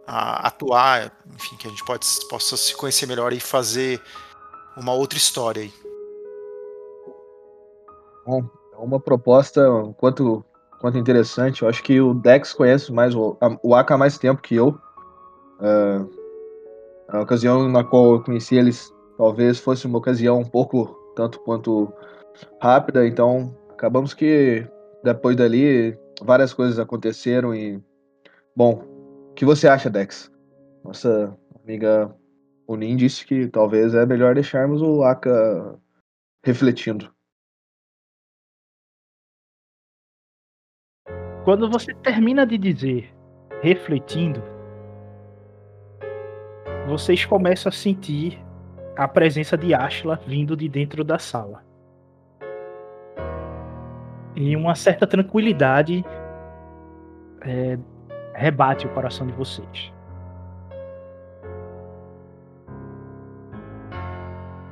[0.07, 4.01] a atuar, enfim, que a gente pode, possa se conhecer melhor e fazer
[4.77, 5.88] uma outra história aí.
[8.29, 9.63] É uma proposta
[9.97, 10.45] quanto,
[10.81, 11.63] quanto interessante.
[11.63, 14.79] Eu acho que o Dex conhece mais o, o Aka há mais tempo que eu.
[15.59, 16.09] Uh,
[17.09, 21.93] a ocasião na qual eu conheci eles talvez fosse uma ocasião um pouco tanto quanto
[22.63, 24.65] rápida, então acabamos que
[25.03, 27.83] depois dali várias coisas aconteceram e
[28.55, 28.85] bom,
[29.31, 30.31] o que você acha, Dex?
[30.85, 32.15] Nossa amiga
[32.69, 35.77] Unin disse que talvez é melhor deixarmos o Aka
[36.45, 37.11] refletindo.
[41.49, 43.11] Quando você termina de dizer
[43.63, 44.43] refletindo,
[46.87, 48.39] vocês começam a sentir
[48.95, 51.65] a presença de Ashla vindo de dentro da sala.
[54.37, 56.05] E uma certa tranquilidade
[57.41, 57.79] é,
[58.35, 59.91] rebate o coração de vocês.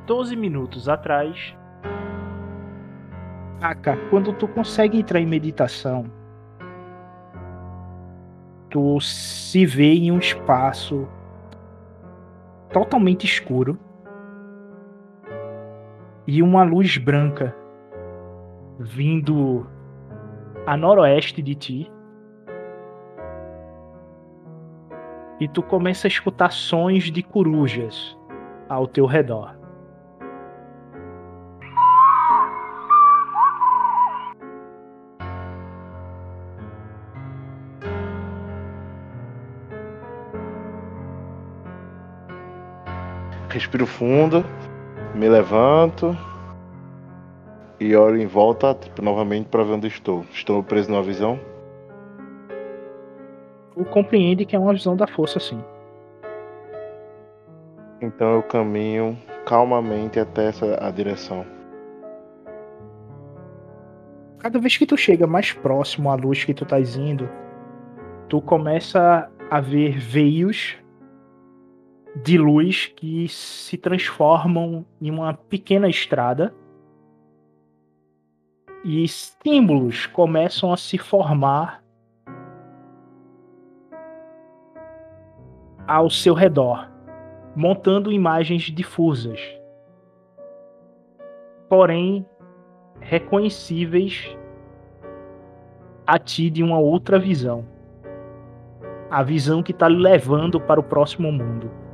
[0.04, 1.56] Doze minutos atrás,
[3.62, 6.04] Aka, quando tu consegue entrar em meditação,
[8.76, 11.08] tu se vê em um espaço
[12.70, 13.78] totalmente escuro
[16.26, 17.56] e uma luz branca
[18.78, 19.66] vindo
[20.66, 21.92] a noroeste de ti.
[25.40, 28.14] E tu começa a escutar sons de corujas
[28.68, 29.55] ao teu redor.
[43.56, 44.44] Respiro fundo,
[45.14, 46.14] me levanto
[47.80, 50.26] e olho em volta, tipo, novamente para ver onde estou.
[50.30, 51.40] Estou preso numa visão?
[53.72, 55.58] Tu compreende que é uma visão da força, sim.
[58.02, 61.46] Então eu caminho calmamente até essa a direção.
[64.38, 67.26] Cada vez que tu chega mais próximo à luz que tu estás indo,
[68.28, 70.76] tu começa a ver veios
[72.22, 76.54] de luz que se transformam em uma pequena estrada
[78.82, 81.82] e símbolos começam a se formar
[85.86, 86.90] ao seu redor,
[87.54, 89.40] montando imagens difusas,
[91.68, 92.26] porém
[93.00, 94.36] reconhecíveis
[96.06, 97.64] a ti de uma outra visão.
[99.10, 101.85] A visão que está levando para o próximo mundo.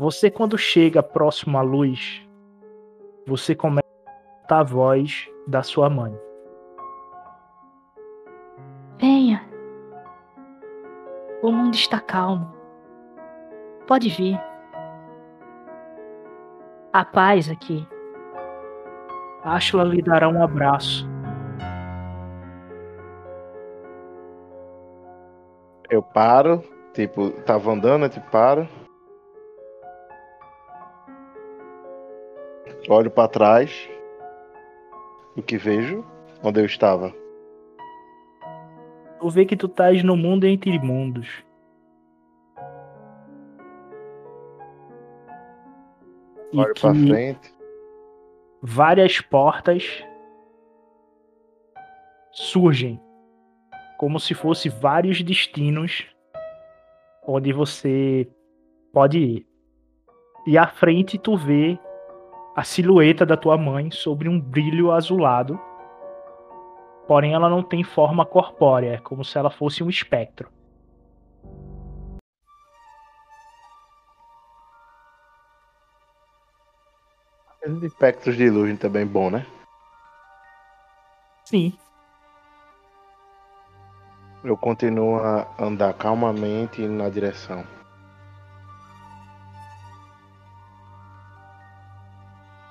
[0.00, 2.26] Você, quando chega próximo à luz,
[3.26, 3.84] você começa
[4.50, 6.18] a a voz da sua mãe.
[8.98, 9.46] Venha.
[11.42, 12.50] O mundo está calmo.
[13.86, 14.40] Pode vir.
[16.94, 17.86] A paz aqui.
[19.44, 21.06] Ashla lhe dará um abraço.
[25.90, 28.66] Eu paro, tipo, tava andando, eu tipo, paro.
[32.92, 33.88] Olho para trás.
[35.36, 36.04] O que vejo?
[36.42, 37.14] Onde eu estava.
[39.20, 41.28] Tu vê que tu estás no mundo entre mundos.
[46.52, 47.54] Olho para frente.
[48.60, 50.04] Várias portas
[52.32, 53.00] surgem
[53.98, 56.08] como se fosse vários destinos
[57.24, 58.28] onde você
[58.92, 59.46] pode ir.
[60.44, 61.78] E à frente tu vê
[62.60, 65.58] a silhueta da tua mãe sobre um brilho azulado.
[67.08, 70.46] Porém, ela não tem forma corpórea, é como se ela fosse um espectro.
[77.82, 79.46] Espectros de luz também bom, né?
[81.46, 81.72] Sim.
[84.44, 87.64] Eu continuo a andar calmamente na direção.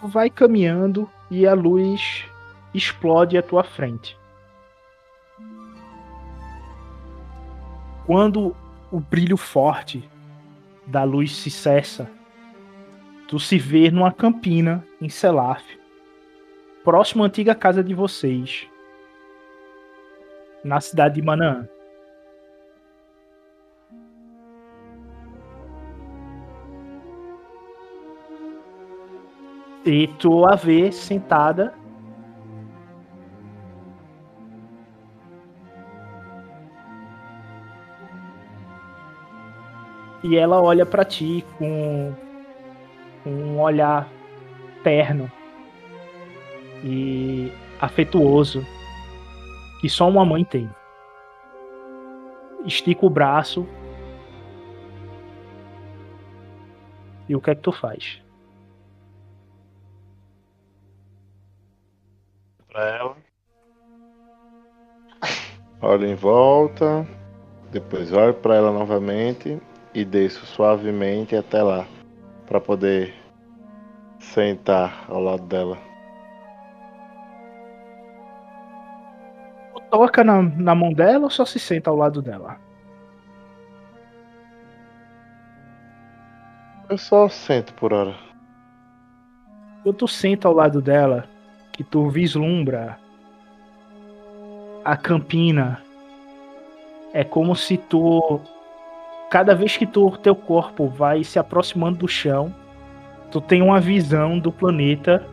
[0.02, 2.26] Vai caminhando e a luz
[2.74, 4.18] explode à tua frente.
[8.06, 8.56] Quando
[8.91, 10.10] o brilho forte
[10.88, 12.10] da luz se cessa,
[13.28, 15.64] tu se vê numa campina em Selaf,
[16.84, 18.68] próximo à antiga casa de vocês,
[20.64, 21.68] na cidade de Manaã.
[29.91, 31.73] E tu a vê sentada
[40.23, 42.13] e ela olha para ti com,
[43.25, 44.07] um olhar
[44.83, 45.27] terno
[46.83, 48.63] e afetuoso
[49.81, 50.69] que só uma mãe tem.
[52.63, 53.67] Estica o braço.
[57.27, 58.21] E o que é que tu faz?
[62.80, 63.17] Pra ela.
[65.82, 67.05] Olho em volta.
[67.73, 69.61] Depois olho para ela novamente
[69.93, 71.86] e desço suavemente até lá
[72.47, 73.13] para poder
[74.17, 75.77] sentar ao lado dela.
[79.91, 82.57] Toca na, na mão dela ou só se senta ao lado dela?
[86.89, 88.15] Eu só sento por hora.
[89.84, 91.27] Quando tu senta ao lado dela,
[91.80, 92.99] que tu vislumbra
[94.84, 95.82] a campina,
[97.13, 98.41] é como se tu
[99.30, 102.53] cada vez que tu, teu corpo vai se aproximando do chão,
[103.32, 105.25] tu tem uma visão do planeta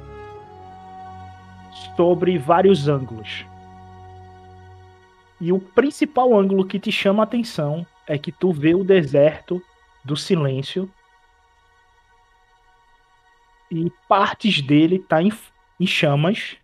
[1.97, 3.44] sobre vários ângulos.
[5.40, 9.61] E o principal ângulo que te chama a atenção é que tu vê o deserto
[10.05, 10.88] do silêncio
[13.68, 15.32] e partes dele tá em,
[15.79, 16.57] em chamas.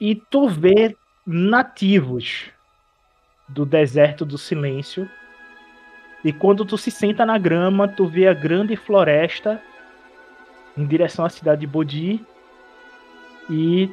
[0.00, 2.50] E tu vê nativos
[3.48, 5.08] do deserto do silêncio.
[6.24, 9.62] E quando tu se senta na grama, tu vê a grande floresta
[10.76, 12.24] em direção à cidade de Bodhi
[13.48, 13.90] e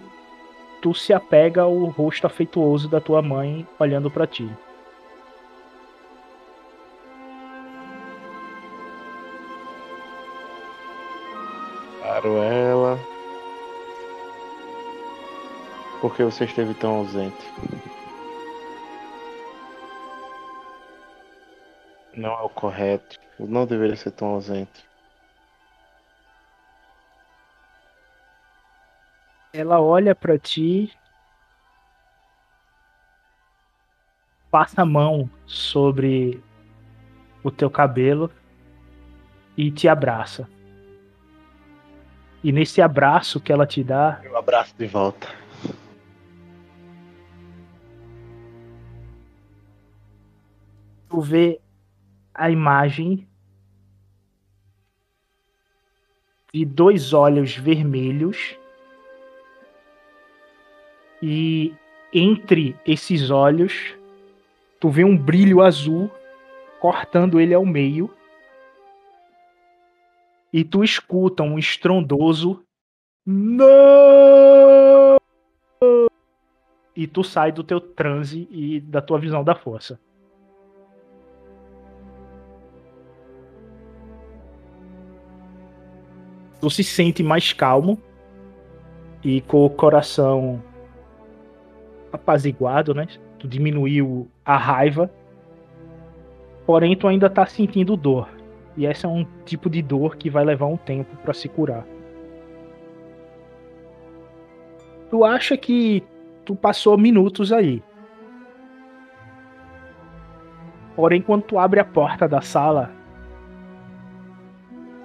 [0.81, 4.49] tu se apega ao rosto afetuoso da tua mãe olhando para ti.
[12.21, 12.99] Paro ela.
[15.99, 17.51] Por que você esteve tão ausente?
[22.15, 23.19] Não é o correto.
[23.39, 24.87] Eu não deveria ser tão ausente.
[29.51, 30.93] Ela olha para ti,
[34.51, 36.41] passa a mão sobre
[37.43, 38.31] o teu cabelo
[39.57, 40.47] e te abraça.
[42.43, 45.27] E nesse abraço que ela te dá, eu abraço de volta.
[51.07, 51.61] Tu vê
[52.33, 53.27] a imagem
[56.53, 58.57] de dois olhos vermelhos
[61.21, 61.73] e
[62.11, 63.95] entre esses olhos
[64.79, 66.09] tu vê um brilho azul
[66.79, 68.13] cortando ele ao meio
[70.51, 72.63] e tu escuta um estrondoso
[73.25, 75.17] não
[76.95, 79.99] e tu sai do teu transe e da tua visão da força.
[86.61, 87.97] tu se sente mais calmo
[89.23, 90.61] e com o coração
[92.13, 93.07] apaziguado, né?
[93.39, 95.11] Tu diminuiu a raiva,
[96.65, 98.29] porém tu ainda tá sentindo dor.
[98.77, 101.85] E esse é um tipo de dor que vai levar um tempo para se curar.
[105.09, 106.03] Tu acha que
[106.45, 107.83] tu passou minutos aí.
[110.95, 112.91] Porém, quando tu abre a porta da sala,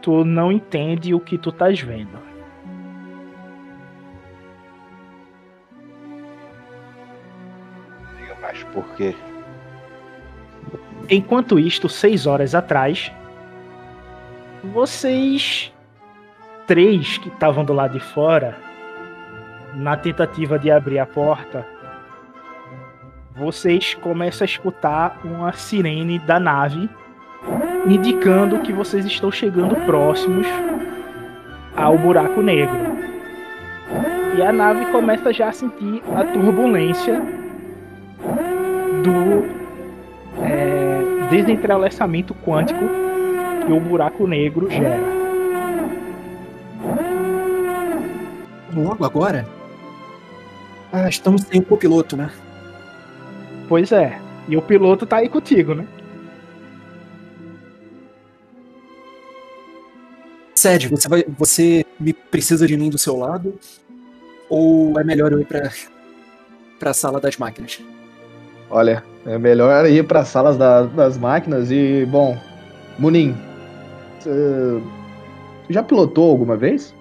[0.00, 2.18] tu não entende o que tu estás vendo.
[8.16, 9.14] Diga mais por quê?
[11.08, 13.12] Enquanto isto, seis horas atrás,
[14.72, 15.72] vocês
[16.66, 18.56] três que estavam do lado de fora,
[19.74, 21.66] na tentativa de abrir a porta,
[23.34, 26.88] vocês começam a escutar uma sirene da nave
[27.86, 30.46] indicando que vocês estão chegando próximos
[31.76, 32.96] ao buraco negro.
[34.36, 37.22] E a nave começa já a sentir a turbulência
[39.04, 39.44] do
[40.42, 43.05] é, desentrelaçamento quântico
[43.66, 45.16] que o buraco negro gera.
[48.74, 49.46] Logo agora?
[50.92, 52.30] Ah, estamos sem o copiloto, né?
[53.68, 54.18] Pois é.
[54.48, 55.86] E o piloto tá aí contigo, né?
[60.54, 61.24] Sede, você vai.
[61.38, 63.54] Você me precisa de mim do seu lado?
[64.48, 65.70] Ou é melhor eu ir pra,
[66.78, 67.80] pra sala das máquinas?
[68.70, 72.36] Olha, é melhor ir para salas da- das máquinas e, bom,
[72.98, 73.36] Munin,
[74.26, 76.94] você já pilotou alguma vez?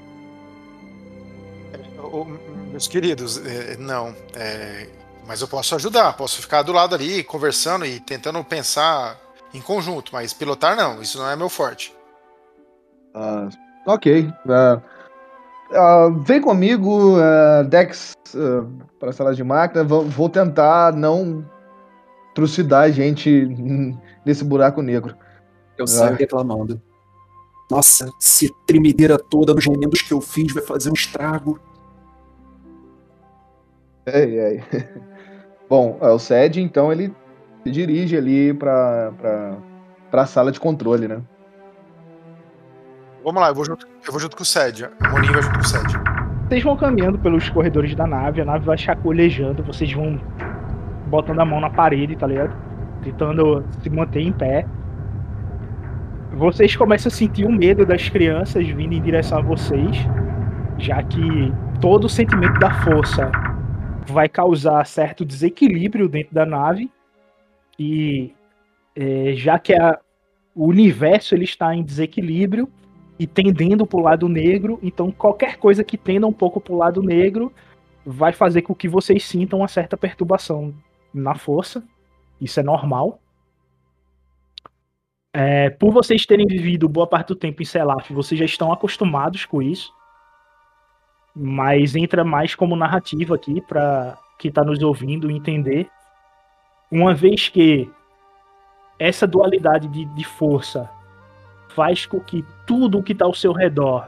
[2.71, 4.13] Meus queridos, é, não.
[4.36, 4.88] é,
[5.28, 9.17] mas eu posso ajudar, posso ficar do lado ali, conversando e tentando pensar
[9.53, 11.95] em conjunto, mas pilotar não, isso não é meu forte.
[13.13, 13.49] Ah,
[13.88, 14.30] ok.
[14.47, 17.17] ah, vem comigo,
[17.69, 18.13] Dex,
[18.99, 19.84] para a sala de máquina.
[19.84, 21.49] Vou, vou tentar não
[22.36, 23.47] trucidar a gente
[24.26, 25.15] nesse buraco negro.
[25.78, 26.82] Eu saio reclamando.
[27.70, 31.59] Nossa, se tremedeira toda dos remendos que eu fiz vai fazer um estrago.
[34.05, 34.63] Ei, ei.
[35.68, 37.13] Bom, é, o Sed, então, ele
[37.63, 39.11] se dirige ali para
[40.11, 41.22] a sala de controle, né?
[43.24, 44.86] Vamos lá, eu vou junto, eu vou junto com o Sed.
[44.86, 46.16] O Moninho vai junto com o Sed.
[46.47, 50.22] Vocês vão caminhando pelos corredores da nave, a nave vai chacoalhejando, vocês vão
[51.07, 52.55] botando a mão na parede, tá ligado?
[53.03, 54.68] Tentando se manter em pé.
[56.36, 59.96] Vocês começam a sentir o medo das crianças vindo em direção a vocês,
[60.78, 61.22] já que
[61.80, 63.32] todo o sentimento da força
[64.06, 66.92] vai causar certo desequilíbrio dentro da nave
[67.80, 68.34] e
[68.96, 69.98] eh, já que a-
[70.54, 72.70] o universo ele está em desequilíbrio
[73.18, 76.78] e tendendo para o lado negro, então qualquer coisa que tenda um pouco para o
[76.78, 77.52] lado negro
[78.06, 80.74] vai fazer com que vocês sintam uma certa perturbação
[81.14, 81.82] na força.
[82.40, 83.20] Isso é normal.
[85.38, 89.44] É, por vocês terem vivido boa parte do tempo em Selaf, vocês já estão acostumados
[89.44, 89.92] com isso.
[91.36, 95.90] Mas entra mais como narrativa aqui para quem está nos ouvindo entender.
[96.90, 97.92] Uma vez que
[98.98, 100.90] essa dualidade de, de força
[101.68, 104.08] faz com que tudo o que está ao seu redor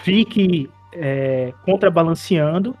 [0.00, 2.76] fique é, contrabalanceando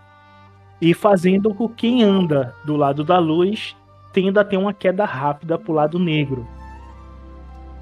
[0.78, 3.74] e fazendo com que quem anda do lado da luz
[4.12, 6.46] tenda a ter uma queda rápida para o lado negro.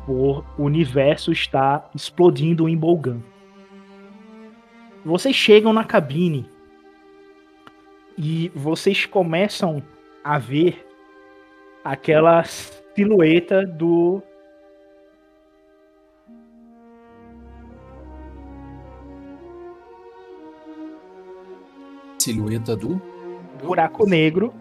[0.07, 3.21] Por o universo estar explodindo em Bolgan.
[5.05, 6.49] Vocês chegam na cabine
[8.17, 9.83] e vocês começam
[10.23, 10.87] a ver
[11.85, 14.23] aquela silhueta do
[22.19, 23.03] Silhueta do.
[23.63, 24.55] buraco negro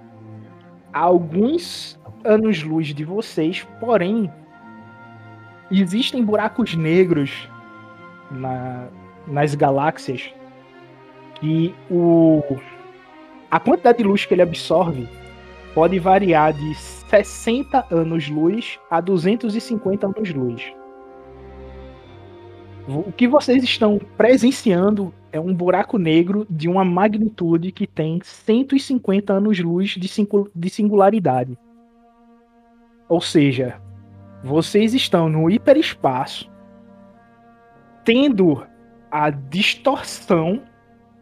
[0.91, 4.29] a alguns anos-luz de vocês, porém
[5.81, 7.47] existem buracos negros
[8.31, 8.87] na-
[9.27, 10.33] nas galáxias
[11.35, 12.41] que o
[13.49, 15.07] a quantidade de luz que ele absorve
[15.75, 20.73] pode variar de 60 anos-luz a 250 anos-luz.
[22.87, 29.33] O que vocês estão presenciando é um buraco negro de uma magnitude que tem 150
[29.33, 31.57] anos-luz de, singu- de singularidade.
[33.07, 33.79] Ou seja,
[34.43, 36.51] vocês estão no hiperespaço,
[38.03, 38.65] tendo
[39.09, 40.61] a distorção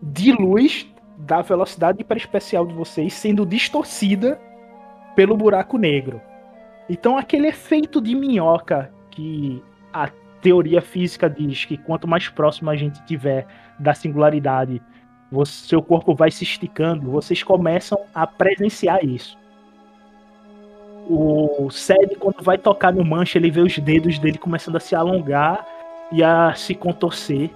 [0.02, 0.88] de luz
[1.20, 4.42] da velocidade hiperespecial de vocês sendo distorcida
[5.16, 6.20] pelo buraco negro.
[6.90, 9.64] Então, aquele efeito de minhoca que
[9.94, 10.10] a
[10.42, 13.46] teoria física diz que quanto mais próximo a gente tiver
[13.78, 14.82] da singularidade,
[15.32, 19.38] você- seu corpo vai se esticando, vocês começam a presenciar isso.
[21.08, 24.96] O Sed, quando vai tocar no mancha, ele vê os dedos dele começando a se
[24.96, 25.66] alongar
[26.12, 27.50] e a se contorcer.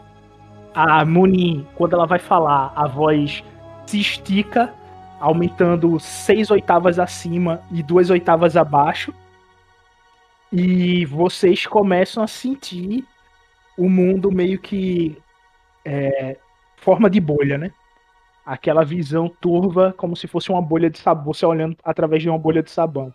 [0.74, 3.44] A Munin, quando ela vai falar, a voz
[3.86, 4.74] se estica,
[5.20, 9.14] aumentando seis oitavas acima e duas oitavas abaixo.
[10.52, 13.06] E vocês começam a sentir
[13.78, 15.18] o mundo meio que
[15.84, 16.38] é,
[16.78, 17.72] forma de bolha, né?
[18.46, 22.38] Aquela visão turva, como se fosse uma bolha de sabão, você olhando através de uma
[22.38, 23.14] bolha de sabão.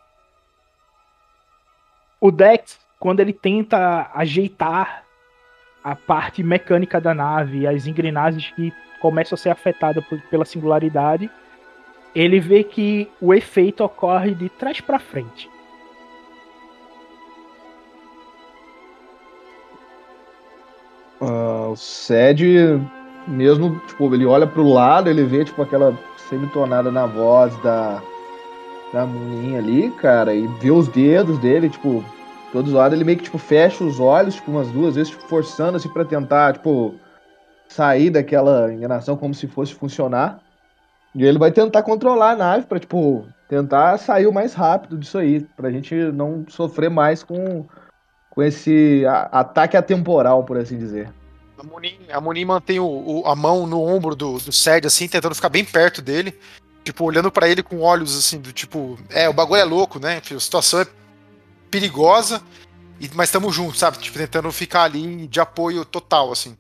[2.21, 5.05] O Dex, quando ele tenta ajeitar
[5.83, 11.31] a parte mecânica da nave, as engrenagens que começam a ser afetadas por, pela singularidade,
[12.15, 15.49] ele vê que o efeito ocorre de trás para frente.
[21.21, 22.45] Uh, o Sed,
[23.27, 25.99] mesmo, tipo, ele olha pro lado, ele vê, tipo, aquela
[26.29, 28.03] semitonada na voz da,
[28.93, 32.05] da Muninha ali, cara, e vê os dedos dele, tipo,
[32.53, 35.77] todos lados, ele meio que, tipo, fecha os olhos, tipo, umas duas vezes, tipo, forçando,
[35.77, 36.95] assim, pra tentar, tipo,
[37.69, 40.41] sair daquela enganação como se fosse funcionar.
[41.15, 45.19] E ele vai tentar controlar a nave pra, tipo, tentar sair o mais rápido disso
[45.19, 47.67] aí, pra gente não sofrer mais com,
[48.31, 51.13] com esse ataque atemporal, por assim dizer.
[51.59, 55.07] A Munin, a Munin mantém o, o- a mão no ombro do, do Sed, assim,
[55.09, 56.33] tentando ficar bem perto dele.
[56.83, 60.19] Tipo, olhando pra ele com olhos assim, do tipo, é, o bagulho é louco, né?
[60.19, 60.87] A situação é
[61.71, 62.43] perigosa,
[63.15, 63.99] mas estamos juntos, sabe?
[63.99, 66.57] Tipo, tentando ficar ali de apoio total, assim.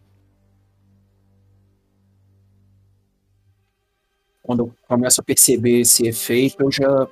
[4.42, 7.06] Quando eu começo a perceber esse efeito, eu já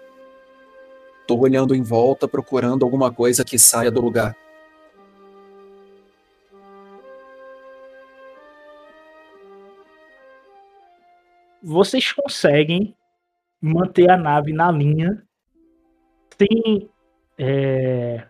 [1.27, 4.35] tô olhando em volta, procurando alguma coisa que saia do lugar.
[11.69, 12.97] Vocês conseguem
[13.61, 15.23] manter a nave na linha
[16.39, 16.89] sem
[17.37, 18.27] é,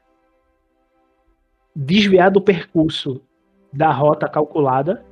[1.73, 3.23] desviar do percurso
[3.73, 5.05] da rota calculada.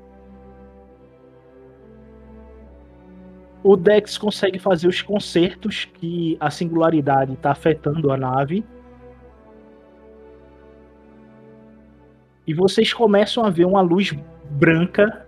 [3.62, 8.66] O Dex consegue fazer os consertos que a singularidade está afetando a nave.
[12.44, 14.10] E vocês começam a ver uma luz
[14.50, 15.25] branca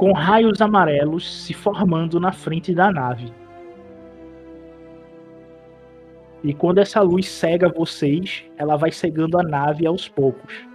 [0.00, 3.30] com raios amarelos se formando na frente da nave.
[6.42, 10.66] E quando essa luz cega vocês, ela vai cegando a nave aos poucos.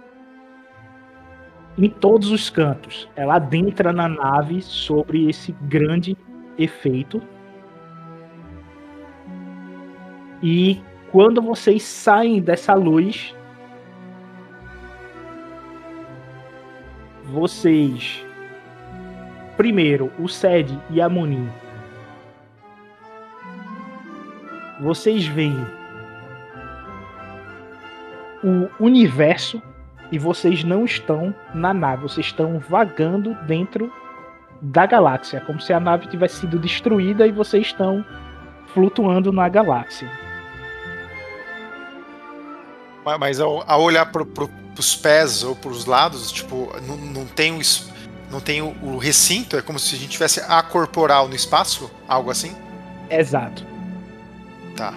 [1.76, 6.16] Em todos os cantos, ela adentra na nave sobre esse grande
[6.56, 7.20] efeito.
[10.40, 13.34] E quando vocês saem dessa luz,
[17.24, 18.24] vocês
[19.56, 21.48] primeiro o Sed e a Monin.
[24.80, 25.66] Vocês veem
[28.44, 29.60] o universo
[30.12, 33.92] e vocês não estão na nave, vocês estão vagando dentro
[34.60, 38.04] da galáxia, como se a nave tivesse sido destruída e vocês estão
[38.72, 40.08] flutuando na galáxia.
[43.18, 47.90] Mas- ao, ao olhar pro, pros pés ou pros lados, tipo, não, não tem, es-
[48.30, 51.90] não tem o, o recinto, é como se a gente tivesse a corporal no espaço,
[52.08, 52.54] algo assim?
[53.10, 53.64] Exato.
[54.76, 54.94] Tá.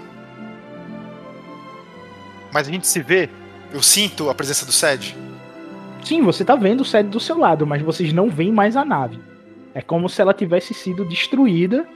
[2.51, 3.29] Mas a gente se vê,
[3.71, 5.15] eu sinto a presença do Sed.
[6.03, 8.83] Sim, você tá vendo o Sed do seu lado, mas vocês não veem mais a
[8.83, 9.19] nave.
[9.73, 11.87] É como se ela tivesse sido destruída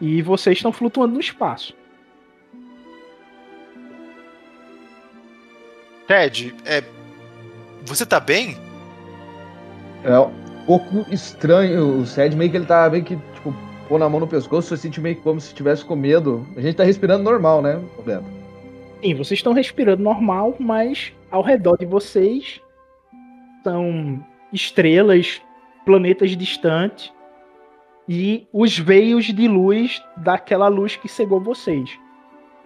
[0.00, 1.74] e vocês estão flutuando no espaço.
[6.06, 6.82] Ted, é,
[7.84, 8.67] você tá bem?
[10.04, 10.30] É um
[10.66, 13.54] pouco estranho o Sed, meio que ele tá meio que, tipo,
[13.88, 16.46] pôr na mão no pescoço, você sente meio que como se estivesse com medo.
[16.56, 18.24] A gente tá respirando normal, né, Roberto?
[19.02, 22.60] Sim, vocês estão respirando normal, mas ao redor de vocês
[23.62, 25.40] são estrelas,
[25.84, 27.12] planetas distantes
[28.08, 31.90] e os veios de luz daquela luz que cegou vocês.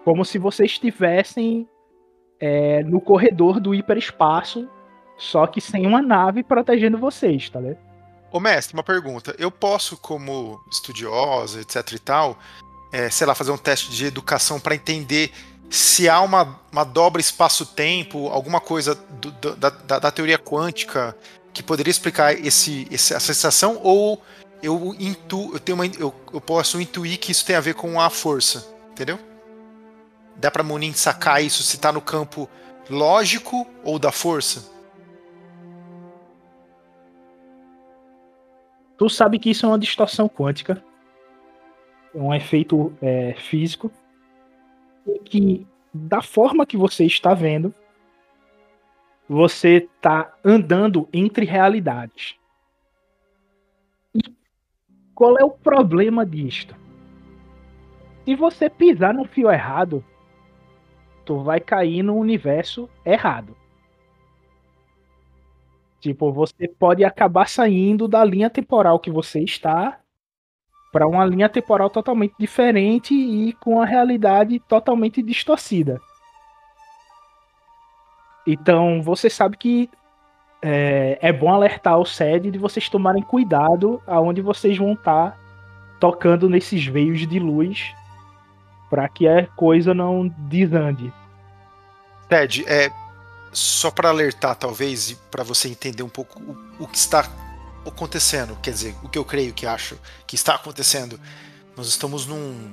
[0.05, 1.69] Como se vocês estivessem
[2.41, 4.69] é, no corredor do hiperespaço,
[5.17, 7.79] só que sem uma nave protegendo vocês, tá vendo?
[8.31, 9.35] Ô mestre, uma pergunta.
[9.39, 12.39] Eu posso, como estudiosa, etc e tal,
[12.93, 15.31] é, sei lá, fazer um teste de educação para entender
[15.71, 21.17] se há uma, uma dobra espaço-tempo, alguma coisa do- da, da- da teoria quântica
[21.53, 24.23] que poderia explicar esse, essa sensação, ou
[24.63, 28.01] eu, intu, eu, tenho uma, eu, eu posso intuir que isso tem a ver com
[28.01, 29.19] a força, entendeu?
[30.37, 32.49] Dá pra Munin sacar isso se tá no campo
[32.89, 34.72] lógico ou da força?
[39.03, 40.81] Tu sabe que isso é uma distorção quântica,
[42.15, 43.91] é um efeito é, físico,
[45.05, 47.75] e que da forma que você está vendo,
[49.29, 52.37] você está andando entre realidades.
[54.15, 54.21] E
[55.17, 56.77] qual é o problema disto?
[58.25, 60.05] Se você pisar no fio errado,
[61.25, 63.57] tu vai cair no universo errado.
[66.03, 70.01] Tipo, você pode acabar saindo da linha temporal que você está
[70.93, 76.01] para uma linha temporal totalmente diferente e com a realidade totalmente distorcida.
[78.45, 79.89] Então, você sabe que
[80.61, 85.39] é, é bom alertar o SED de vocês tomarem cuidado aonde vocês vão estar
[86.01, 87.95] tocando nesses veios de luz
[88.91, 91.13] para que a coisa não desande.
[92.29, 92.91] Ted, é,
[93.53, 97.31] só para alertar, talvez, e para você entender um pouco o, o, que está
[97.87, 101.21] acontecendo, quer dizer, o que eu creio que acho que está acontecendo.
[101.77, 102.73] Nós estamos num.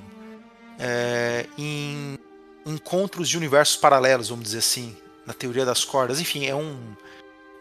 [0.78, 2.18] É, em
[2.64, 4.96] encontros de universos paralelos, vamos dizer assim,
[5.26, 6.20] na teoria das cordas.
[6.20, 6.96] Enfim, é um,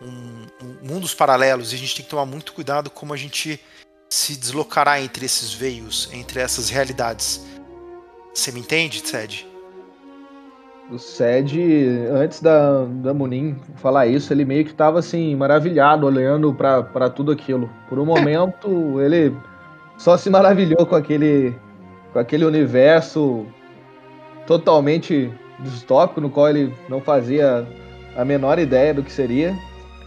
[0.01, 3.59] um, um mundos paralelos e a gente tem que tomar muito cuidado como a gente
[4.09, 7.41] se deslocará entre esses veios, entre essas realidades.
[8.33, 9.45] Você me entende, Sed?
[10.91, 11.55] O Sed,
[12.11, 17.31] antes da, da Munin falar isso, ele meio que estava assim, maravilhado, olhando para tudo
[17.31, 17.69] aquilo.
[17.87, 18.67] Por um momento,
[18.99, 19.35] ele
[19.97, 21.55] só se maravilhou com aquele,
[22.11, 23.45] com aquele universo
[24.47, 27.67] totalmente distópico, no qual ele não fazia
[28.17, 29.55] a menor ideia do que seria.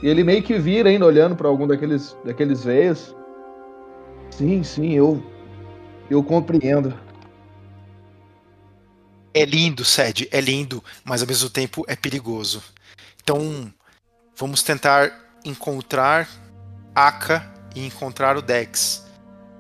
[0.03, 3.15] E ele meio que vira ainda olhando para algum daqueles, daqueles veios.
[4.31, 5.23] Sim, sim, eu
[6.11, 6.93] eu compreendo.
[9.35, 12.63] É lindo, Sed, é lindo, mas ao mesmo tempo é perigoso.
[13.23, 13.73] Então,
[14.37, 15.11] vamos tentar
[15.45, 16.29] encontrar
[16.95, 19.07] Aka e encontrar o Dex.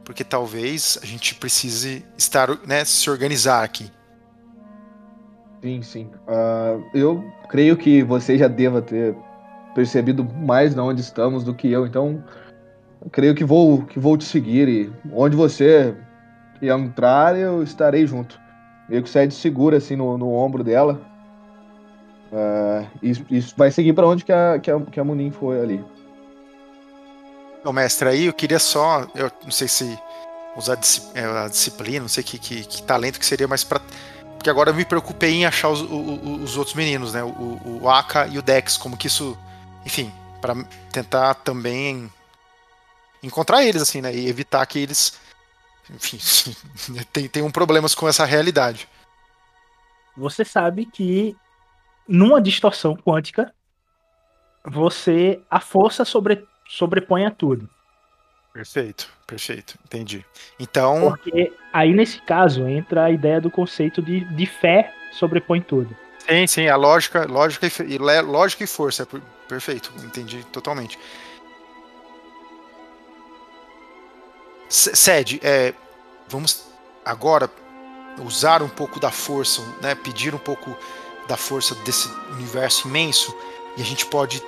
[0.04, 3.90] Porque talvez a gente precise estar, né, se organizar aqui.
[5.62, 6.10] Sim, sim.
[6.26, 9.14] Uh, eu creio que você já deva ter
[9.74, 12.22] percebido mais de onde estamos do que eu, então
[13.10, 15.94] creio que vou que vou te seguir e onde você
[16.60, 18.40] entrar eu estarei junto.
[18.92, 21.00] Meio que o Sed segura assim no, no ombro dela.
[22.30, 25.82] Uh, e, vai seguir para onde que a, que, a, que a Munin foi ali.
[27.58, 29.98] Então, mestre, aí eu queria só, eu não sei se
[30.54, 30.78] usar
[31.14, 33.80] é, a disciplina, não sei que, que, que talento que seria, mas para
[34.34, 37.22] porque agora eu me preocupei em achar os, os, os outros meninos, né?
[37.22, 39.38] O, o Aka e o Dex, como que isso,
[39.86, 40.54] enfim, para
[40.90, 42.12] tentar também
[43.22, 44.14] encontrar eles assim, né?
[44.14, 45.14] E evitar que eles
[45.90, 46.18] enfim,
[47.28, 48.88] tenham problemas com essa realidade.
[50.16, 51.36] Você sabe que
[52.06, 53.52] numa distorção quântica
[54.64, 57.68] você a força sobre, sobrepõe a tudo.
[58.52, 60.24] Perfeito, perfeito, entendi.
[60.60, 61.10] Então.
[61.10, 65.96] Porque aí nesse caso entra a ideia do conceito de, de fé sobrepõe tudo.
[66.18, 69.08] Sim, sim, a lógica, lógica e, lógica e força.
[69.48, 70.98] Perfeito, entendi totalmente.
[74.72, 75.74] Sede, é,
[76.26, 76.64] vamos
[77.04, 77.50] agora
[78.24, 80.74] usar um pouco da força, né, pedir um pouco
[81.28, 83.36] da força desse universo imenso
[83.76, 84.42] e a gente pode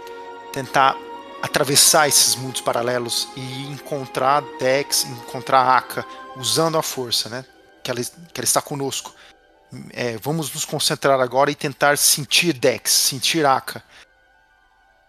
[0.50, 0.96] tentar
[1.42, 6.06] atravessar esses mundos paralelos e encontrar Dex, encontrar Aka
[6.36, 7.44] usando a força, né?
[7.82, 9.14] Que ela, que ela está conosco.
[9.90, 13.82] É, vamos nos concentrar agora e tentar sentir Dex, sentir Aka.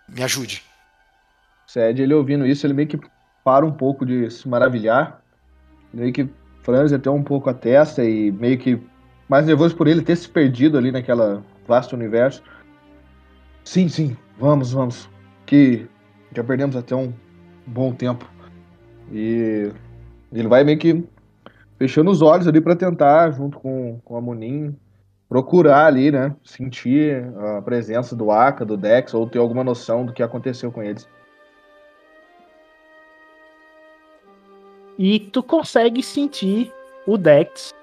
[0.10, 0.62] Me ajude.
[1.66, 3.00] Sed, ele ouvindo isso, ele meio que
[3.46, 5.22] para um pouco de se maravilhar,
[5.94, 6.28] meio que
[6.64, 8.82] franze até um pouco a testa e meio que
[9.30, 12.42] mais nervoso por ele ter se perdido ali naquela vasto universo.
[13.64, 15.08] Sim, sim, vamos, vamos.
[15.46, 15.88] Que
[16.36, 17.14] já perdemos até um
[17.68, 18.28] bom tempo.
[19.12, 19.72] E
[20.34, 21.04] ele vai meio que
[21.78, 24.76] fechando os olhos ali para tentar, junto com, com a Munin,
[25.30, 26.36] procurar ali, né?
[26.44, 30.82] Sentir a presença do Aka, do Dex, ou ter alguma noção do que aconteceu com
[30.82, 31.08] eles.
[34.98, 36.72] E tu consegue sentir
[37.06, 37.74] o Dex.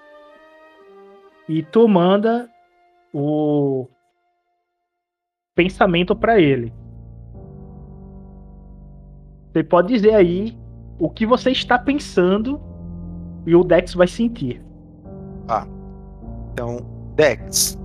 [1.48, 2.48] E tu manda
[3.12, 3.86] o
[5.54, 6.72] pensamento para ele.
[9.52, 10.56] Você pode dizer aí
[10.98, 12.60] o que você está pensando
[13.46, 14.62] e o Dex vai sentir.
[15.48, 15.66] Ah.
[16.52, 16.78] Então,
[17.14, 17.78] Dex,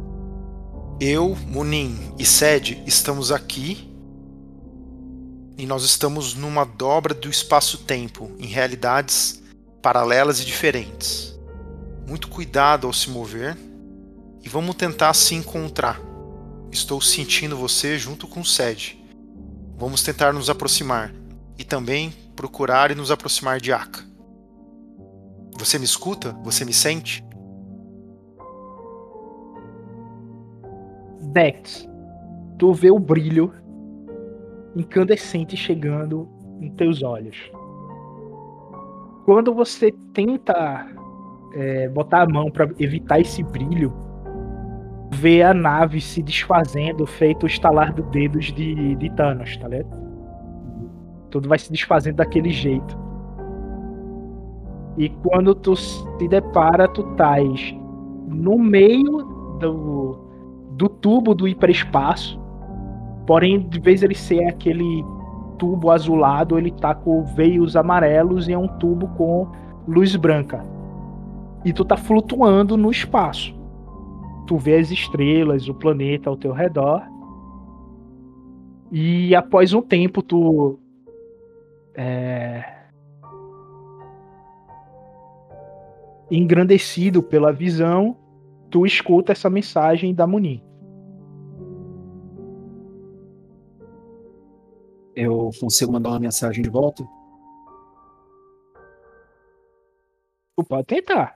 [1.00, 3.97] eu, Munin e Sed estamos aqui
[5.58, 9.42] e nós estamos numa dobra do espaço-tempo, em realidades
[9.82, 11.38] paralelas e diferentes.
[12.08, 13.58] Muito cuidado ao se mover
[14.44, 16.00] e vamos tentar se encontrar.
[16.72, 19.04] Estou sentindo você junto com Sed.
[19.76, 21.12] Vamos tentar nos aproximar
[21.58, 24.06] e também procurar e nos aproximar de Aka.
[25.58, 26.34] Você me escuta?
[26.44, 27.24] Você me sente?
[31.34, 31.88] Dex,
[32.60, 33.54] tu vê o brilho
[34.78, 36.28] incandescente chegando
[36.62, 37.52] em teus olhos.
[39.26, 40.88] Quando você tenta
[41.54, 43.94] é, botar a mão para evitar esse brilho,
[45.12, 50.08] vê a nave se desfazendo, feito o estalar dos dedos de, de Thanos, tá ligado?
[51.30, 52.98] Tudo vai se desfazendo daquele jeito.
[54.98, 57.76] E quando tu se depara, tu estás
[58.28, 59.24] no meio
[59.60, 60.20] do,
[60.72, 62.40] do tubo do hiperespaço.
[63.28, 65.06] Porém, de vez ele ser aquele
[65.60, 69.48] tubo azulado, ele tá com veios amarelos e é um tubo com
[69.86, 70.66] luz branca.
[71.66, 73.54] E tu tá flutuando no espaço.
[74.48, 77.04] Tu vê as estrelas, o planeta ao teu redor.
[78.90, 80.80] E após um tempo, tu.
[81.94, 82.64] É,
[86.30, 88.16] engrandecido pela visão,
[88.70, 90.62] tu escuta essa mensagem da Munin.
[95.18, 97.04] Eu consigo mandar uma mensagem de volta?
[100.56, 101.34] Tu pode tentar.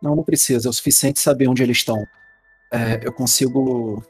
[0.00, 0.68] Não, não precisa.
[0.68, 2.02] É o suficiente saber onde eles estão.
[2.72, 4.02] É, eu consigo.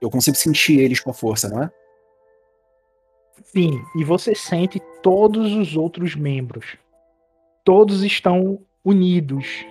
[0.00, 1.70] Eu consigo sentir eles com força, não é?
[3.42, 6.78] Sim, e você sente todos os outros membros.
[7.62, 9.66] Todos estão unidos.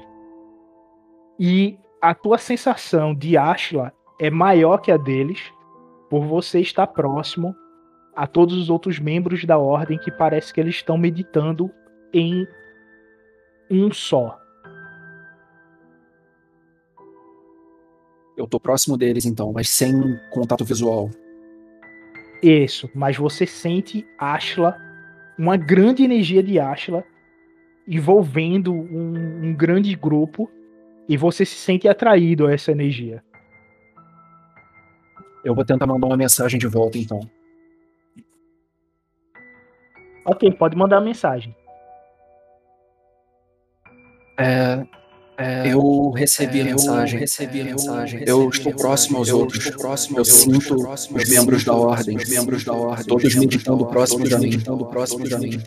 [1.39, 5.51] E a tua sensação de Ashla é maior que a deles,
[6.09, 7.55] por você estar próximo
[8.15, 11.71] a todos os outros membros da ordem que parece que eles estão meditando
[12.13, 12.47] em
[13.69, 14.39] um só.
[18.37, 19.93] Eu tô próximo deles então, mas sem
[20.31, 21.09] contato visual.
[22.41, 24.75] Isso, mas você sente Ashla,
[25.37, 27.03] uma grande energia de Ashla
[27.87, 30.49] envolvendo um, um grande grupo
[31.07, 33.23] e você se sente atraído a essa energia.
[35.43, 37.19] Eu vou tentar mandar uma mensagem de volta então.
[40.25, 41.55] Ok, pode mandar a mensagem.
[44.39, 44.85] É,
[45.43, 47.15] é, eu recebi a mensagem.
[47.15, 48.23] Eu recebi mensagem.
[48.25, 49.69] Eu estou próximo aos outros.
[49.71, 52.15] próximo Eu sinto os membros da ordem.
[52.15, 53.05] Os membros da ordem.
[53.05, 54.59] Todos meditando próximo de mim.
[54.89, 55.59] próximo de mim.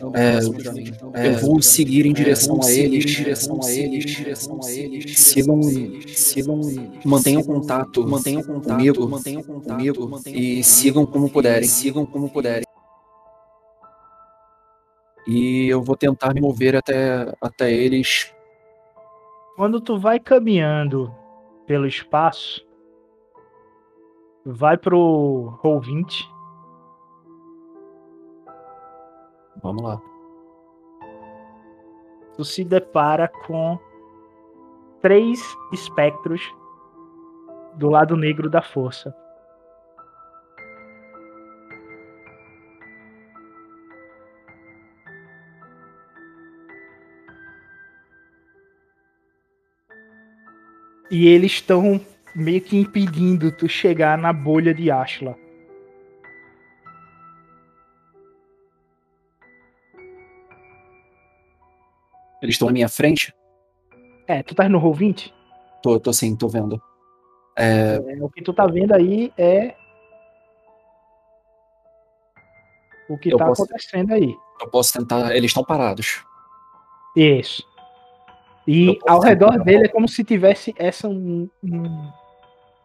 [1.13, 3.05] É, eu vou seguir em direção a eles.
[3.05, 4.05] direção a eles.
[4.05, 5.19] direção a eles.
[5.19, 5.61] Sigam,
[6.07, 6.61] sigam,
[7.05, 11.65] mantenham contato, mantenham contato comigo, mantenham comigo e sigam como puderem.
[11.65, 12.63] e sigam como puderem.
[15.27, 18.31] E eu vou tentar me mover até, até eles.
[19.57, 21.11] Quando tu vai caminhando
[21.65, 22.63] pelo espaço,
[24.45, 26.31] vai pro Roll 20.
[29.63, 29.99] Vamos lá.
[32.35, 33.79] Tu se depara com
[35.01, 35.41] três
[35.73, 36.39] espectros
[37.77, 39.11] do lado negro da força.
[51.09, 51.99] E eles estão
[52.35, 55.35] meio que impedindo tu chegar na bolha de Ashla.
[62.41, 63.33] Eles estão na minha frente?
[64.27, 65.33] É, tu tá no Roll 20?
[65.81, 66.81] Tô, tô sim, tô vendo.
[67.57, 69.75] É, É, o que tu tá vendo aí é
[73.09, 74.35] o que Eu tá posso- acontecendo aí.
[74.61, 75.35] eu posso tentar.
[75.35, 76.23] Eles estão parados.
[77.15, 77.66] Isso.
[78.67, 82.11] E ao redor dele é como se tivesse essa um- um-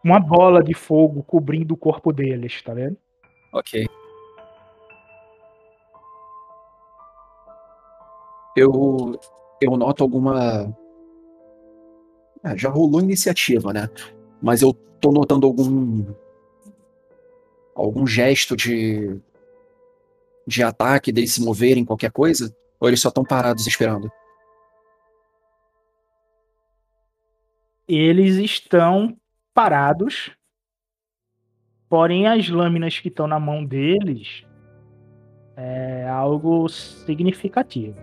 [0.03, 2.97] uma bola de fogo cobrindo o corpo deles, tá vendo?
[3.51, 3.85] Ok.
[8.55, 9.19] Eu,
[9.61, 10.73] eu noto alguma.
[12.43, 13.89] Ah, já rolou iniciativa, né?
[14.41, 16.05] Mas eu tô notando algum.
[17.75, 19.19] algum gesto de.
[20.45, 22.55] de ataque, deles se moverem, qualquer coisa?
[22.79, 24.11] Ou eles só estão parados esperando?
[27.87, 29.17] Eles estão
[29.53, 30.31] parados,
[31.89, 34.45] porém as lâminas que estão na mão deles
[35.55, 37.97] é algo significativo.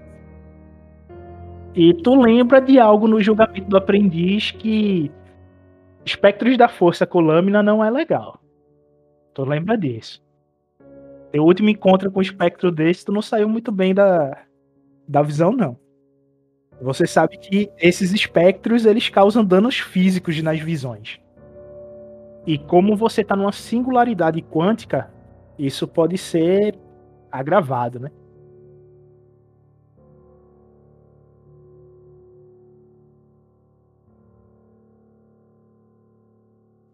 [1.74, 5.11] E tu lembra de algo no julgamento do aprendiz que
[6.05, 8.40] espectros da força com lâmina não é legal.
[9.35, 10.23] Tu lembra disso.
[11.31, 14.44] Teu último encontro com um espectro desse, tu não saiu muito bem da,
[15.07, 15.78] da visão, não.
[16.81, 21.20] Você sabe que esses espectros eles causam danos físicos nas visões.
[22.47, 25.12] E como você está numa singularidade quântica,
[25.59, 26.78] isso pode ser
[27.31, 28.11] agravado, né?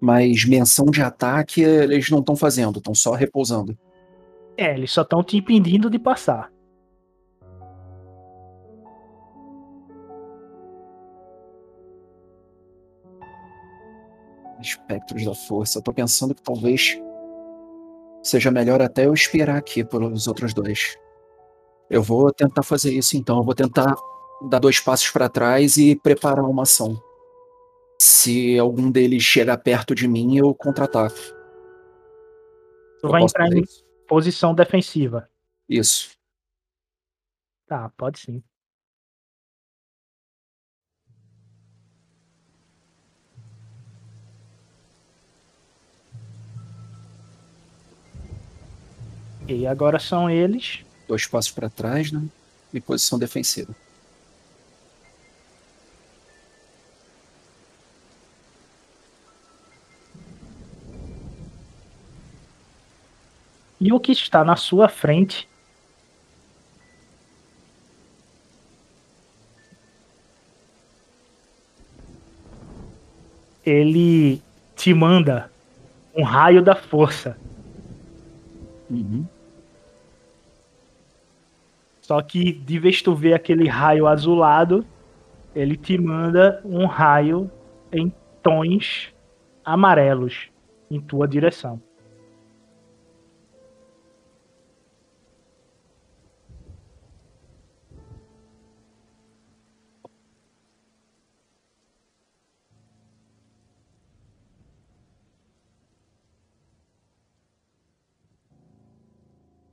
[0.00, 3.76] Mas menção de ataque eles não estão fazendo, estão só repousando.
[4.56, 6.50] É, eles só estão te impedindo de passar.
[14.60, 15.78] Espectros da força.
[15.78, 16.98] Eu tô pensando que talvez
[18.22, 20.96] seja melhor até eu esperar aqui pelos outros dois.
[21.88, 23.38] Eu vou tentar fazer isso então.
[23.38, 23.94] Eu vou tentar
[24.48, 27.00] dar dois passos para trás e preparar uma ação.
[28.00, 31.16] Se algum deles chegar perto de mim, eu contra-ataco.
[33.00, 33.84] Tu vai entrar em isso?
[34.08, 35.28] posição defensiva.
[35.68, 36.16] Isso.
[37.66, 38.42] Tá, pode sim.
[49.48, 50.84] E agora são eles.
[51.06, 52.22] Dois passos para trás, né?
[52.74, 53.74] E posição defensiva.
[63.80, 65.48] E o que está na sua frente
[73.64, 74.40] ele
[74.76, 75.50] te manda
[76.14, 77.36] um raio da força.
[78.88, 79.26] Uhum.
[82.06, 84.86] Só que de vez tu vê aquele raio azulado,
[85.52, 87.50] ele te manda um raio
[87.90, 89.12] em tons
[89.64, 90.48] amarelos
[90.88, 91.82] em tua direção.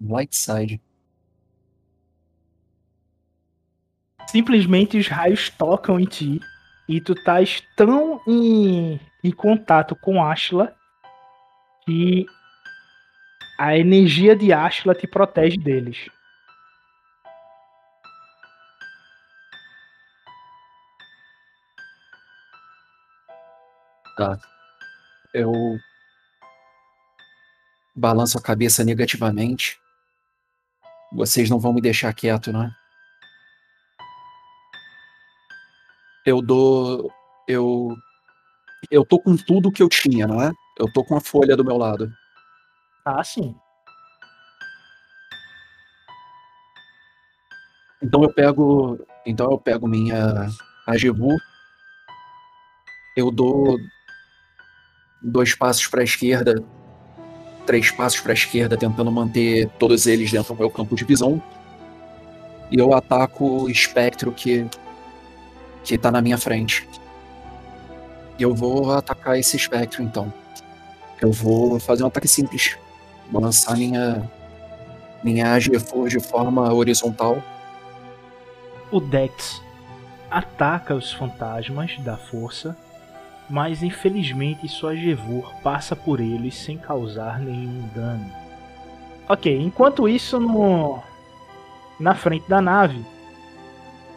[0.01, 0.33] Light
[4.27, 6.39] Simplesmente os raios tocam em ti
[6.87, 10.75] e tu estás tão em, em contato com Ashla
[11.85, 12.25] que
[13.59, 16.09] a energia de Ashla te protege deles.
[24.17, 24.37] Tá.
[25.33, 25.51] Eu
[27.95, 29.79] balanço a cabeça negativamente.
[31.11, 32.82] Vocês não vão me deixar quieto, não é?
[36.25, 37.11] Eu dou.
[37.47, 37.95] Eu.
[38.91, 40.51] Eu tô com tudo que eu tinha, não é?
[40.77, 42.11] Eu tô com a folha do meu lado.
[43.05, 43.55] Ah, sim.
[48.01, 48.99] Então eu pego.
[49.25, 50.49] Então eu pego minha
[50.85, 51.37] Agevu.
[53.15, 53.77] Eu dou
[55.21, 56.63] dois passos para a esquerda,
[57.65, 61.41] três passos para a esquerda, tentando manter todos eles dentro do meu campo de visão.
[62.71, 64.67] E eu ataco o espectro que
[65.83, 66.87] que tá na minha frente.
[68.39, 70.33] Eu vou atacar esse espectro então.
[71.21, 72.77] Eu vou fazer um ataque simples.
[73.31, 74.29] Vou lançar minha
[75.23, 77.41] minha AG4 de forma horizontal.
[78.91, 79.61] O Dex
[80.29, 82.75] ataca os fantasmas da força,
[83.49, 88.29] mas infelizmente sua Gevur passa por eles sem causar nenhum dano.
[89.29, 91.01] Ok, enquanto isso no
[91.99, 93.05] na frente da nave,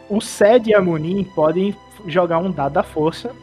[0.09, 1.75] o Sed e a Munin podem
[2.05, 3.35] jogar um dado da força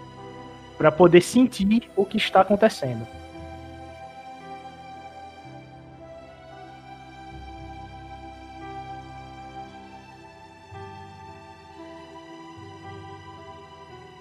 [0.77, 3.07] para poder sentir o que está acontecendo.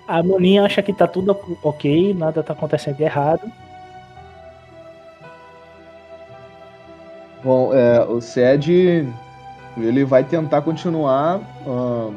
[0.07, 3.51] A Munin acha que tá tudo ok, nada tá acontecendo de errado.
[7.43, 9.11] Bom, é, o Sed
[9.77, 12.13] ele vai tentar continuar uh,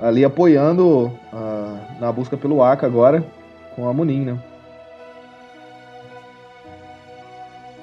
[0.00, 3.24] ali apoiando uh, na busca pelo Aka agora
[3.74, 4.38] com a Munin, né?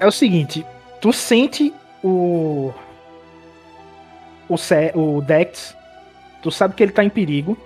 [0.00, 0.64] É o seguinte,
[1.00, 2.72] tu sente o
[4.48, 4.54] o,
[4.94, 5.76] o Dex,
[6.42, 7.56] tu sabe que ele tá em perigo.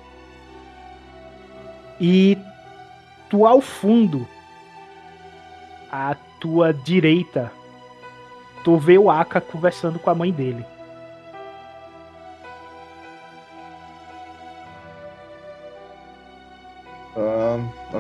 [2.01, 2.37] E
[3.31, 4.27] tu ao fundo,
[5.91, 7.53] à tua direita,
[8.65, 10.67] tu vê o Aka conversando com a mãe dele.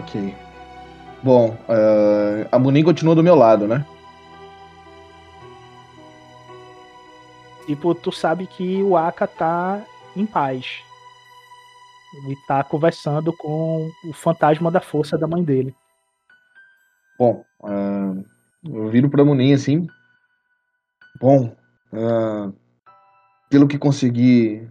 [0.02, 0.34] Ok.
[1.22, 3.86] Bom, uh, a Munin continua do meu lado, né?
[7.66, 9.84] Tipo, tu sabe que o Aka tá
[10.16, 10.82] em paz.
[12.14, 15.74] Ele tá conversando com o fantasma da força da mãe dele.
[17.18, 18.24] Bom, uh,
[18.64, 19.86] eu viro pra Munin assim.
[21.20, 21.56] Bom,
[21.92, 22.52] uh,
[23.48, 24.68] pelo que consegui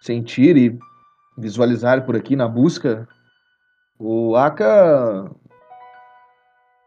[0.00, 0.78] sentir e
[1.36, 3.08] visualizar por aqui na busca,
[4.00, 5.30] o Aka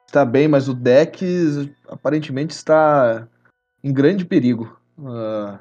[0.07, 1.23] está bem, mas o deck
[1.87, 3.27] aparentemente está
[3.83, 4.75] em grande perigo.
[4.97, 5.59] Uh,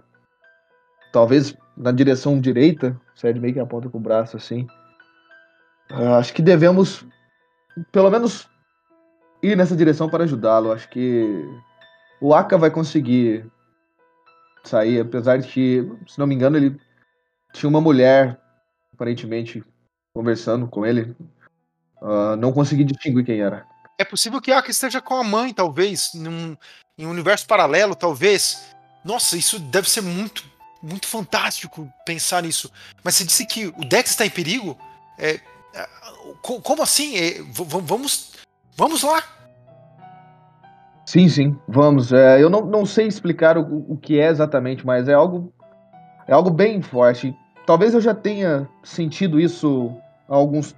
[1.13, 4.67] talvez na direção direita, o Sed meio que aponta com o braço assim.
[5.91, 7.07] Uh, acho que devemos,
[7.93, 8.49] pelo menos,
[9.43, 10.73] ir nessa direção para ajudá-lo.
[10.73, 11.45] Acho que
[12.19, 13.45] o Aka vai conseguir
[14.65, 16.81] sair, apesar de que, se não me engano, ele
[17.53, 18.41] tinha uma mulher
[18.95, 19.63] aparentemente
[20.15, 21.15] conversando com ele.
[22.03, 23.65] Uh, não consegui distinguir quem era.
[23.97, 26.57] É possível que Aka esteja com a mãe, talvez, num,
[26.99, 28.75] em um universo paralelo, talvez.
[29.05, 30.45] Nossa, isso deve ser muito,
[30.83, 32.71] muito fantástico pensar nisso.
[33.05, 34.77] Mas você disse que o Dex está em perigo?
[35.17, 35.39] É,
[36.43, 37.17] como assim?
[37.17, 38.33] É, vamos,
[38.77, 39.23] vamos lá?
[41.07, 42.13] Sim, sim, vamos.
[42.13, 45.53] É, eu não, não sei explicar o, o que é exatamente, mas é algo
[46.27, 47.37] é algo bem forte.
[47.67, 49.95] Talvez eu já tenha sentido isso
[50.29, 50.75] há alguns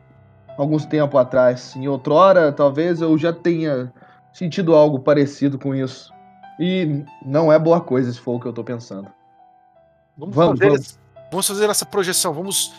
[0.56, 1.74] alguns tempo atrás.
[1.76, 3.92] Em outrora, talvez eu já tenha
[4.32, 6.12] sentido algo parecido com isso.
[6.58, 9.10] E não é boa coisa se for o que eu tô pensando.
[10.16, 10.98] Vamos, Vamos, fazer, vamos.
[11.30, 12.72] vamos fazer essa projeção, vamos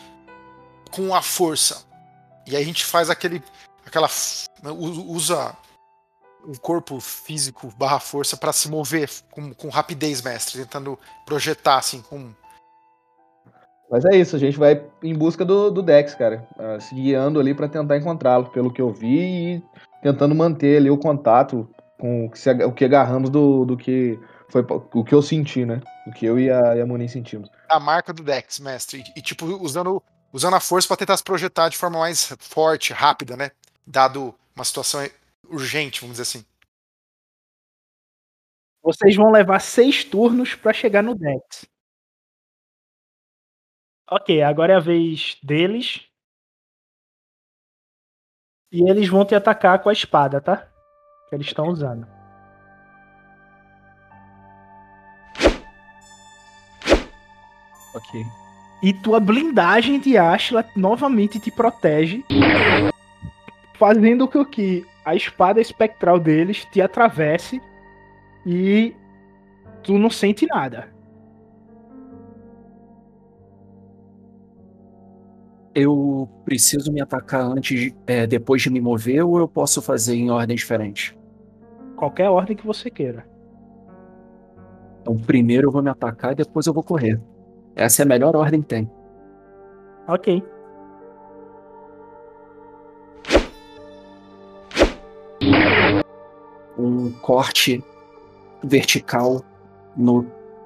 [0.90, 1.84] com a força.
[2.46, 3.42] E aí a gente faz aquele.
[3.84, 4.08] aquela.
[4.64, 5.54] u- usa
[6.44, 12.00] o corpo físico barra força para se mover com, com rapidez, mestre, tentando projetar assim,
[12.00, 12.30] com.
[13.90, 16.46] Mas é isso, a gente vai em busca do, do Dex, cara.
[16.58, 19.62] ah, se guiando ali pra tentar encontrá-lo, pelo que eu vi, e
[20.02, 21.68] tentando manter ali o contato
[21.98, 24.18] com o que, se o que agarramos do, do que
[24.48, 24.64] foi
[24.94, 25.80] o que eu senti, né?
[26.06, 27.48] O que eu e a, e a Monin sentimos.
[27.68, 29.02] a marca do Dex, mestre.
[29.14, 30.02] E, e, tipo, usando,
[30.32, 33.50] usando a força para tentar se projetar de forma mais forte, rápida, né?
[33.86, 35.06] Dado uma situação
[35.48, 36.44] urgente, vamos dizer assim.
[38.82, 41.66] Vocês vão levar seis turnos pra chegar no Dex.
[44.08, 46.06] Ok, agora é a vez deles.
[48.70, 50.68] E eles vão te atacar com a espada, tá?
[51.28, 52.06] Que eles estão usando.
[57.94, 58.24] Ok.
[58.82, 62.22] E tua blindagem de Ashla novamente te protege,
[63.74, 67.60] fazendo com que a espada espectral deles te atravesse
[68.44, 68.94] e
[69.82, 70.95] tu não sente nada.
[75.78, 80.30] Eu preciso me atacar antes, é, depois de me mover, ou eu posso fazer em
[80.30, 81.14] ordem diferente?
[81.94, 83.26] Qualquer ordem que você queira.
[85.02, 87.20] Então, primeiro eu vou me atacar e depois eu vou correr.
[87.74, 88.90] Essa é a melhor ordem que tem.
[90.08, 90.42] Ok.
[96.78, 97.84] Um corte
[98.64, 99.42] vertical
[99.94, 100.24] no,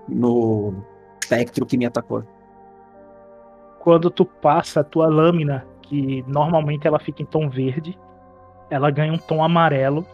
[0.08, 0.84] no
[1.20, 2.22] espectro que me atacou.
[3.80, 7.98] Quando tu passa a tua lâmina, que normalmente ela fica em tom verde,
[8.68, 10.06] ela ganha um tom amarelo.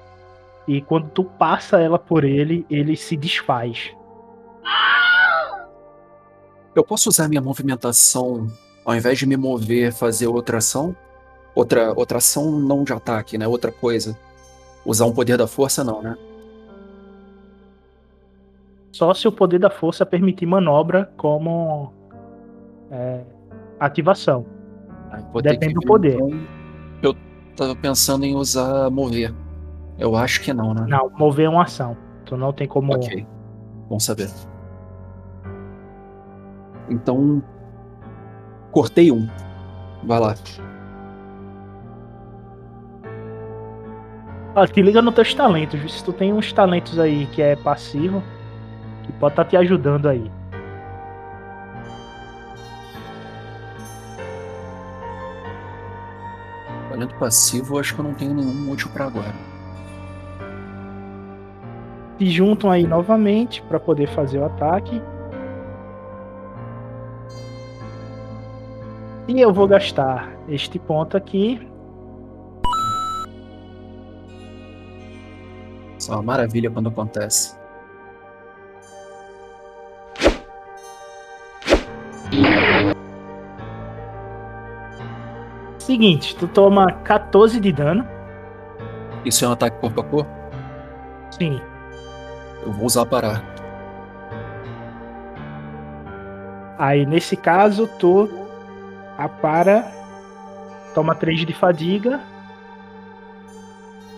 [0.68, 3.92] E quando tu passa ela por ele, ele se desfaz.
[6.74, 8.46] Eu posso usar minha movimentação,
[8.84, 10.94] ao invés de me mover, fazer outra ação?
[11.54, 13.48] Outra, outra ação não de ataque, né?
[13.48, 14.16] Outra coisa.
[14.84, 16.16] Usar um poder da força, não, né?
[18.92, 21.92] Só se o poder da força permitir manobra como
[22.90, 23.24] é,
[23.80, 24.46] ativação.
[25.10, 26.14] Ah, Depende do ver, poder.
[26.14, 26.40] então.
[27.02, 27.14] Eu
[27.56, 29.32] tava pensando em usar mover.
[29.98, 30.84] Eu acho que não, né?
[30.88, 31.96] Não, mover é uma ação.
[32.24, 32.94] Tu não tem como.
[32.94, 33.26] Ok.
[33.88, 34.30] Bom saber.
[36.90, 37.42] Então.
[38.72, 39.26] Cortei um.
[40.04, 40.34] Vai lá.
[44.54, 45.92] Ah, te liga nos teus talentos.
[45.92, 48.22] Se tu tem uns talentos aí que é passivo,
[49.02, 50.30] que pode estar te ajudando aí.
[56.96, 59.34] Talento passivo, acho que eu não tenho nenhum útil pra agora.
[62.18, 65.02] Se juntam aí novamente para poder fazer o ataque.
[69.28, 71.68] E eu vou gastar este ponto aqui.
[75.98, 77.54] Isso é uma maravilha quando acontece.
[85.86, 88.04] Seguinte, tu toma 14 de dano.
[89.24, 90.30] Isso é um ataque corpo a corpo?
[91.30, 91.60] Sim.
[92.64, 93.40] Eu vou usar parar.
[96.76, 98.28] Aí nesse caso, tu
[99.16, 99.86] apara,
[100.92, 102.20] toma 3 de fadiga.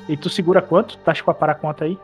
[0.09, 0.97] E tu segura quanto?
[0.97, 1.99] Tá com a parar conta aí?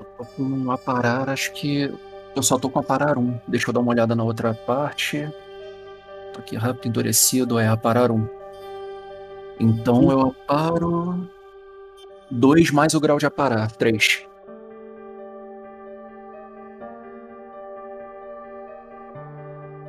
[0.00, 1.94] Eu tô com um aparar, acho que.
[2.34, 3.38] Eu só tô com aparar um.
[3.46, 5.32] Deixa eu dar uma olhada na outra parte.
[6.32, 8.26] Tô aqui rápido, endurecido, é aparar um.
[9.60, 11.28] Então eu aparo.
[12.30, 14.26] Dois mais o grau de aparar, três.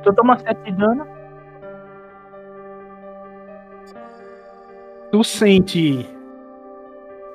[0.02, 1.06] Tu toma 7 de dano.
[5.10, 6.06] Tu sente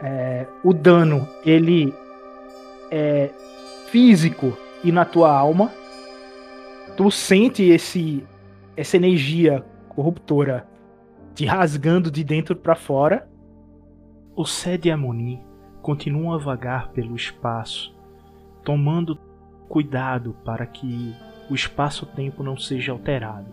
[0.02, 1.94] é, o dano, ele
[2.91, 3.30] é
[3.88, 5.72] físico e na tua alma.
[6.95, 8.23] Tu sente esse
[8.80, 10.65] essa energia corruptora
[11.35, 13.30] te rasgando de dentro para fora.
[14.34, 15.43] O Sede Amoni
[15.81, 17.93] continua a vagar pelo espaço,
[18.64, 19.19] tomando
[19.68, 21.14] cuidado para que
[21.49, 23.51] o espaço-tempo não seja alterado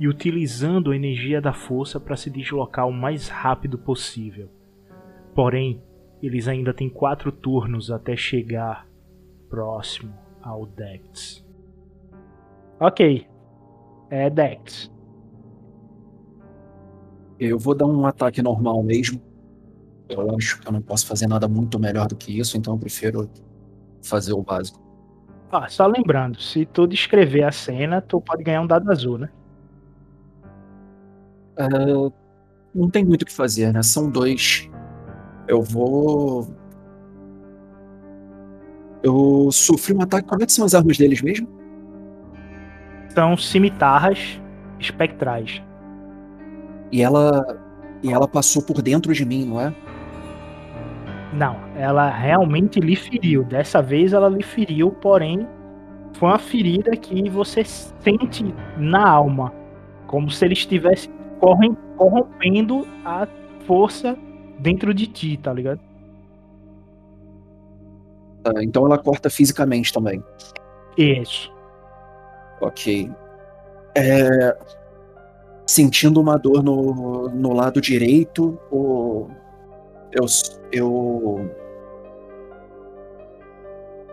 [0.00, 4.48] e utilizando a energia da força para se deslocar o mais rápido possível.
[5.34, 5.82] Porém,
[6.22, 8.86] Eles ainda têm quatro turnos até chegar
[9.50, 11.46] próximo ao Dex.
[12.80, 13.33] Ok.
[14.14, 14.92] É Dex.
[17.36, 19.20] Eu vou dar um ataque normal mesmo.
[20.08, 22.78] Eu acho que eu não posso fazer nada muito melhor do que isso, então eu
[22.78, 23.28] prefiro
[24.04, 24.80] fazer o básico.
[25.50, 29.28] Ah, só lembrando, se tu descrever a cena, tu pode ganhar um dado azul, né?
[31.58, 31.66] É,
[32.72, 33.82] não tem muito o que fazer, né?
[33.82, 34.70] São dois.
[35.48, 36.46] Eu vou.
[39.02, 40.28] Eu sofri um ataque.
[40.28, 41.48] Como é que são as armas deles mesmo?
[43.14, 44.40] São cimitarras
[44.78, 45.62] espectrais.
[46.90, 47.60] E ela.
[48.02, 49.74] E ela passou por dentro de mim, não é?
[51.32, 53.44] Não, ela realmente lhe feriu.
[53.44, 55.46] Dessa vez ela lhe feriu, porém
[56.14, 59.52] foi uma ferida que você sente na alma,
[60.06, 61.10] como se ele estivesse
[61.96, 63.26] corrompendo a
[63.66, 64.16] força
[64.58, 65.80] dentro de ti, tá ligado?
[68.42, 70.22] Tá, então ela corta fisicamente também.
[70.96, 71.53] Isso.
[72.64, 73.10] Ok.
[73.94, 74.56] É,
[75.66, 80.26] Sentindo uma dor no, no lado direito, eu,
[80.70, 81.50] eu.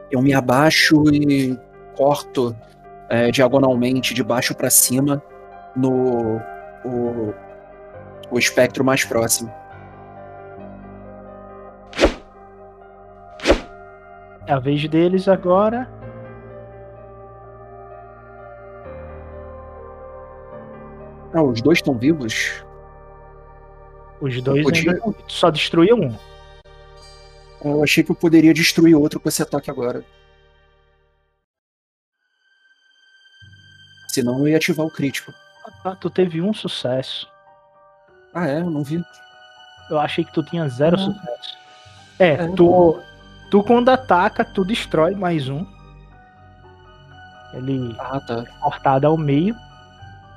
[0.09, 1.57] Eu me abaixo e
[1.95, 2.55] corto
[3.09, 5.21] é, diagonalmente, de baixo para cima,
[5.75, 6.37] no
[6.85, 7.33] o,
[8.31, 9.51] o espectro mais próximo.
[14.47, 15.89] É a vez deles agora.
[21.33, 22.63] Ah, os dois estão vivos?
[24.19, 26.15] Os dois podia- ainda tu só destruiu um.
[27.63, 30.03] Eu achei que eu poderia destruir outro com esse ataque agora.
[34.09, 35.31] Senão eu ia ativar o crítico.
[35.85, 37.27] Ah, tu teve um sucesso.
[38.33, 38.59] Ah, é?
[38.61, 39.01] Eu não vi.
[39.89, 40.99] Eu achei que tu tinha zero Ah.
[40.99, 41.57] sucesso.
[42.19, 42.47] É, É.
[42.55, 42.99] tu,
[43.49, 45.65] tu quando ataca, tu destrói mais um.
[47.53, 48.43] Ele Ah, tá.
[48.61, 49.55] cortado ao meio.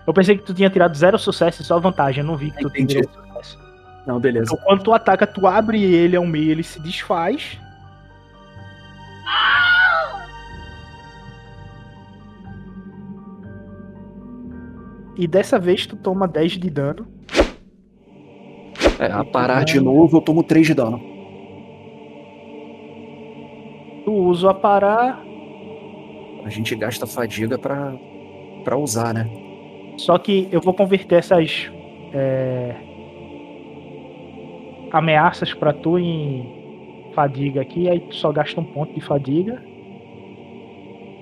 [0.07, 2.23] Eu pensei que tu tinha tirado zero sucesso e só vantagem.
[2.23, 3.01] Eu não vi que tu Entendi.
[3.01, 3.59] tirou sucesso.
[4.07, 4.53] Não, beleza.
[4.53, 7.59] Então quando tu ataca, tu abre ele ao meio, ele se desfaz.
[15.17, 17.07] E dessa vez tu toma 10 de dano.
[18.99, 21.01] É, a parar de novo, eu tomo 3 de dano.
[24.05, 25.23] Tu usa a parar,
[26.45, 27.95] A gente gasta fadiga pra,
[28.65, 29.27] pra usar, né?
[29.97, 31.71] Só que eu vou converter essas
[32.13, 32.75] é,
[34.93, 39.63] ameaças pra tu em fadiga aqui, aí tu só gasta um ponto de fadiga.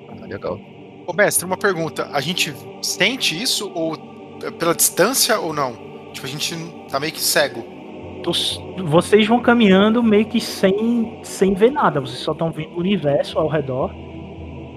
[0.09, 0.59] Ah, legal.
[1.07, 2.09] Ô, mestre, uma pergunta.
[2.13, 3.95] A gente sente isso ou
[4.43, 5.75] é pela distância ou não?
[6.13, 6.57] Tipo, a gente
[6.91, 7.65] tá meio que cego.
[8.85, 13.39] Vocês vão caminhando meio que sem, sem ver nada, vocês só estão vendo o universo
[13.39, 13.93] ao redor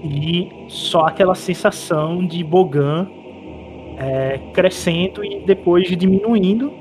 [0.03, 3.07] e só aquela sensação de Bogan
[3.97, 6.71] é, crescendo e depois diminuindo.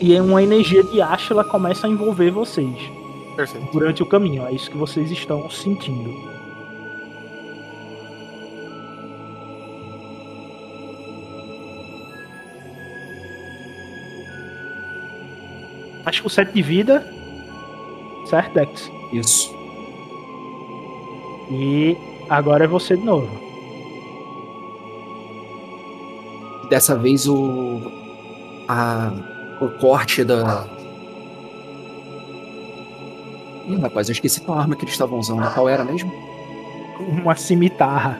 [0.00, 2.74] E é uma energia de Ashla começa a envolver vocês
[3.36, 3.68] Perfeito.
[3.72, 4.44] durante o caminho.
[4.46, 6.32] É isso que vocês estão sentindo.
[16.04, 17.06] Acho que o 7 de vida.
[18.26, 18.90] Certo, Dex?
[19.12, 19.54] Isso.
[21.50, 21.96] E
[22.28, 23.51] agora é você de novo.
[26.72, 27.82] Dessa vez o.
[28.66, 29.12] A,
[29.60, 30.66] o corte da.
[33.68, 35.52] Ih, rapaz, eu esqueci qual arma que eles estavam usando.
[35.52, 36.10] Qual era mesmo?
[36.98, 38.18] Uma cimitarra.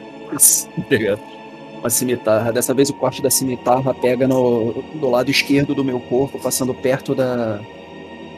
[0.77, 1.19] Obrigado.
[1.81, 2.53] Uma cimitarra.
[2.53, 6.75] Dessa vez o corte da cimitarra pega no, do lado esquerdo do meu corpo, passando
[6.75, 7.59] perto da,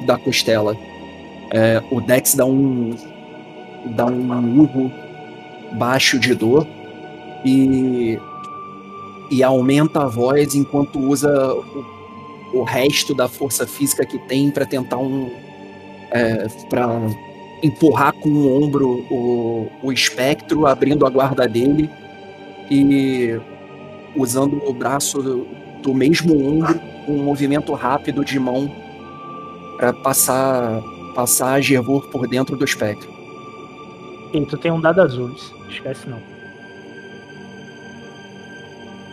[0.05, 0.77] da costela.
[1.51, 2.95] É, o Dex dá um.
[3.87, 4.89] dá um urro
[5.73, 6.65] baixo de dor
[7.43, 8.17] e.
[9.30, 14.65] e aumenta a voz enquanto usa o, o resto da força física que tem para
[14.65, 15.31] tentar um.
[16.11, 16.88] É, para
[17.64, 21.89] empurrar com o ombro o, o espectro, abrindo a guarda dele
[22.69, 23.39] e
[24.15, 25.47] usando o braço do,
[25.81, 28.72] do mesmo ombro, um movimento rápido de mão
[29.77, 30.81] para passar
[31.15, 33.10] passar a Gervor por dentro do espectro.
[34.34, 35.34] E tu tem um dado azul,
[35.69, 36.35] esquece não.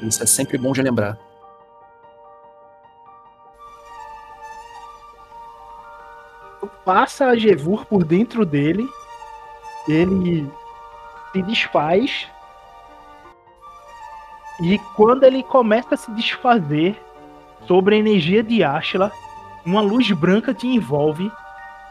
[0.02, 1.16] Isso é sempre bom de lembrar.
[6.84, 8.88] Passa a Gevur por dentro dele,
[9.86, 10.50] ele
[11.30, 12.28] se desfaz.
[14.60, 17.00] E quando ele começa a se desfazer
[17.68, 19.12] sobre a energia de Ashla,
[19.64, 21.30] uma luz branca te envolve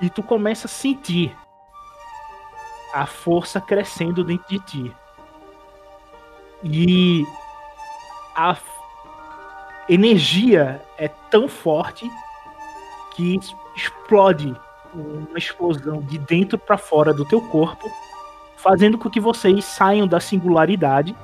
[0.02, 1.34] e tu começa a sentir
[2.94, 4.96] a força crescendo dentro de ti.
[6.64, 7.26] E
[8.42, 8.58] a
[9.88, 12.10] energia é tão forte
[13.12, 13.40] que
[13.76, 14.56] explode
[14.96, 17.88] uma explosão de dentro para fora do teu corpo,
[18.58, 21.16] fazendo com que vocês saiam da singularidade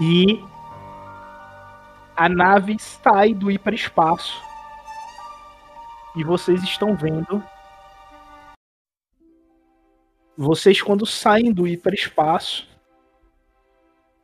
[0.00, 0.42] e
[2.16, 4.42] a nave sai do hiperespaço
[6.16, 7.42] e vocês estão vendo
[10.36, 12.73] vocês quando saem do hiperespaço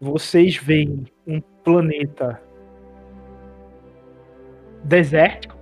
[0.01, 2.41] vocês veem um planeta
[4.83, 5.55] desértico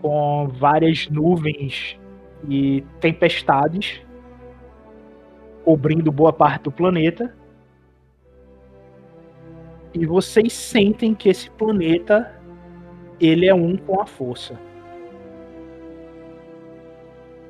[0.00, 2.00] com várias nuvens
[2.48, 4.00] e tempestades
[5.64, 7.36] cobrindo boa parte do planeta
[9.92, 12.40] e vocês sentem que esse planeta
[13.20, 14.58] ele é um com a força.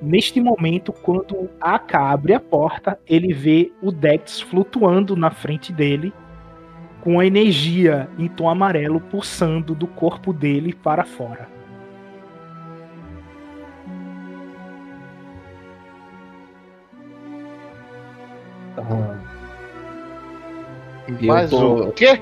[0.01, 6.13] Neste momento, quando Aka abre a porta, ele vê o Dex flutuando na frente dele,
[7.01, 11.49] com a energia em tom amarelo pulsando do corpo dele para fora.
[18.77, 19.19] Ah.
[21.23, 21.89] Mas eu tô...
[21.89, 22.21] o quê?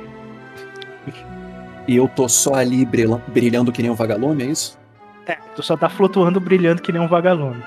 [1.89, 4.79] E eu tô só ali brilhando, brilhando que nem um vagalume, é isso?
[5.27, 7.63] É, tu só tá flutuando, brilhando que nem um vagalume.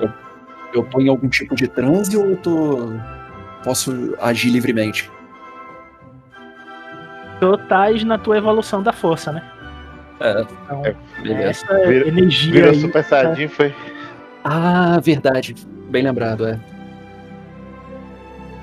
[0.00, 0.12] Eu,
[0.74, 2.92] eu tô em algum tipo de transe ou eu tô.
[3.64, 5.10] Posso agir livremente?
[7.40, 9.42] Tu estás na tua evolução da força, né?
[10.20, 10.82] É, Então,
[11.22, 11.48] beleza.
[11.50, 13.74] essa Vira- energia Virou aí Super Saiyajin, foi?
[14.44, 15.54] Ah, verdade.
[15.90, 16.58] Bem lembrado, é.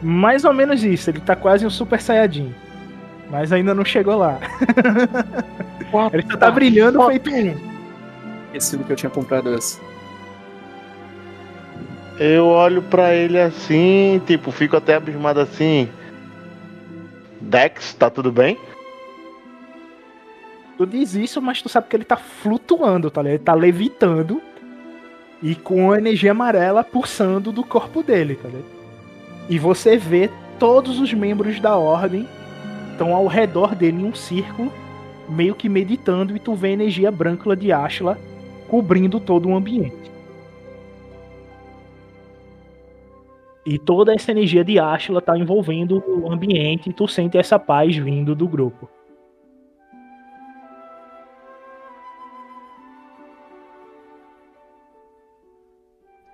[0.03, 2.53] Mais ou menos isso, ele tá quase um Super Saiyajin.
[3.29, 4.37] Mas ainda não chegou lá.
[6.13, 7.75] ele só tá brilhando feito um.
[8.47, 9.79] Esqueci do que eu tinha comprado esse.
[12.19, 15.89] Eu olho pra ele assim, tipo, fico até abismado assim.
[17.41, 18.57] Dex, tá tudo bem?
[20.77, 23.35] Tu diz isso, mas tu sabe que ele tá flutuando, tá ligado?
[23.35, 24.41] Ele tá levitando
[25.41, 28.65] e com a energia amarela pulsando do corpo dele, tá ligado?
[29.49, 32.27] E você vê todos os membros da ordem
[32.91, 34.71] estão ao redor dele em um círculo,
[35.29, 38.17] meio que meditando, e tu vê a energia branca de Ashla
[38.67, 40.11] cobrindo todo o ambiente.
[43.65, 47.95] E toda essa energia de Ashla tá envolvendo o ambiente e tu sente essa paz
[47.95, 48.87] vindo do grupo.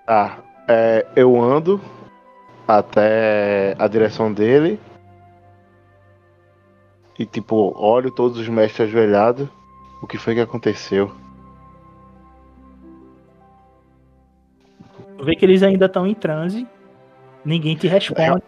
[0.04, 0.42] Tá.
[0.68, 1.80] é, eu ando
[2.68, 4.78] até a direção dele.
[7.18, 9.48] E tipo, olho todos os mestres ajoelhados.
[10.02, 11.12] O que foi que aconteceu?
[15.18, 16.66] Tu vê que eles ainda estão em transe.
[17.44, 18.42] Ninguém te responde.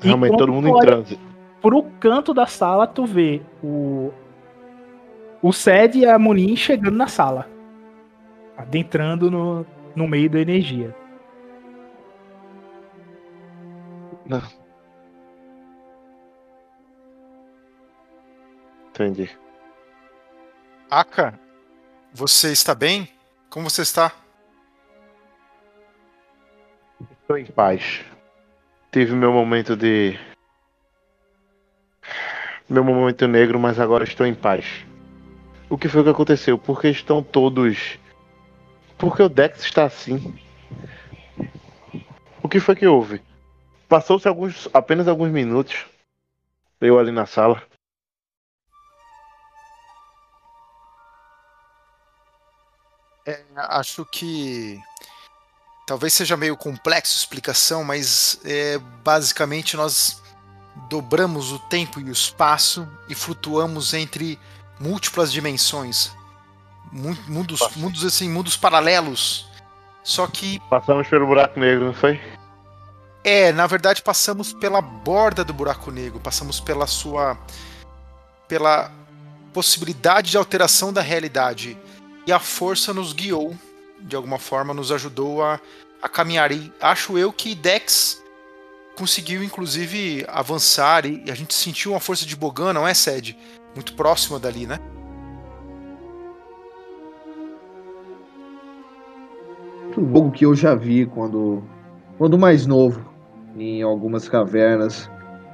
[0.00, 1.18] Realmente quando todo mundo em transe.
[1.60, 4.10] Pro canto da sala, tu vê o.
[5.40, 7.48] O Sed e a Munin chegando na sala.
[8.56, 10.94] Adentrando no, no meio da energia.
[19.02, 19.36] Entendi.
[20.88, 21.36] Aka,
[22.14, 23.08] você está bem?
[23.50, 24.12] Como você está?
[27.20, 28.04] Estou em paz.
[28.92, 30.16] Tive meu momento de.
[32.68, 34.86] Meu momento negro, mas agora estou em paz.
[35.68, 36.56] O que foi que aconteceu?
[36.56, 37.98] Por que estão todos.
[38.96, 40.38] Por que o Dex está assim?
[42.40, 43.20] O que foi que houve?
[43.88, 44.68] Passou-se alguns.
[44.72, 45.86] apenas alguns minutos.
[46.80, 47.62] Eu ali na sala.
[53.24, 54.80] É, acho que
[55.86, 60.20] talvez seja meio complexo a explicação, mas é, basicamente nós
[60.88, 64.38] dobramos o tempo e o espaço e flutuamos entre
[64.80, 66.10] múltiplas dimensões,
[66.90, 69.46] Mu- mundos, mundos assim, mundos paralelos.
[70.02, 72.20] Só que Passamos pelo buraco negro, não foi?
[73.22, 77.38] é, na verdade passamos pela borda do buraco negro, passamos pela sua
[78.48, 78.90] pela
[79.52, 81.78] possibilidade de alteração da realidade
[82.26, 83.54] e a força nos guiou
[84.04, 85.60] de alguma forma, nos ajudou a,
[86.02, 86.52] a caminhar.
[86.52, 88.22] E acho eu que Dex
[88.96, 93.36] conseguiu inclusive avançar e a gente sentiu uma força de Bogan, não é, Sed?
[93.74, 94.78] Muito próxima dali, né?
[99.96, 101.62] Algo que eu já vi quando,
[102.18, 103.04] quando mais novo,
[103.56, 105.10] em algumas cavernas.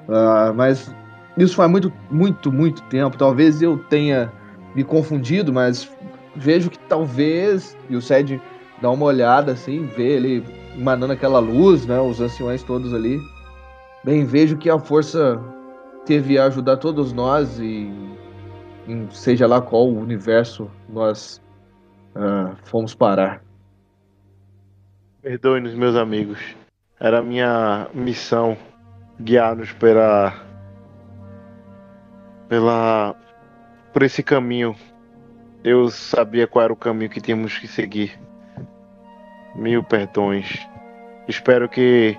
[0.08, 0.92] Ah, mas
[1.36, 3.16] isso faz muito, muito, muito tempo.
[3.16, 4.32] Talvez eu tenha
[4.74, 5.90] me confundido, mas
[6.38, 7.76] vejo que talvez.
[7.90, 8.40] E o Sed
[8.80, 10.44] dá uma olhada assim, vê ele
[10.76, 12.00] emanando aquela luz, né?
[12.00, 13.20] Os anciões todos ali.
[14.04, 15.40] Bem, vejo que a força
[16.06, 17.92] teve a ajudar todos nós e
[18.86, 21.42] em seja lá qual universo nós
[22.14, 23.42] uh, fomos parar.
[25.20, 26.38] Perdoe-nos, meus amigos.
[26.98, 28.56] Era minha missão
[29.20, 30.32] guiar-nos pela.
[32.48, 33.14] pela.
[33.92, 34.74] por esse caminho.
[35.68, 38.18] Eu sabia qual era o caminho que tínhamos que seguir.
[39.54, 40.66] Mil perdões.
[41.28, 42.16] Espero que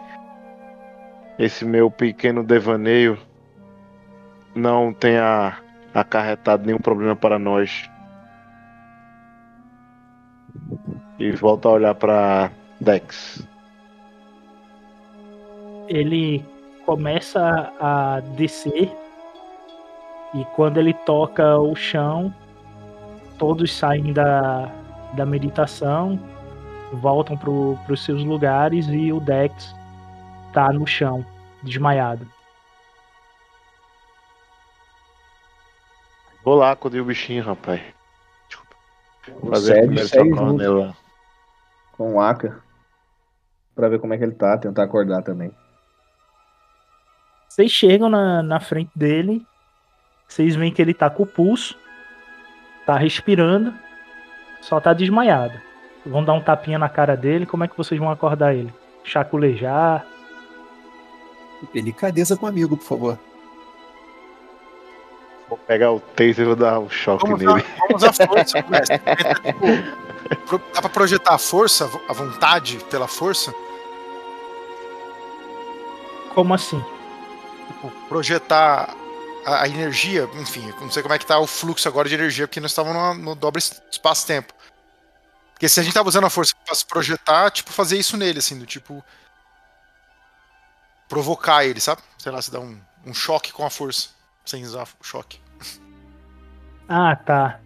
[1.40, 3.18] esse meu pequeno devaneio
[4.54, 5.58] não tenha
[5.96, 7.90] acarretado nenhum problema para nós.
[11.18, 13.48] E volta a olhar para Dex.
[15.88, 16.46] Ele
[16.86, 18.96] começa a descer
[20.36, 22.32] e quando ele toca o chão,
[23.40, 24.70] todos saem da,
[25.14, 26.20] da meditação,
[26.94, 29.74] voltam para os seus lugares e o Dex
[30.54, 31.26] tá no chão,
[31.64, 32.28] desmaiado.
[36.44, 37.82] Vou lá acudir o bichinho, rapaz.
[38.48, 38.76] Desculpa.
[39.42, 40.96] O segue junto
[41.94, 42.60] com o Aka
[43.76, 45.52] pra ver como é que ele tá, tentar acordar também.
[47.48, 49.46] Vocês chegam na, na frente dele,
[50.28, 51.78] vocês veem que ele tá com o pulso,
[52.90, 53.72] tá respirando,
[54.62, 55.54] só tá desmaiado.
[56.04, 58.74] Vão dar um tapinha na cara dele, como é que vocês vão acordar ele?
[59.04, 60.04] Chaculejar?
[61.72, 63.20] Delicadeza com o amigo, por favor.
[65.48, 67.52] Vou pegar o taser e vou dar um choque Vamos nele.
[67.52, 68.98] usar, vamos usar força, mestre.
[70.30, 73.54] Tipo, Dá pra projetar a força, a vontade pela força?
[76.34, 76.84] Como assim?
[77.68, 78.96] Tipo, projetar
[79.46, 82.48] a, a energia, enfim, não sei como é que tá o fluxo agora de energia,
[82.48, 84.54] porque nós estávamos no, dobre es- espaço-tempo.
[85.54, 88.40] Porque se a gente tava usando a força pra se projetar, tipo, fazer isso nele,
[88.40, 89.04] assim, do tipo.
[91.08, 92.02] Provocar ele, sabe?
[92.18, 94.10] Sei lá, se dá um, um choque com a força,
[94.46, 95.40] sem usar o choque.
[96.92, 97.60] Ah, tá.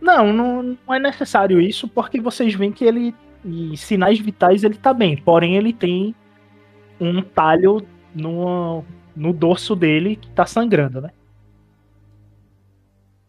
[0.00, 3.12] Não, não, não é necessário isso, porque vocês veem que ele,
[3.44, 5.16] em sinais vitais, ele tá bem.
[5.16, 6.14] Porém, ele tem
[7.00, 11.10] um talho no, no dorso dele que tá sangrando, né?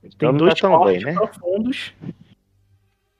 [0.02, 1.20] Tem Então não dois tá cortes bem, né?
[1.20, 1.94] profundos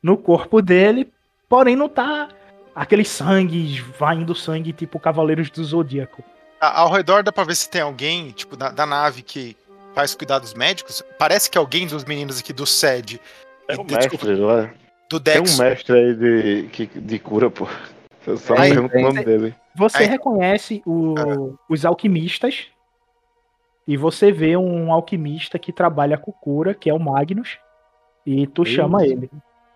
[0.02, 1.12] no corpo dele,
[1.48, 2.30] porém não tá
[2.76, 6.24] aquele sangue, vai indo sangue tipo Cavaleiros do Zodíaco.
[6.60, 9.56] Ao redor dá pra ver se tem alguém, tipo, da, da nave que
[9.94, 11.04] faz cuidados médicos.
[11.20, 13.20] Parece que alguém dos meninos aqui do SED.
[13.68, 14.74] É um desculpa, mestre lá.
[15.10, 15.60] do Tem Dex.
[15.60, 17.68] um mestre aí de, de cura, pô.
[18.26, 19.56] Eu só Aí, lembro o nome dele.
[19.76, 22.68] Você Aí- reconhece o- os alquimistas
[23.88, 27.58] e você vê um alquimista que trabalha com cura, que é o Magnus,
[28.26, 29.30] e tu chama ele.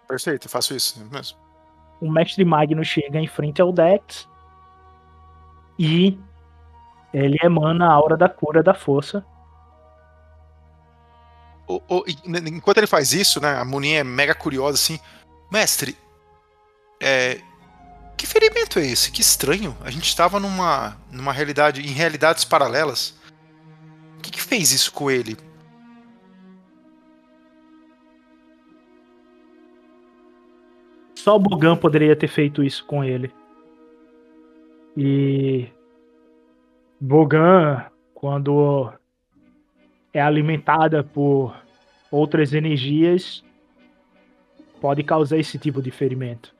[0.07, 1.37] Perfeito, eu faço isso mesmo.
[1.99, 4.29] O mestre Magnus chega em frente ao Dex
[5.77, 6.17] e
[7.13, 9.25] ele emana a aura da cura da força.
[11.67, 12.03] O- o-
[12.47, 13.57] enquanto ele faz isso, né?
[13.57, 14.99] A Muninha é mega curiosa assim.
[15.51, 15.97] Mestre,
[17.01, 17.41] é,
[18.17, 19.11] que ferimento é esse?
[19.11, 19.77] Que estranho.
[19.81, 23.17] A gente estava numa, numa realidade, em realidades paralelas.
[24.17, 25.37] O que, que fez isso com ele?
[31.15, 33.31] Só o Bogan poderia ter feito isso com ele.
[34.95, 35.67] E
[36.99, 37.85] Bogan,
[38.15, 38.91] quando
[40.11, 41.55] é alimentada por
[42.09, 43.43] outras energias,
[44.81, 46.56] pode causar esse tipo de ferimento.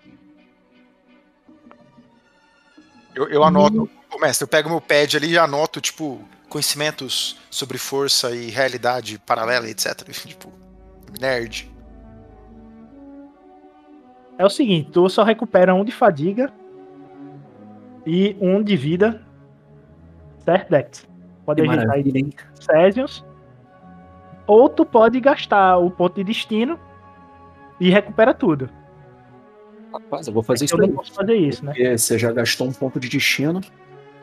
[3.18, 7.80] Eu, eu anoto, Ô, mestre, eu pego meu pad ali e anoto, tipo, conhecimentos sobre
[7.80, 10.07] força e realidade paralela, etc.
[10.14, 10.53] Tipo,
[11.19, 11.68] nerd.
[14.38, 16.53] É o seguinte, tu só recupera um de fadiga
[18.06, 19.26] e um de vida.
[20.45, 21.07] Certo, Dex?
[21.44, 22.34] Pode Que ajeitar aí?
[22.53, 23.26] Césios.
[24.45, 26.80] Ou tu pode gastar o ponto de destino
[27.80, 28.69] e recupera tudo.
[29.98, 31.72] Rapaz, eu vou fazer É isso eu não posso fazer isso, né?
[31.74, 33.61] Porque você já gastou um ponto de destino,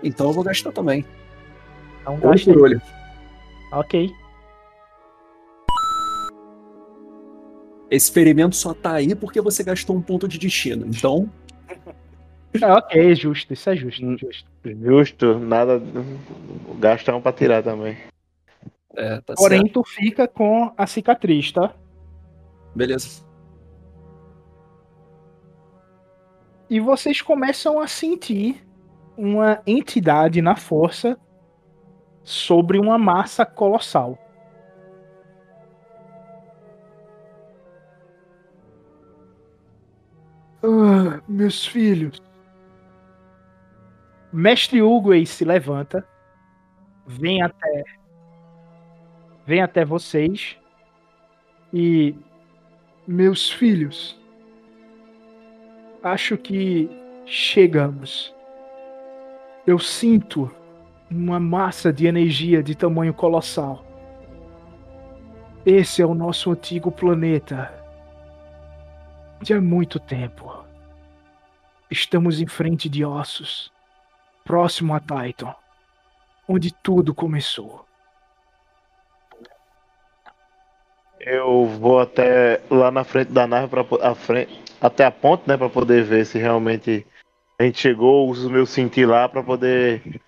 [0.02, 1.04] então eu vou gastar também.
[2.00, 2.80] Então gasta olho.
[3.72, 4.10] Ok.
[7.90, 10.86] Esse experimento só tá aí porque você gastou um ponto de destino.
[10.86, 11.28] Então,
[12.60, 14.48] É, ok, justo, isso é justo, justo.
[14.64, 15.82] Justo, nada.
[16.78, 17.96] Gasta um pra tirar também.
[18.96, 19.72] é, tá Porém, certo.
[19.82, 21.74] tu fica com a cicatriz, tá?
[22.76, 23.24] Beleza.
[26.68, 28.64] E vocês começam a sentir
[29.16, 31.18] uma entidade na força
[32.22, 34.18] sobre uma massa colossal.
[40.62, 42.20] Ah, meus filhos.
[44.32, 46.04] Mestre Hugo se levanta,
[47.06, 47.84] vem até
[49.46, 50.56] vem até vocês
[51.72, 52.16] e
[53.06, 54.18] meus filhos.
[56.04, 56.90] Acho que
[57.24, 58.34] chegamos.
[59.66, 60.54] Eu sinto
[61.10, 63.82] uma massa de energia de tamanho colossal.
[65.64, 67.72] Esse é o nosso antigo planeta.
[69.40, 70.62] De há muito tempo.
[71.90, 73.72] Estamos em frente de ossos,
[74.44, 75.54] próximo a Titan,
[76.46, 77.86] onde tudo começou.
[81.18, 85.56] Eu vou até lá na frente da nave para a frente, até a ponte, né,
[85.56, 87.06] para poder ver se realmente
[87.58, 90.20] a gente chegou, uso o meu sentir lá para poder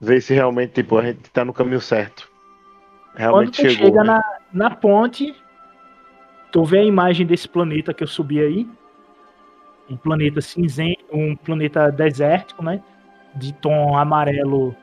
[0.00, 2.28] ver se realmente tipo a gente tá no caminho certo.
[3.14, 3.86] Realmente Quando tu chegou.
[3.86, 4.20] chega né?
[4.52, 5.34] na, na ponte,
[6.50, 8.68] tu vê a imagem desse planeta que eu subi aí.
[9.88, 12.82] Um planeta cinzento, um planeta desértico, né?
[13.34, 14.74] De tom amarelo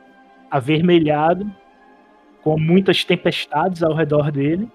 [0.50, 1.50] avermelhado,
[2.42, 4.70] com muitas tempestades ao redor dele.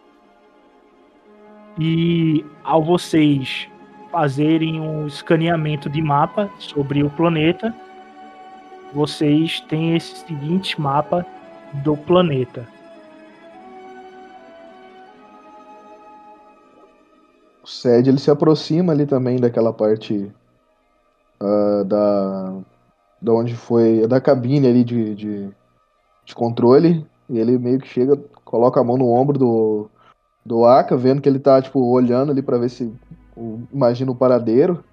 [1.80, 3.70] E ao vocês
[4.16, 7.76] fazerem um escaneamento de mapa sobre o planeta,
[8.94, 11.26] vocês têm esse seguinte mapa
[11.84, 12.66] do planeta.
[17.62, 20.32] O Sed ele se aproxima ali também daquela parte
[21.42, 22.54] ah, da,
[23.22, 25.50] da onde foi da cabine ali de, de,
[26.24, 28.16] de controle e ele meio que chega,
[28.46, 29.90] coloca a mão no ombro do
[30.46, 32.94] do Aka, vendo que ele tá tipo olhando ali pra ver se
[33.36, 34.84] o- imagina o paradeiro.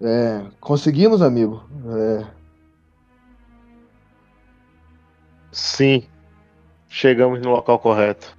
[0.00, 1.62] É, conseguimos, amigo.
[1.96, 2.40] É,
[5.52, 6.06] Sim,
[6.88, 8.36] chegamos no local correto.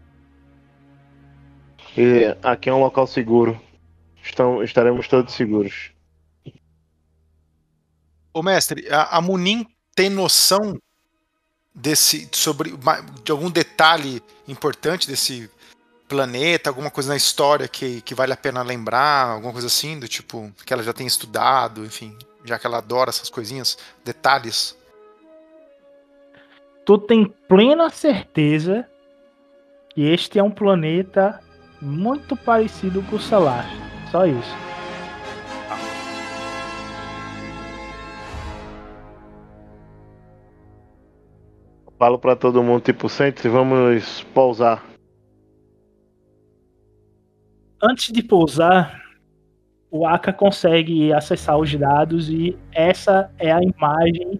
[1.97, 3.59] E aqui é um local seguro.
[4.23, 5.91] Estão, estaremos todos seguros.
[8.33, 10.79] Ô mestre, a, a Munin tem noção
[11.75, 12.71] desse sobre
[13.23, 15.49] de algum detalhe importante desse
[16.11, 20.09] planeta, alguma coisa na história que, que vale a pena lembrar, alguma coisa assim, do
[20.09, 24.75] tipo, que ela já tem estudado, enfim, já que ela adora essas coisinhas, detalhes.
[26.85, 28.85] tu tem plena certeza
[29.89, 31.39] que este é um planeta
[31.81, 33.65] muito parecido com o Solar.
[34.11, 34.55] Só isso.
[41.97, 44.90] Falo pra todo mundo, tipo, sente vamos pousar.
[47.83, 49.01] Antes de pousar,
[49.89, 54.39] o Aka consegue acessar os dados e essa é a imagem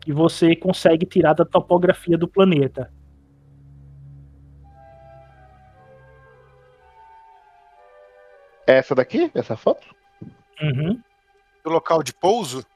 [0.00, 2.92] que você consegue tirar da topografia do planeta.
[8.66, 9.30] É essa daqui?
[9.34, 9.86] Essa foto?
[10.60, 11.00] Uhum.
[11.64, 12.66] Do local de pouso, Vocês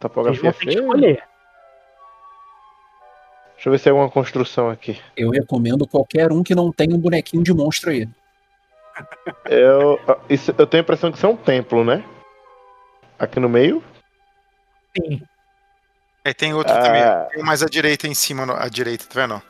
[0.00, 1.22] Topografia vão escolher.
[3.54, 5.00] Deixa eu ver se tem alguma construção aqui.
[5.16, 8.08] Eu recomendo qualquer um que não tenha um bonequinho de monstro aí.
[9.46, 9.98] Eu,
[10.28, 12.04] isso, eu tenho a impressão que isso é um templo, né?
[13.18, 13.82] Aqui no meio.
[14.96, 15.20] Sim.
[16.24, 16.80] aí tem outro Ah.
[16.80, 17.02] também,
[17.34, 19.42] tem mais à direita em cima, à direita, tá vendo?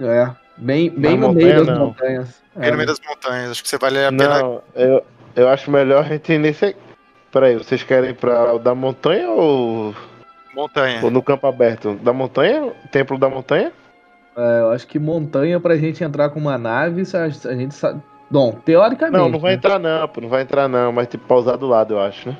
[0.00, 1.86] é, bem, bem Na no meio montanha, das não.
[1.86, 2.42] montanhas.
[2.54, 4.38] Bem É, no meio das montanhas, acho que você vale a pena.
[4.42, 5.04] Não, eu,
[5.36, 6.76] eu acho melhor a gente ir nesse.
[7.32, 9.94] Peraí, vocês querem ir pra o da montanha ou,
[10.54, 11.00] Montanha.
[11.02, 11.94] ou no campo aberto?
[11.96, 12.72] Da montanha?
[12.90, 13.72] Templo da montanha?
[14.36, 17.74] é, eu acho que montanha pra gente entrar com uma nave, se a, a gente
[17.74, 18.02] sabe.
[18.30, 19.18] Bom, teoricamente.
[19.18, 19.56] Não, não vai né?
[19.56, 22.36] entrar não, pô, não vai entrar não, mas tipo pausar do lado, eu acho, né?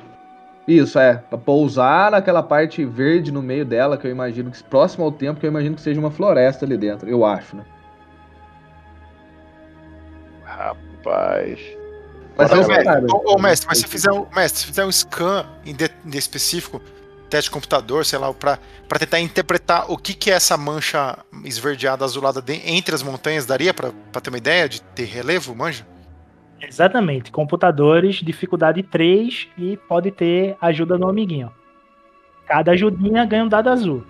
[0.69, 1.17] Isso, é.
[1.17, 5.41] Pra pousar naquela parte verde no meio dela, que eu imagino que próximo ao tempo,
[5.41, 7.65] que eu imagino que seja uma floresta ali dentro, eu acho, né?
[10.45, 11.59] Rapaz.
[12.37, 12.53] Mas.
[13.13, 16.17] Ô, ô, mestre, mas se fizer um, mestre, se fizer um scan em, de, em
[16.17, 16.81] específico,
[17.31, 18.59] teste de computador, sei lá, pra,
[18.89, 23.47] pra tentar interpretar o que, que é essa mancha esverdeada, azulada de- entre as montanhas,
[23.47, 25.87] daria pra, pra ter uma ideia de ter relevo, manja?
[26.61, 27.31] Exatamente.
[27.31, 31.51] Computadores, dificuldade 3 e pode ter ajuda no amiguinho.
[32.47, 34.05] Cada ajudinha ganha um dado azul.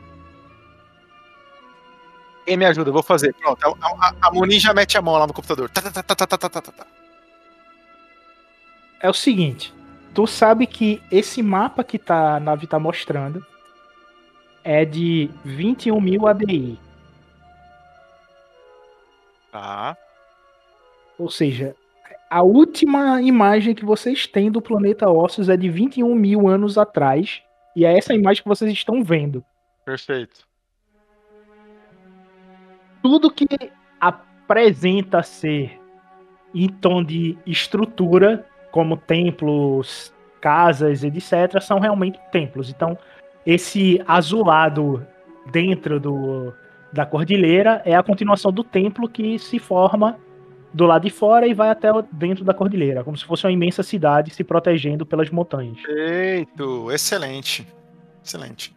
[2.45, 2.89] Quem me ajuda?
[2.89, 3.33] Eu vou fazer.
[3.35, 5.69] Pronto, a, a, a Moni já mete a mão lá no computador.
[5.71, 6.87] Tá, tá, tá, tá, tá, tá, tá, tá.
[9.03, 9.73] É o seguinte,
[10.15, 13.45] tu sabe que esse mapa que tá, a nave tá mostrando
[14.63, 16.79] é de 21 mil ADI.
[19.51, 19.97] Tá.
[21.19, 21.75] Ou seja,
[22.31, 27.43] a última imagem que vocês têm do planeta Ossos é de 21 mil anos atrás.
[27.75, 29.45] E é essa imagem que vocês estão vendo.
[29.85, 30.47] Perfeito.
[33.03, 33.47] Tudo que
[34.01, 35.81] apresenta ser
[36.55, 42.71] em tom de estrutura como templos, casas, etc., são realmente templos.
[42.71, 42.97] Então,
[43.45, 45.07] esse azulado
[45.51, 46.53] dentro do,
[46.93, 50.19] da cordilheira é a continuação do templo que se forma
[50.73, 53.83] do lado de fora e vai até dentro da cordilheira, como se fosse uma imensa
[53.83, 55.81] cidade se protegendo pelas montanhas.
[55.83, 57.67] Perfeito, excelente.
[58.23, 58.75] Excelente.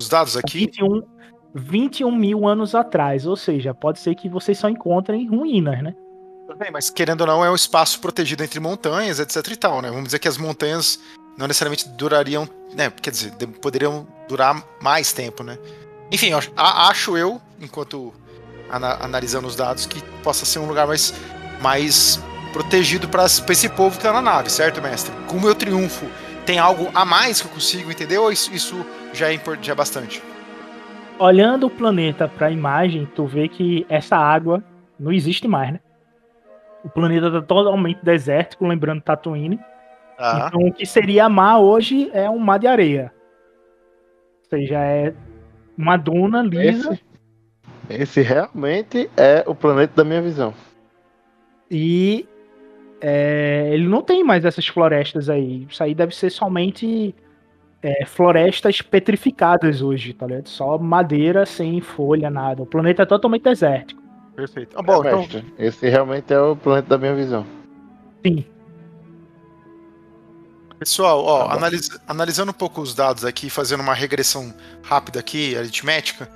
[0.00, 0.60] Os dados aqui.
[0.60, 1.02] 21,
[1.54, 5.94] 21 mil anos atrás, ou seja, pode ser que vocês só encontrem ruínas, né?
[6.52, 9.80] Tudo bem, mas querendo ou não, é um espaço protegido entre montanhas, etc e tal,
[9.80, 9.88] né?
[9.88, 11.00] Vamos dizer que as montanhas
[11.38, 12.46] não necessariamente durariam,
[12.76, 12.92] né?
[13.00, 15.56] Quer dizer, poderiam durar mais tempo, né?
[16.10, 18.12] Enfim, acho eu, enquanto
[18.70, 21.14] analisando os dados, que possa ser um lugar mais,
[21.62, 22.20] mais
[22.52, 25.10] protegido para esse povo que tá na nave, certo, mestre?
[25.28, 26.04] Com o meu triunfo,
[26.44, 28.84] tem algo a mais que eu consigo entender ou isso, isso
[29.14, 30.22] já, é, já é bastante?
[31.18, 34.62] Olhando o planeta para a imagem, tu vê que essa água
[35.00, 35.80] não existe mais, né?
[36.84, 39.58] O planeta tá totalmente desértico, lembrando Tatooine.
[40.18, 40.46] Ah.
[40.46, 43.12] Então, o que seria mar hoje é um mar de areia.
[44.42, 45.14] Ou seja, é
[45.76, 46.92] uma duna lisa.
[47.88, 50.52] Esse, esse realmente é o planeta da minha visão.
[51.70, 52.28] E
[53.00, 55.66] é, ele não tem mais essas florestas aí.
[55.68, 57.14] Isso aí deve ser somente
[57.82, 60.48] é, florestas petrificadas hoje, tá ligado?
[60.48, 62.62] Só madeira sem folha, nada.
[62.62, 64.01] O planeta é totalmente desértico.
[64.34, 64.76] Perfeito.
[64.78, 65.44] Ah, bom, é, então...
[65.58, 67.46] Esse realmente é o planeta da minha visão.
[68.24, 68.44] Sim.
[70.78, 74.52] Pessoal, ó, tá analisando um pouco os dados aqui, fazendo uma regressão
[74.82, 76.28] rápida aqui, aritmética,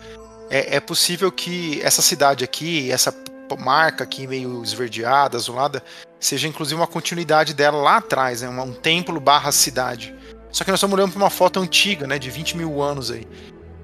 [0.48, 3.12] é, é possível que essa cidade aqui, essa
[3.59, 5.82] marca aqui meio esverdeada, azulada,
[6.20, 8.48] seja inclusive uma continuidade dela lá atrás, né?
[8.48, 10.14] um templo barra cidade.
[10.51, 13.27] Só que nós estamos olhando para uma foto antiga, né, de 20 mil anos aí.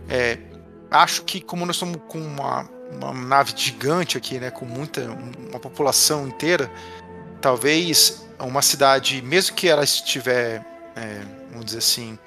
[0.09, 0.39] É,
[0.91, 2.69] acho que como nós estamos com uma,
[3.01, 6.71] uma nave gigante aqui, né, com muita uma população inteira,
[7.41, 10.65] talvez uma cidade, mesmo que ela estiver,
[10.97, 12.19] é, vamos dizer assim,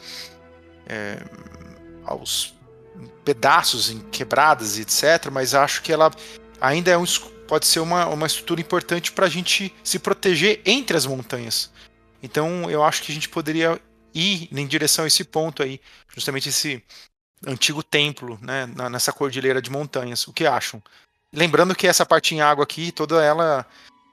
[0.87, 1.21] é,
[2.05, 2.53] aos
[3.23, 6.11] pedaços, em quebradas etc, mas acho que ela
[6.61, 7.05] ainda é um,
[7.47, 11.71] pode ser uma, uma estrutura importante para a gente se proteger entre as montanhas.
[12.21, 13.79] Então eu acho que a gente poderia
[14.13, 15.79] ir em direção a esse ponto aí,
[16.13, 16.81] justamente esse
[17.45, 20.27] antigo templo, né, nessa cordilheira de montanhas.
[20.27, 20.81] O que acham?
[21.33, 23.65] Lembrando que essa parte em água aqui, toda ela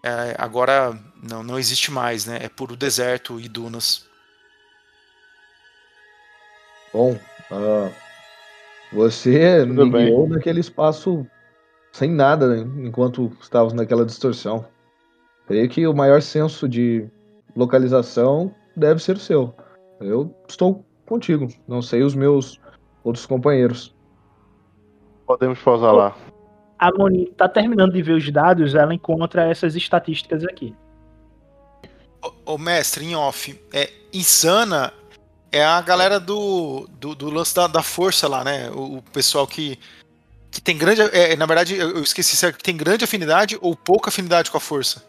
[0.03, 2.41] é, agora não, não existe mais, né?
[2.43, 4.05] É puro deserto e dunas.
[6.93, 7.93] Bom, uh,
[8.93, 11.27] você Tudo me guiou naquele espaço
[11.93, 14.67] sem nada né, enquanto estávamos naquela distorção.
[15.47, 17.09] Creio que o maior senso de
[17.55, 19.55] localização deve ser o seu.
[20.01, 22.61] Eu estou contigo, não sei os meus
[23.05, 23.95] outros companheiros.
[25.27, 26.17] Podemos pausar lá.
[26.79, 30.75] A Moni está terminando de ver os dados, ela encontra essas estatísticas aqui.
[32.45, 34.93] O, mestre, em off, é, Insana
[35.51, 38.71] é a galera do, do, do lance da, da, força lá, né?
[38.71, 39.79] O, o pessoal que,
[40.51, 41.03] que tem grande.
[41.03, 44.51] É, na verdade, eu, eu esqueci se é que tem grande afinidade ou pouca afinidade
[44.51, 45.05] com a força.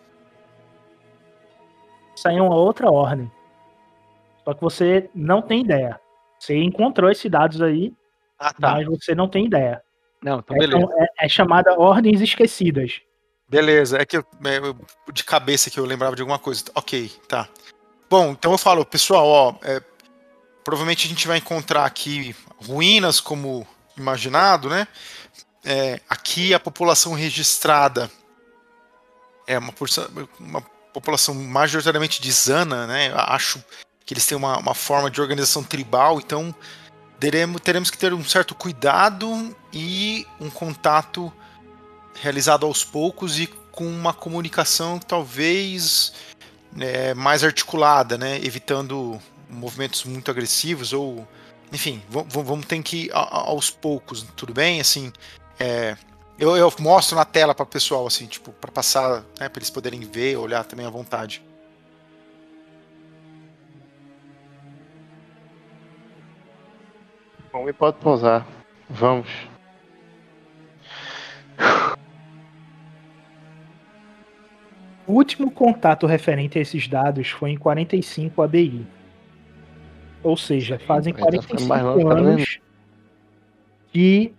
[2.16, 3.32] Isso aí é uma outra ordem.
[4.44, 6.00] Só que você não tem ideia.
[6.44, 7.94] Você encontrou esses dados aí,
[8.38, 8.74] ah, tá.
[8.74, 9.82] mas você não tem ideia.
[10.22, 10.94] Não, então é, beleza.
[10.98, 13.00] É, é, chamada Ordens Esquecidas.
[13.48, 16.66] Beleza, é que eu, é, de cabeça que eu lembrava de alguma coisa.
[16.76, 17.48] Ok, tá.
[18.10, 19.82] Bom, então eu falo, pessoal, ó, é,
[20.66, 23.66] provavelmente a gente vai encontrar aqui ruínas como
[23.98, 24.86] imaginado, né?
[25.64, 28.12] É, aqui a população registrada
[29.48, 29.74] é uma,
[30.42, 30.62] uma
[30.94, 33.14] população majoritariamente de Zana, né?
[33.16, 33.64] Acho
[34.06, 36.54] que eles têm uma, uma forma de organização tribal, então
[37.20, 41.32] teremos, teremos que ter um certo cuidado e um contato
[42.16, 46.14] realizado aos poucos e com uma comunicação talvez
[46.80, 48.38] é, mais articulada, né?
[48.44, 49.20] evitando
[49.50, 51.28] movimentos muito agressivos ou
[51.72, 54.80] enfim, vamos ter que ir aos poucos, tudo bem?
[54.80, 55.12] Assim,
[55.60, 55.98] é,
[56.38, 59.72] eu, eu, mostro na tela para o pessoal, assim, tipo, para passar, né, para eles
[59.72, 61.44] poderem ver, olhar também à vontade.
[67.54, 68.48] Bom, e pode pousar.
[68.90, 69.30] Vamos.
[75.06, 78.88] O último contato referente a esses dados foi em 45 ABI.
[80.24, 82.60] Ou seja, fazem 45 tá anos
[83.92, 84.34] que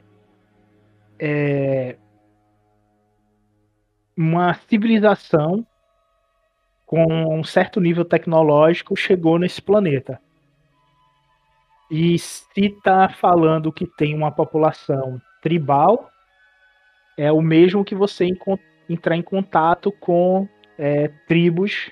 [1.17, 1.97] é,
[4.17, 5.65] uma civilização
[6.85, 10.21] com um certo nível tecnológico chegou nesse planeta.
[11.91, 16.11] E se está falando que tem uma população tribal,
[17.17, 18.27] é o mesmo que você
[18.89, 20.49] entrar em contato com
[20.79, 21.91] é, tribos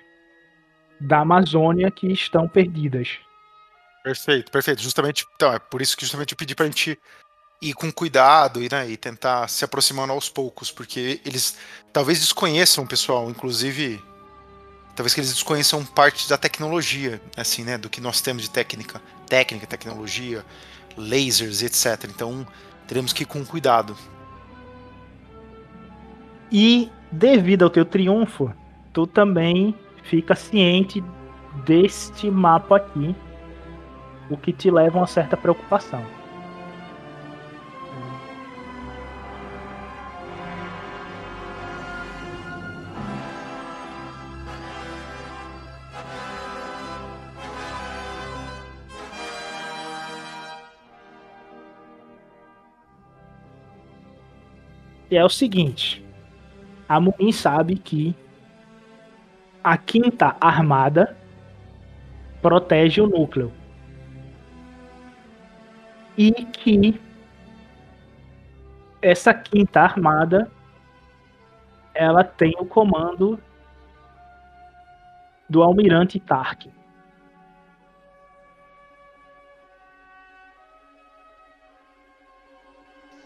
[1.00, 3.18] da Amazônia que estão perdidas.
[4.02, 4.82] Perfeito, perfeito.
[4.82, 6.98] Justamente, então, é por isso que justamente eu pedi pra gente
[7.60, 11.56] ir com cuidado né, e tentar se aproximando aos poucos, porque eles
[11.92, 14.02] talvez desconheçam, pessoal, inclusive,
[14.94, 19.00] talvez que eles desconheçam parte da tecnologia, assim, né, do que nós temos de técnica,
[19.26, 20.44] técnica, tecnologia,
[20.96, 22.08] lasers, etc.
[22.08, 22.46] Então,
[22.86, 23.96] teremos que ir com cuidado.
[26.50, 28.52] E devido ao teu triunfo,
[28.92, 31.02] tu também fica ciente
[31.64, 33.14] deste mapa aqui,
[34.30, 36.04] o que te leva a uma certa preocupação.
[55.16, 56.04] É o seguinte,
[56.88, 58.14] a Mumin sabe que
[59.62, 61.16] a quinta armada
[62.40, 63.52] protege o núcleo.
[66.16, 67.00] E que
[69.00, 70.50] essa quinta armada
[71.94, 73.38] ela tem o comando
[75.48, 76.81] do almirante Tarkin.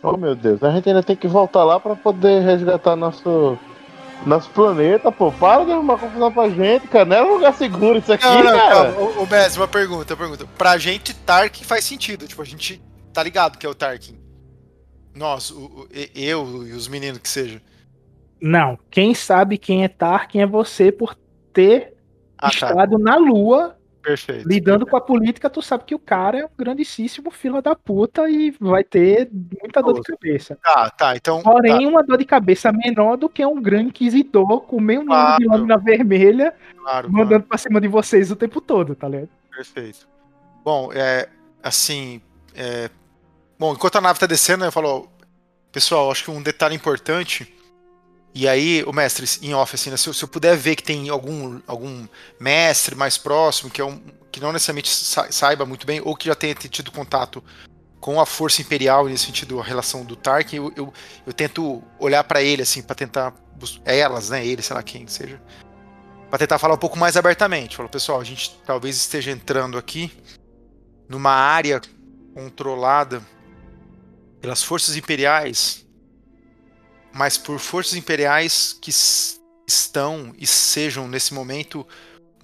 [0.08, 3.58] Oh meu Deus, a gente ainda tem que voltar lá pra poder resgatar nosso
[4.24, 5.30] nosso planeta, pô.
[5.32, 7.04] Para de arrumar confusão pra gente, cara.
[7.04, 8.92] Não é um lugar seguro isso aqui, Não, não, cara.
[8.92, 8.98] calma.
[9.00, 10.46] Ô, ô Messi, uma pergunta, uma pergunta.
[10.56, 12.26] Pra gente, Tarkin faz sentido.
[12.26, 12.80] Tipo, a gente
[13.12, 14.16] tá ligado que é o Tarkin.
[15.14, 17.60] Nós, o- o- e- eu e os meninos que seja.
[18.40, 21.16] Não, quem sabe quem é Tarkin é você por
[21.52, 21.94] ter
[22.38, 22.54] Ah, tá.
[22.68, 23.75] estado na Lua
[24.06, 24.48] Perfeito.
[24.48, 28.30] lidando com a política, tu sabe que o cara é um grandíssimo filho da puta
[28.30, 30.56] e vai ter muita dor de cabeça.
[30.62, 31.16] Tá, tá.
[31.16, 31.42] Então.
[31.42, 35.44] Porém, uma dor de cabeça menor do que um grande inquisidor com meio número de
[35.46, 35.60] Claro.
[35.60, 39.28] lâmina vermelha Claro, mandando pra cima de vocês o tempo todo, tá ligado?
[39.50, 40.06] Perfeito.
[40.64, 41.28] Bom, é.
[41.60, 42.20] Assim.
[42.54, 42.88] é,
[43.58, 45.08] bom, enquanto a nave tá descendo, eu falo.
[45.72, 47.52] Pessoal, acho que um detalhe importante.
[48.38, 50.82] E aí, o mestre, em off, assim, né, se, eu, se eu puder ver que
[50.82, 52.06] tem algum, algum
[52.38, 53.98] mestre mais próximo, que, é um,
[54.30, 57.42] que não necessariamente sa- saiba muito bem, ou que já tenha tido contato
[57.98, 60.92] com a Força Imperial, nesse sentido, a relação do Tarkin, eu, eu,
[61.26, 63.32] eu tento olhar pra ele, assim, pra tentar.
[63.54, 64.46] bus- Elas, né?
[64.46, 65.40] Ele, sei lá quem seja.
[66.28, 67.74] Pra tentar falar um pouco mais abertamente.
[67.74, 70.12] Falou, pessoal, a gente talvez esteja entrando aqui
[71.08, 71.80] numa área
[72.34, 73.22] controlada
[74.42, 75.85] pelas forças imperiais,
[77.16, 78.90] mas por forças imperiais que
[79.66, 81.86] estão e sejam nesse momento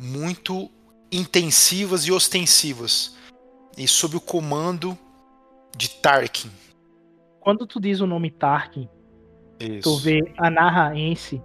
[0.00, 0.70] muito
[1.10, 3.16] intensivas e ostensivas
[3.76, 4.96] e sob o comando
[5.76, 6.50] de Tarkin.
[7.38, 8.88] Quando tu diz o nome Tarkin,
[9.58, 9.98] tu Isso.
[9.98, 11.42] vê a Narraense,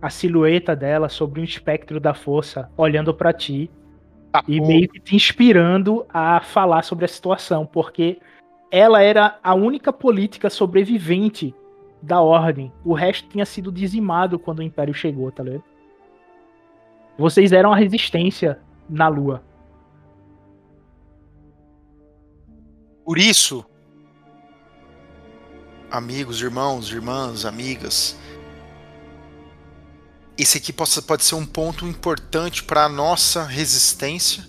[0.00, 3.70] a silhueta dela sobre um espectro da força, olhando pra ti
[4.48, 8.18] e meio que te inspirando a falar sobre a situação, porque
[8.70, 11.54] ela era a única política sobrevivente
[12.04, 12.72] da ordem.
[12.84, 15.64] O resto tinha sido dizimado quando o Império chegou, tá ligado?
[17.16, 19.42] Vocês eram a resistência na Lua.
[23.04, 23.64] Por isso,
[25.90, 28.18] amigos, irmãos, irmãs, amigas,
[30.36, 34.44] esse aqui possa, pode ser um ponto importante para a nossa resistência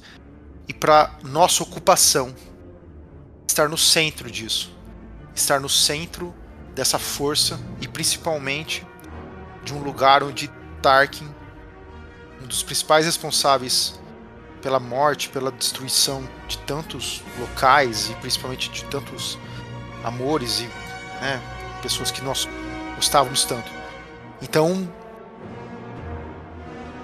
[0.67, 2.33] e para nossa ocupação.
[3.47, 4.73] Estar no centro disso.
[5.35, 6.33] Estar no centro
[6.75, 8.85] dessa força e principalmente
[9.63, 11.27] de um lugar onde Tarkin,
[12.43, 13.99] um dos principais responsáveis
[14.61, 19.39] pela morte, pela destruição de tantos locais e principalmente de tantos
[20.03, 20.63] amores e
[21.21, 21.41] né,
[21.81, 22.47] pessoas que nós
[22.95, 23.71] gostávamos tanto.
[24.41, 24.87] Então,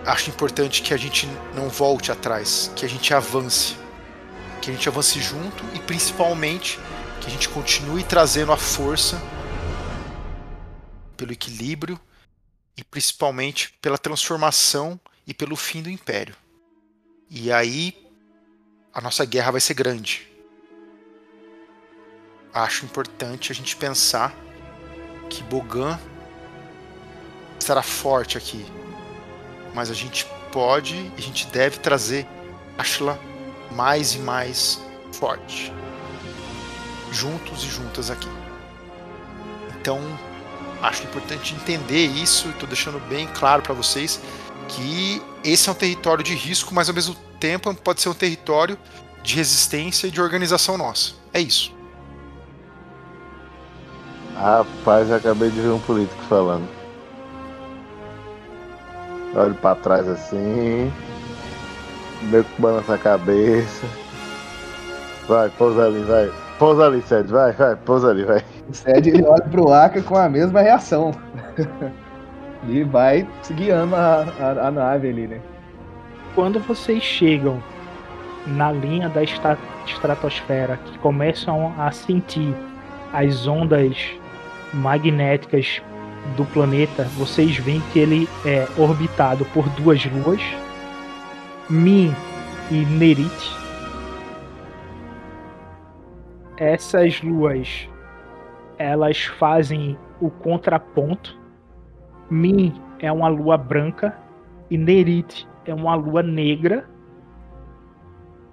[0.06, 3.76] acho importante que a gente não volte atrás, que a gente avance,
[4.62, 6.80] que a gente avance junto e principalmente
[7.22, 9.22] que a gente continue trazendo a força
[11.22, 12.00] pelo equilíbrio
[12.76, 16.36] e principalmente pela transformação e pelo fim do império.
[17.30, 17.96] E aí
[18.92, 20.28] a nossa guerra vai ser grande.
[22.52, 24.36] Acho importante a gente pensar
[25.30, 26.00] que Bogan
[27.60, 28.66] estará forte aqui.
[29.76, 32.26] Mas a gente pode e a gente deve trazer
[32.80, 33.20] Ashla
[33.72, 34.82] mais e mais
[35.14, 35.72] forte.
[37.12, 38.28] Juntos e juntas aqui.
[39.80, 40.02] Então,
[40.82, 44.22] acho importante entender isso estou deixando bem claro para vocês
[44.68, 48.78] que esse é um território de risco, mas ao mesmo tempo pode ser um território
[49.24, 51.14] de resistência e de organização nossa.
[51.34, 51.74] É isso.
[54.36, 56.68] Rapaz, acabei de ver um político falando.
[59.36, 60.92] Olho pra trás assim.
[62.24, 63.86] Meio que balança a cabeça.
[65.28, 66.32] Vai, pousa ali, vai.
[66.58, 68.44] Pousa ali, Sede, vai, vai, pousa ali, vai.
[68.72, 71.12] O Sed ele olha pro Aka com a mesma reação.
[72.70, 75.42] e vai guiando a, a, a nave ali, né?
[76.34, 77.62] Quando vocês chegam
[78.48, 82.56] na linha da estratosfera, que começam a sentir
[83.12, 83.98] as ondas
[84.74, 85.82] magnéticas
[86.38, 90.42] do planeta, vocês veem que ele é orbitado por duas luas,
[91.70, 92.16] Min
[92.72, 93.52] e Nerit.
[96.56, 97.91] Essas luas,
[98.82, 101.40] elas fazem o contraponto.
[102.30, 104.18] Min é uma lua branca
[104.70, 106.90] e Nerit é uma lua negra,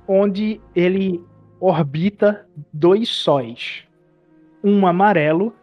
[0.06, 1.24] onde ele
[1.60, 3.84] orbita dois sóis,
[4.62, 5.54] um amarelo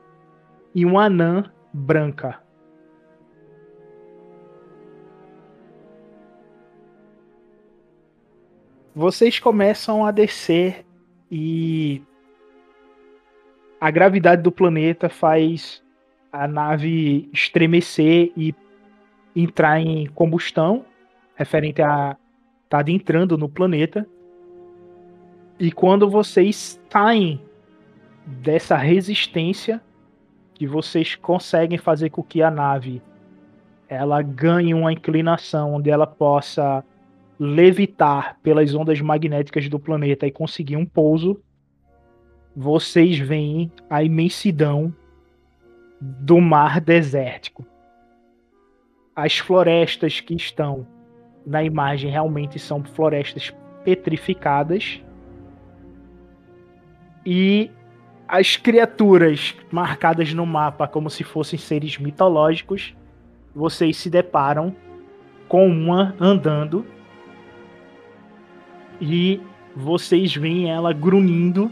[0.74, 2.40] e um anã branca.
[8.94, 10.86] Vocês começam a descer
[11.30, 12.02] e
[13.86, 15.80] a gravidade do planeta faz
[16.34, 18.56] a nave estremecer e
[19.36, 20.84] entrar em combustão,
[21.36, 22.18] referente a
[22.64, 24.08] estar entrando no planeta.
[25.60, 27.40] E quando vocês saem
[28.26, 29.80] dessa resistência,
[30.56, 33.04] que vocês conseguem fazer com que a nave
[33.88, 36.84] ela ganhe uma inclinação onde ela possa
[37.40, 41.40] levitar pelas ondas magnéticas do planeta e conseguir um pouso,
[42.56, 44.94] vocês veem a imensidão
[46.00, 47.66] do mar desértico.
[49.16, 50.88] As florestas que estão
[51.46, 53.54] na imagem realmente são florestas
[53.84, 55.02] petrificadas.
[57.26, 57.72] E
[58.28, 62.96] as criaturas marcadas no mapa como se fossem seres mitológicos,
[63.54, 64.76] vocês se deparam
[65.48, 66.86] com uma andando
[69.00, 69.40] e
[69.76, 71.72] vocês veem ela grunhindo.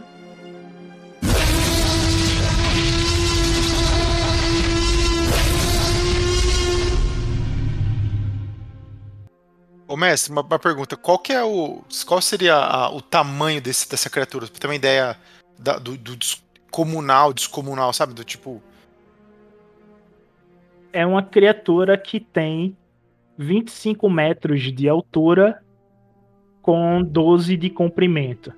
[10.03, 10.95] Mestre, uma, uma pergunta.
[10.95, 11.81] Qual que é o.
[12.05, 14.47] Qual seria a- o tamanho desse, dessa criatura?
[14.47, 15.17] Pra ter uma ideia
[15.57, 18.13] da- do, do descomunal, descomunal, sabe?
[18.13, 18.61] Do tipo.
[20.91, 22.77] É uma criatura que tem
[23.37, 25.63] 25 metros de altura
[26.61, 28.53] com 12 de comprimento.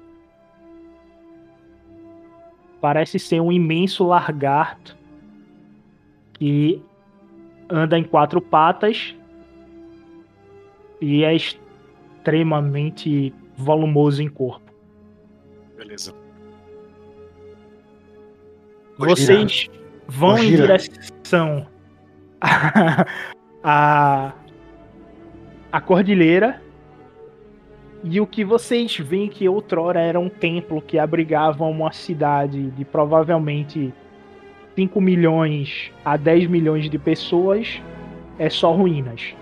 [2.81, 4.95] Parece ser um imenso lagarto
[6.33, 6.81] que
[7.69, 9.15] anda em quatro patas
[11.01, 14.71] e é extremamente volumoso em corpo.
[15.77, 16.13] Beleza.
[18.97, 19.69] Vocês
[20.07, 21.67] vão em direção
[22.41, 23.05] a,
[23.63, 24.33] a,
[25.71, 26.61] a cordilheira
[28.03, 32.85] e o que vocês veem que outrora era um templo que abrigava uma cidade de
[32.85, 33.93] provavelmente
[34.75, 37.81] 5 milhões a 10 milhões de pessoas
[38.37, 39.35] é só ruínas.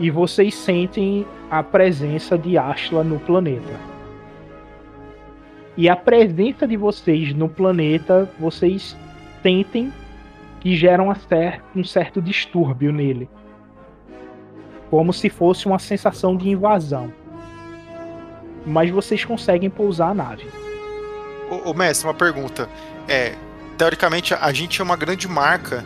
[0.00, 3.78] E vocês sentem a presença de Ashla no planeta.
[5.76, 8.96] E a presença de vocês no planeta, vocês
[9.42, 9.92] sentem
[10.60, 13.28] que gera uma cer- um certo distúrbio nele.
[14.90, 17.12] Como se fosse uma sensação de invasão.
[18.66, 20.46] Mas vocês conseguem pousar a nave.
[21.64, 22.68] Ô, mestre, uma pergunta.
[23.08, 23.34] É,
[23.76, 25.84] teoricamente, a gente é uma grande marca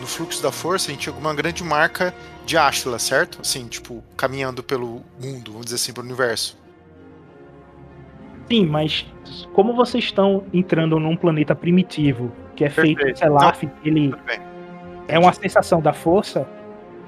[0.00, 2.14] no fluxo da força, a gente é uma grande marca
[2.44, 3.38] de Ashla, certo?
[3.40, 6.56] Assim, tipo, caminhando pelo mundo, vamos dizer assim, pelo universo.
[8.50, 9.04] Sim, mas
[9.52, 13.14] como vocês estão entrando num planeta primitivo, que é feito Perfeito.
[13.14, 14.40] de Selaf, ele Tudo bem.
[15.08, 16.46] é uma sensação da força,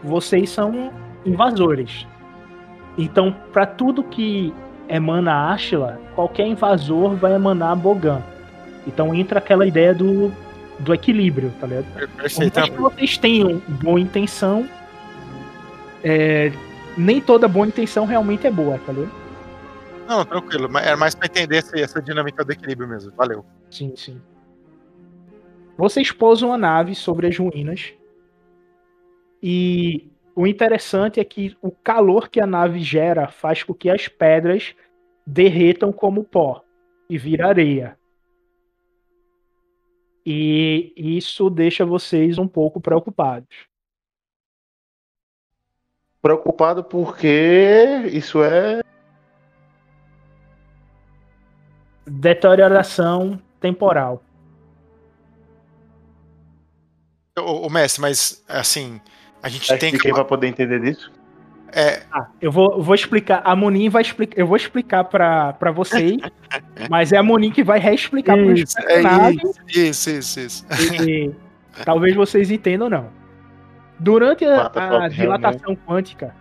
[0.02, 0.92] vocês são
[1.24, 2.06] invasores.
[2.96, 4.52] Então, para tudo que
[4.88, 8.22] emana Ashla, qualquer invasor vai emanar Bogan.
[8.86, 10.32] Então entra aquela ideia do,
[10.78, 11.84] do equilíbrio, tá ligado?
[11.92, 12.54] Por Perfeito.
[12.58, 14.68] mais que vocês tenham boa intenção,
[16.02, 16.52] é,
[16.96, 19.12] nem toda boa intenção realmente é boa, tá ligado?
[20.08, 20.68] Não, tranquilo.
[20.70, 23.12] mas Era mais pra entender essa, essa dinâmica do equilíbrio mesmo.
[23.14, 23.44] Valeu.
[23.70, 24.20] Sim, sim.
[25.76, 27.92] Vocês pousam a nave sobre as ruínas.
[29.42, 34.08] E o interessante é que o calor que a nave gera faz com que as
[34.08, 34.74] pedras
[35.26, 36.62] derretam como pó
[37.10, 37.97] e vira areia.
[40.30, 43.48] E isso deixa vocês um pouco preocupados.
[46.20, 48.82] Preocupado porque isso é.
[52.06, 54.22] Deterioração temporal.
[57.38, 59.00] Ô, ô, mestre, mas assim,
[59.42, 59.86] A gente tem que.
[59.86, 61.10] expliquei pra poder entender disso?
[61.72, 63.42] É, Ah, eu vou, eu vou explicar.
[63.44, 64.38] A Monin vai explicar.
[64.38, 66.16] Eu vou explicar pra, pra vocês,
[66.88, 69.00] mas é a Monin que vai reexplicar pros isso, é
[69.70, 70.66] isso, isso, isso.
[71.08, 71.34] e
[71.84, 73.10] talvez vocês entendam ou não.
[73.98, 76.34] Durante a, a top, dilatação quântica,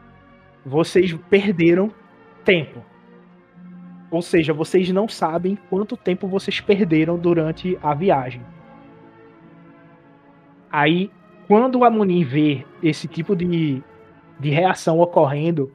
[0.65, 1.91] vocês perderam
[2.45, 2.83] tempo.
[4.09, 8.41] Ou seja, vocês não sabem quanto tempo vocês perderam durante a viagem.
[10.71, 11.11] Aí,
[11.47, 13.83] quando a Munin vê esse tipo de,
[14.39, 15.71] de reação ocorrendo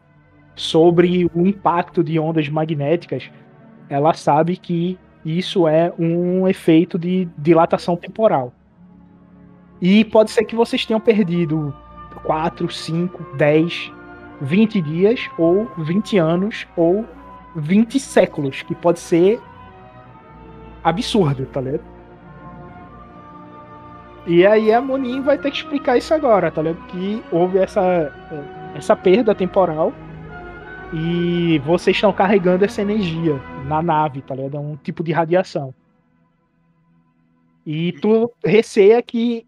[0.54, 3.30] sobre o impacto de ondas magnéticas,
[3.88, 8.52] ela sabe que isso é um efeito de dilatação temporal.
[9.80, 11.74] E pode ser que vocês tenham perdido
[12.24, 13.92] 4, 5, 10,
[14.40, 17.04] 20 dias, ou 20 anos, ou
[17.56, 19.40] 20 séculos, que pode ser
[20.82, 21.91] absurdo, tá ligado?
[24.26, 26.86] E aí a Monin vai ter que explicar isso agora, tá ligado?
[26.86, 28.12] Que houve essa,
[28.74, 29.92] essa perda temporal
[30.92, 33.34] e vocês estão carregando essa energia
[33.66, 34.56] na nave, tá ligado?
[34.56, 35.74] É um tipo de radiação.
[37.66, 39.46] E tu receia que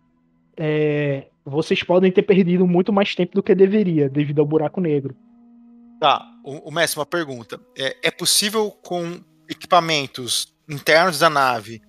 [0.57, 5.15] é, vocês podem ter perdido muito mais tempo do que deveria, devido ao buraco negro.
[6.01, 7.61] Tá, o, o mestre, uma pergunta.
[7.77, 11.81] É, é possível com equipamentos internos da nave,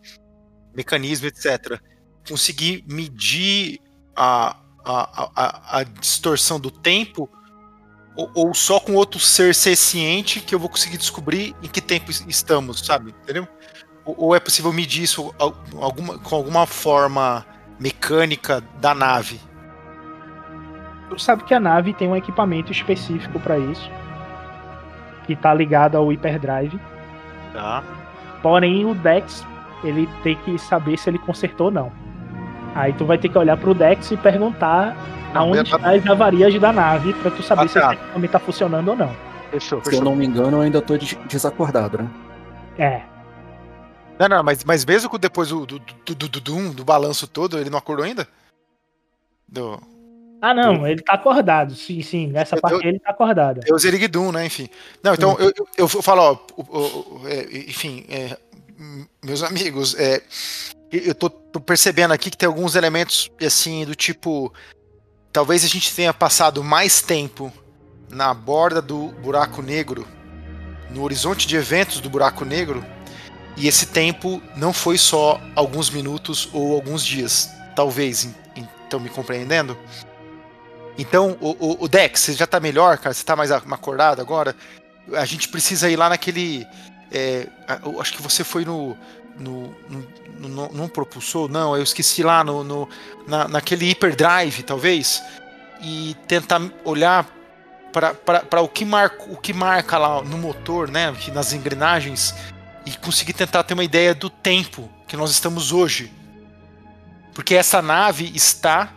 [0.76, 1.80] mecanismo, etc.,
[2.27, 3.80] conseguir medir
[4.15, 7.30] a, a, a, a distorção do tempo?
[8.15, 12.11] Ou, ou só com outro ser ciente que eu vou conseguir descobrir em que tempo
[12.11, 13.14] estamos, sabe?
[13.23, 13.47] Entendeu?
[14.06, 17.45] Ou, ou é possível medir isso al- alguma, com alguma forma
[17.80, 19.39] mecânica da nave?
[21.10, 23.89] Tu sabe que a nave tem um equipamento específico para isso,
[25.27, 26.80] que tá ligado ao hyperdrive.
[27.53, 27.84] Tá.
[28.41, 29.45] Porém, o Dex,
[29.84, 31.91] ele tem que saber se ele consertou ou não.
[32.76, 34.95] Aí tu vai ter que olhar pro Dex e perguntar
[35.34, 37.93] aonde eu- está as avarias da nave pra tu saber Ah, se tá.
[37.93, 39.15] esse equipamento tá funcionando ou não.
[39.49, 42.10] Fechou, Se eu não me engano, eu ainda tô des- desacordado, né?
[42.77, 43.02] É.
[44.19, 47.27] Não, não, mas, mas mesmo com depois do, do, do, do, do, do, do balanço
[47.27, 48.27] todo, ele não acordou ainda?
[49.47, 49.80] Do,
[50.41, 51.73] Ah, não, ele tá acordado.
[51.76, 52.27] Sim, sim.
[52.27, 53.61] Nessa Eu- parte eu- ele tá acordado.
[53.65, 54.45] é o Zerigdum, né?
[54.45, 54.68] Enfim.
[55.02, 58.38] Não, então eu, eu, eu falo, ó, o- o- o- é, enfim, é,
[59.23, 60.22] meus amigos, é,
[61.05, 64.53] eu tô, tô percebendo aqui que tem alguns elementos, assim, do tipo.
[65.34, 67.51] Talvez a gente tenha passado mais tempo
[68.09, 70.07] na borda do buraco negro,
[70.89, 72.85] no horizonte de eventos do buraco negro,
[73.57, 77.49] e esse tempo não foi só alguns minutos ou alguns dias.
[77.76, 78.30] Talvez,
[78.84, 79.77] estão me compreendendo?
[80.97, 83.13] Então, o, o- o Dex, você já tá melhor, cara?
[83.13, 84.55] Você tá mais acordado agora?
[85.13, 86.65] A gente precisa ir lá naquele.
[87.11, 87.47] é,
[87.99, 88.97] acho que você foi no.
[89.38, 92.90] No, no, no- não propulsor, não, eu esqueci lá no, no-
[93.28, 95.22] na, naquele hyperdrive, talvez,
[95.82, 97.28] e tentar olhar
[98.52, 102.36] para o que marca o que marca lá no motor, né, nas engrenagens
[102.86, 106.12] e conseguir tentar ter uma ideia do tempo que nós estamos hoje.
[107.34, 108.91] Porque essa nave está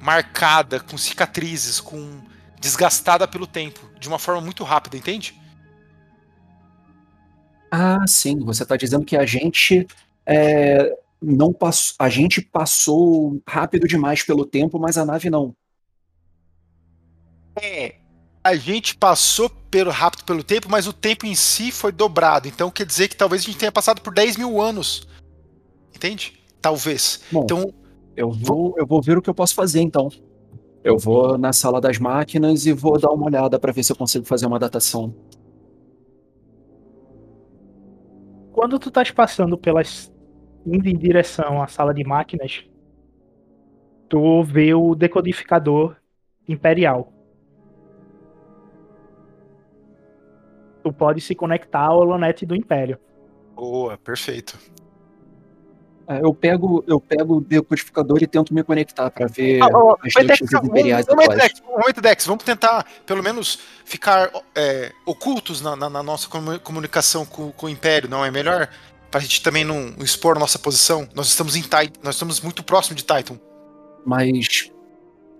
[0.00, 2.20] marcada, com cicatrizes, com
[2.60, 5.34] desgastada pelo tempo, de uma forma muito rápida, entende?
[7.76, 8.38] Ah, sim.
[8.38, 9.84] Você tá dizendo que a gente
[10.24, 15.52] é, não passou, a gente passou rápido demais pelo tempo, mas a nave não.
[17.60, 17.96] É.
[18.44, 22.46] A gente passou pelo rápido pelo tempo, mas o tempo em si foi dobrado.
[22.46, 25.08] Então quer dizer que talvez a gente tenha passado por 10 mil anos.
[25.92, 26.34] Entende?
[26.62, 27.22] Talvez.
[27.32, 27.74] Bom, Então,
[28.16, 30.08] eu vou, eu vou ver o que eu posso fazer então.
[30.84, 33.96] Eu vou na sala das máquinas e vou dar uma olhada para ver se eu
[33.96, 35.12] consigo fazer uma datação.
[38.54, 40.14] Quando tu estás passando pelas.
[40.64, 42.64] indo em direção à sala de máquinas,
[44.08, 45.96] tu vê o decodificador
[46.48, 47.12] imperial.
[50.84, 52.96] Tu pode se conectar ao holonet do Império.
[53.56, 54.56] boa, perfeito.
[56.06, 59.66] É, Eu pego, eu pego o decodificador e tento me conectar para ver Ah,
[60.04, 61.52] as Dex, imperiais atuais.
[62.02, 67.50] Dex, vamos tentar, pelo menos, ficar é, ocultos na, na- na nossa comu- comunicação com,
[67.52, 68.68] com o Império, não é melhor?
[69.10, 71.08] Pra gente também não expor nossa posição.
[71.14, 73.38] Nós estamos em Titan, nós estamos muito próximo de Titan.
[74.04, 74.70] Mas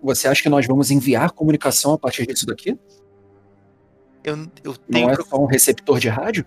[0.03, 2.79] você acha que nós vamos enviar comunicação a partir disso daqui?
[4.23, 6.47] Eu, eu tenho Não é só um receptor de rádio?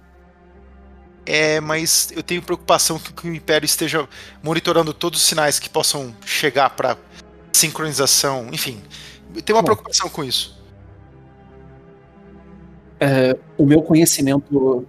[1.28, 4.08] É, mas eu tenho preocupação que, que o Império esteja
[4.42, 6.98] monitorando todos os sinais que possam chegar para
[7.52, 8.82] sincronização, enfim.
[9.36, 9.66] Eu tenho uma Bom.
[9.66, 10.58] preocupação com isso.
[12.98, 14.88] É, o meu conhecimento.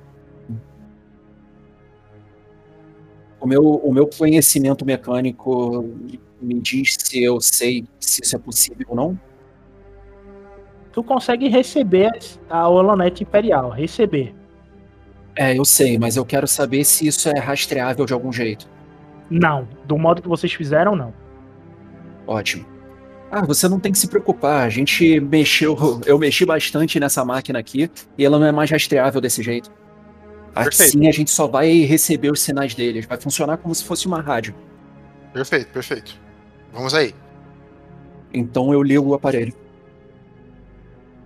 [3.40, 5.89] O meu, o meu conhecimento mecânico
[6.40, 9.20] me diz se eu sei se isso é possível ou não.
[10.93, 12.10] Tu consegue receber
[12.48, 14.38] a Holonete Imperial, receber.
[15.40, 18.69] É, eu sei, mas eu quero saber se isso é rastreável de algum jeito.
[19.31, 21.15] Não, do modo que vocês fizeram, não.
[22.27, 22.66] Ótimo.
[23.31, 24.66] Ah, você não tem que se preocupar.
[24.66, 29.20] A gente mexeu, eu mexi bastante nessa máquina aqui e ela não é mais rastreável
[29.20, 29.70] desse jeito.
[30.52, 30.89] Perfeito.
[30.89, 33.06] Assim a gente só vai receber os sinais deles.
[33.06, 34.56] Vai funcionar como se fosse uma rádio.
[35.32, 36.20] Perfeito, perfeito.
[36.73, 37.15] Vamos aí.
[38.35, 39.55] Então eu ligo o aparelho.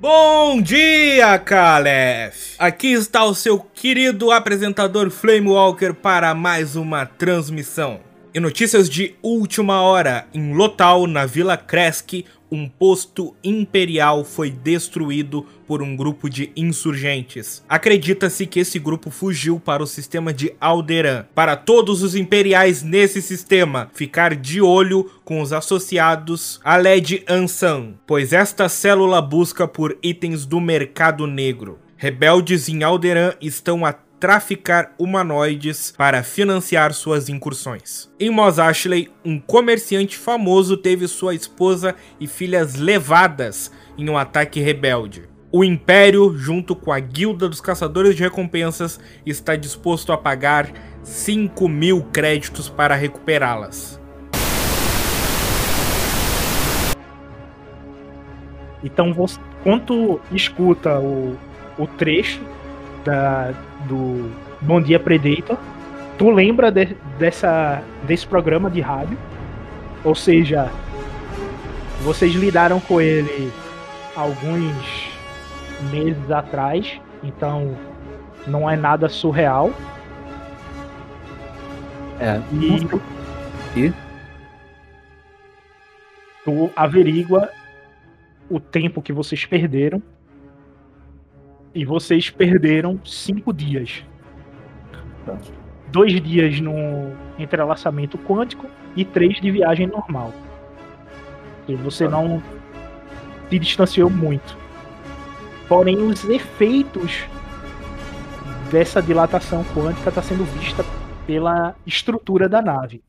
[0.02, 2.56] Bom dia, Calef!
[2.58, 8.00] Aqui está o seu querido apresentador Flame Walker para mais uma transmissão.
[8.34, 15.46] E notícias de última hora: em Lotal, na Vila Kresk, um posto imperial foi destruído
[15.66, 17.64] por um grupo de insurgentes.
[17.66, 21.24] Acredita-se que esse grupo fugiu para o sistema de Alderan.
[21.34, 27.94] Para todos os imperiais nesse sistema, ficar de olho com os associados a Led Ansan,
[28.06, 31.78] pois esta célula busca por itens do mercado negro.
[31.96, 38.08] Rebeldes em Alderan estão a traficar humanoides para financiar suas incursões.
[38.20, 44.60] Em Mos Eisley, um comerciante famoso teve sua esposa e filhas levadas em um ataque
[44.60, 45.28] rebelde.
[45.50, 50.72] O Império, junto com a Guilda dos Caçadores de Recompensas, está disposto a pagar
[51.02, 54.00] 5 mil créditos para recuperá-las.
[58.84, 61.36] Então, você, quando tu escuta o,
[61.76, 62.40] o trecho
[63.04, 63.52] da,
[63.86, 64.30] do
[64.60, 65.58] Bom Dia Predator,
[66.18, 69.16] tu lembra de, dessa, desse programa de rádio,
[70.04, 70.70] ou seja,
[72.02, 73.52] vocês lidaram com ele
[74.16, 75.10] alguns
[75.90, 77.76] meses atrás, então
[78.46, 79.70] não é nada surreal.
[82.20, 82.40] É.
[82.52, 83.92] E, E?
[86.44, 87.48] tu averigua
[88.50, 90.02] o tempo que vocês perderam.
[91.74, 94.04] E vocês perderam cinco dias.
[95.90, 96.72] Dois dias no
[97.38, 100.32] entrelaçamento quântico e três de viagem normal.
[101.68, 102.42] E você não
[103.48, 104.56] se distanciou muito.
[105.68, 107.24] Porém, os efeitos
[108.70, 110.82] dessa dilatação quântica está sendo vista
[111.26, 113.02] pela estrutura da nave.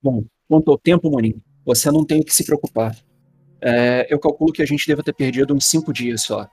[0.00, 2.96] Bom, quanto ao tempo, Moninho, você não tem o que se preocupar.
[3.60, 6.46] É, eu calculo que a gente deva ter perdido uns cinco dias só.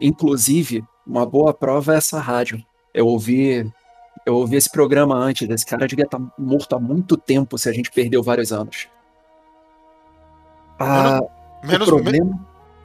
[0.00, 2.62] Inclusive, uma boa prova é essa rádio.
[2.94, 3.70] Eu ouvi,
[4.26, 5.48] eu ouvi esse programa antes.
[5.48, 8.88] Esse cara devia estar morto há muito tempo se a gente perdeu vários anos.
[10.78, 11.20] Ah,
[11.64, 12.40] Menos, problema,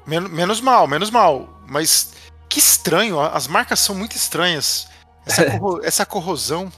[0.05, 1.49] men- menos mal, menos mal.
[1.67, 2.13] Mas
[2.47, 4.87] que estranho, as marcas são muito estranhas.
[5.25, 6.71] Essa, corro- essa corrosão.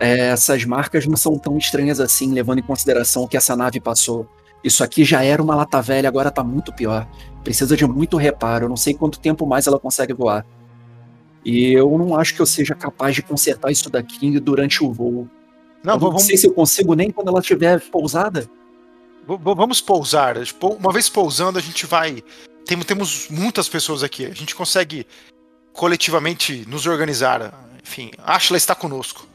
[0.00, 3.80] é, essas marcas não são tão estranhas assim, levando em consideração o que essa nave
[3.80, 4.26] passou.
[4.66, 7.06] Isso aqui já era uma lata velha, agora tá muito pior.
[7.44, 8.64] Precisa de muito reparo.
[8.64, 10.44] Eu não sei quanto tempo mais ela consegue voar.
[11.44, 15.30] E eu não acho que eu seja capaz de consertar isso daqui durante o voo.
[15.84, 18.50] Não, eu não vamos, sei se eu consigo nem quando ela estiver pousada.
[19.24, 20.34] vamos pousar.
[20.60, 22.20] Uma vez pousando, a gente vai.
[22.66, 24.26] Tem- temos muitas pessoas aqui.
[24.26, 25.06] A gente consegue
[25.72, 27.54] coletivamente nos organizar.
[27.80, 29.28] Enfim, Ashla está conosco.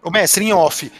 [0.00, 0.92] Ô mestre, em off.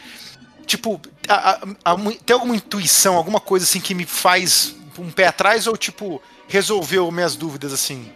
[0.69, 5.25] Tipo, a- a- a tem alguma intuição, alguma coisa assim que me faz um pé
[5.25, 8.11] atrás ou tipo, resolveu minhas dúvidas assim?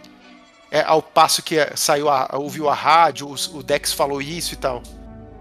[0.70, 4.54] É, ao passo que é, saiu a, ouviu a rádio, os- o Dex falou isso
[4.54, 4.84] e tal.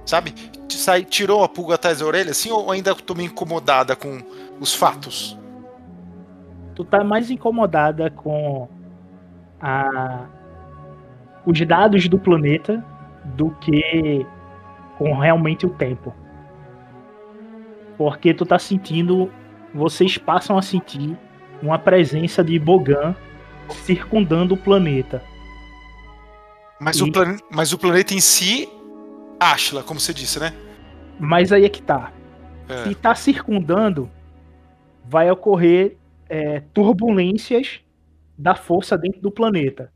[0.07, 0.33] Sabe?
[0.69, 4.19] Sai, tirou a pulga atrás da orelha assim ou ainda tô meio incomodada com
[4.59, 5.37] os fatos?
[6.75, 8.67] tu tá mais incomodada com
[9.61, 10.25] a
[11.45, 12.83] os dados do planeta
[13.23, 14.25] do que
[14.97, 16.11] com realmente o tempo.
[17.97, 19.31] Porque tu tá sentindo,
[19.73, 21.17] vocês passam a sentir
[21.61, 23.15] uma presença de Bogan
[23.69, 25.23] circundando o planeta.
[26.79, 27.11] Mas, E- o,
[27.51, 28.67] mas o planeta em si,
[29.39, 30.53] Ashla, como você disse, né?
[31.19, 32.11] Mas aí é que tá.
[32.67, 32.83] É.
[32.83, 34.09] Se tá circundando,
[35.05, 35.97] vai ocorrer
[36.29, 37.79] é, turbulências
[38.37, 39.91] da força dentro do planeta.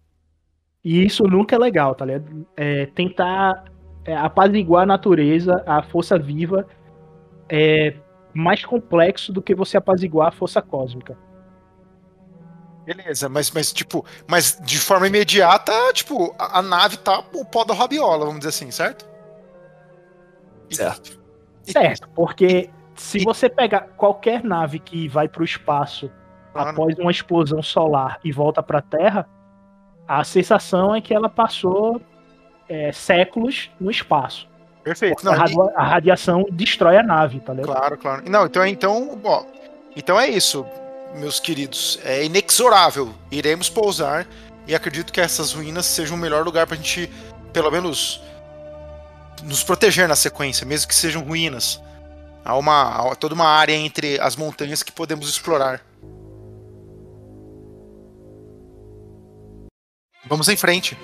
[0.83, 2.47] E isso nunca é legal, tá ligado?
[2.55, 3.65] É, tentar
[4.05, 6.65] é, apaziguar a natureza, a força viva,
[7.49, 7.95] é
[8.33, 11.17] mais complexo do que você apaziguar a força cósmica.
[12.85, 17.65] Beleza, mas, mas tipo, mas de forma imediata, tipo, a, a nave tá o pó
[17.65, 19.05] da rabiola, vamos dizer assim, certo?
[20.69, 21.19] Certo.
[21.63, 26.11] Certo, porque se você pegar qualquer nave que vai para o espaço
[26.53, 29.27] Ah, após uma explosão solar e volta para a Terra,
[30.07, 32.01] A sensação é que ela passou
[32.69, 34.49] é, séculos no espaço.
[34.87, 35.29] Perfeito.
[35.29, 37.75] a, a radiação destrói a nave, tá ligado?
[37.75, 38.23] Claro, claro.
[38.29, 39.43] Não, então, então, ó,
[39.93, 40.65] então é isso,
[41.15, 41.99] meus queridos.
[42.05, 43.13] É inexorável.
[43.29, 44.25] Iremos pousar
[44.65, 47.11] e acredito que essas ruínas sejam o melhor lugar pra gente,
[47.51, 48.21] pelo menos,
[49.43, 51.81] nos proteger na sequência, mesmo que sejam ruínas.
[52.45, 55.81] Há uma há toda uma área entre as montanhas que podemos explorar.
[60.25, 60.97] Vamos em frente.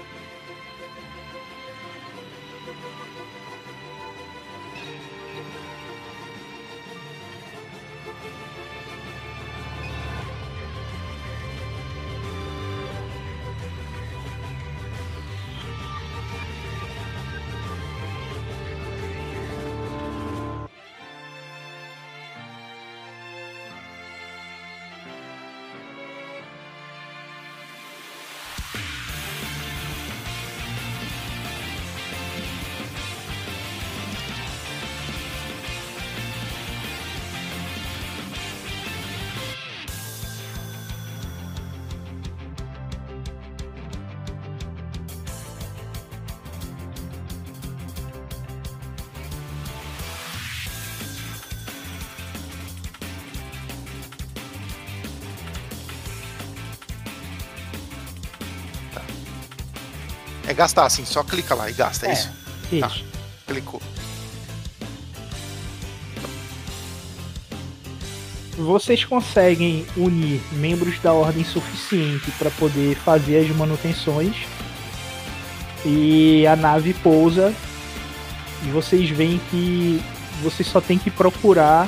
[60.54, 62.30] É gastar, assim, só clica lá e gasta, é, É, isso?
[62.72, 62.80] Isso.
[62.80, 62.92] Tá,
[63.48, 63.82] clicou.
[68.56, 74.36] Vocês conseguem unir membros da ordem suficiente para poder fazer as manutenções.
[75.84, 77.52] E a nave pousa.
[78.64, 80.00] E vocês veem que
[80.44, 81.88] vocês só tem que procurar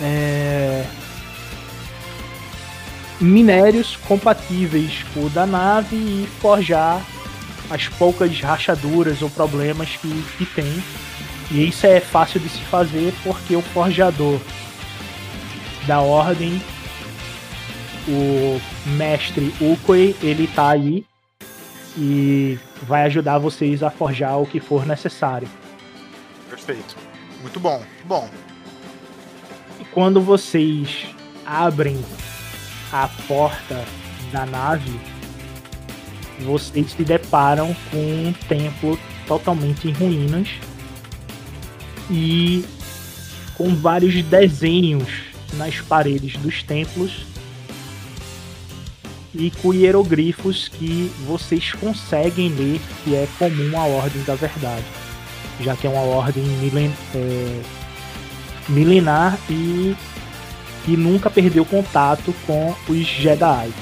[0.00, 0.86] é,
[3.20, 7.04] minérios compatíveis com o da nave e forjar
[7.74, 10.82] as poucas rachaduras ou problemas que, que tem.
[11.50, 14.40] E isso é fácil de se fazer porque o forjador
[15.84, 16.62] da ordem,
[18.08, 18.60] o
[18.96, 21.04] mestre Ukoi, ele tá aí
[21.98, 25.48] e vai ajudar vocês a forjar o que for necessário.
[26.48, 26.96] Perfeito.
[27.42, 28.30] Muito bom, bom.
[29.80, 31.06] E quando vocês
[31.44, 32.02] abrem
[32.92, 33.84] a porta
[34.32, 35.13] da nave,
[36.44, 40.48] vocês se deparam com um templo totalmente em ruínas
[42.10, 42.64] e
[43.56, 45.08] com vários desenhos
[45.54, 47.24] nas paredes dos templos
[49.34, 54.84] e com hieroglifos que vocês conseguem ler que é comum à Ordem da Verdade,
[55.60, 57.60] já que é uma ordem milen é,
[58.68, 59.96] milenar e
[60.84, 63.72] que nunca perdeu contato com os Jedi.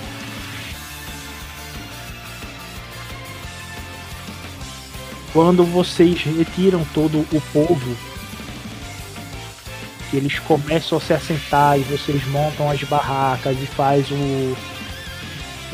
[5.33, 7.97] Quando vocês retiram todo o povo,
[10.11, 14.57] que eles começam a se assentar e vocês montam as barracas e faz o,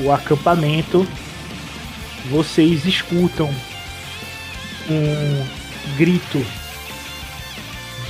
[0.04, 1.04] o acampamento,
[2.30, 3.52] vocês escutam
[4.88, 6.44] um grito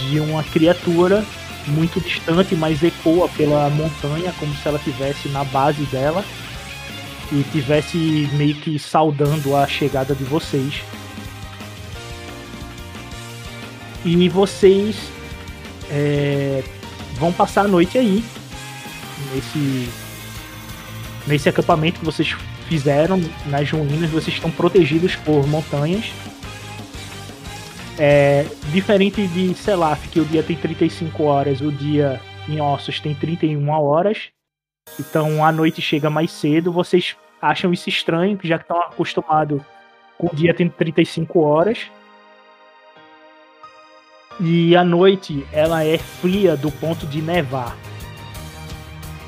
[0.00, 1.24] de uma criatura
[1.66, 6.24] muito distante, mas ecoa pela montanha como se ela estivesse na base dela
[7.32, 10.82] e tivesse meio que saudando a chegada de vocês.
[14.04, 14.96] E vocês
[15.90, 16.62] é,
[17.14, 18.24] vão passar a noite aí
[19.34, 19.88] nesse
[21.26, 22.34] nesse acampamento que vocês
[22.68, 24.10] fizeram nas ruínas.
[24.10, 26.12] Vocês estão protegidos por montanhas.
[27.98, 33.14] É, diferente de Selaf, que o dia tem 35 horas, o dia em Ossos tem
[33.14, 34.28] 31 horas.
[34.98, 36.72] Então a noite chega mais cedo.
[36.72, 39.60] Vocês acham isso estranho, já que estão acostumados
[40.16, 41.90] com o dia tendo 35 horas.
[44.40, 47.76] E a noite ela é fria do ponto de nevar.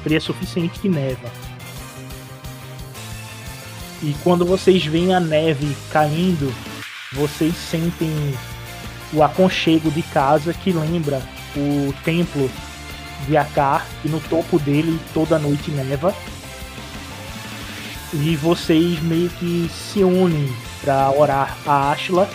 [0.03, 1.31] Fria suficiente que neva.
[4.03, 6.55] E quando vocês veem a neve caindo,
[7.13, 8.11] vocês sentem
[9.13, 11.21] o aconchego de casa que lembra
[11.57, 12.51] o templo
[13.27, 16.15] de Akar, e no topo dele toda noite neva.
[18.13, 22.29] E vocês meio que se unem para orar a Ashla.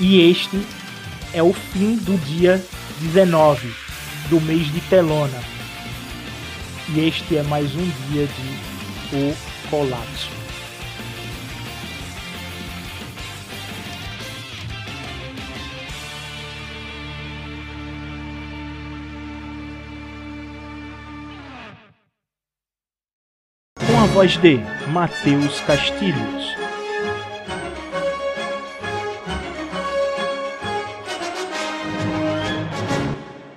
[0.00, 0.64] E este
[1.34, 2.64] é o fim do dia
[3.00, 3.68] 19
[4.30, 5.42] do mês de Telona.
[6.90, 9.36] E este é mais um dia de O
[9.68, 10.30] Colapso.
[23.84, 24.60] Com a voz de
[24.92, 26.67] Matheus Castilhos.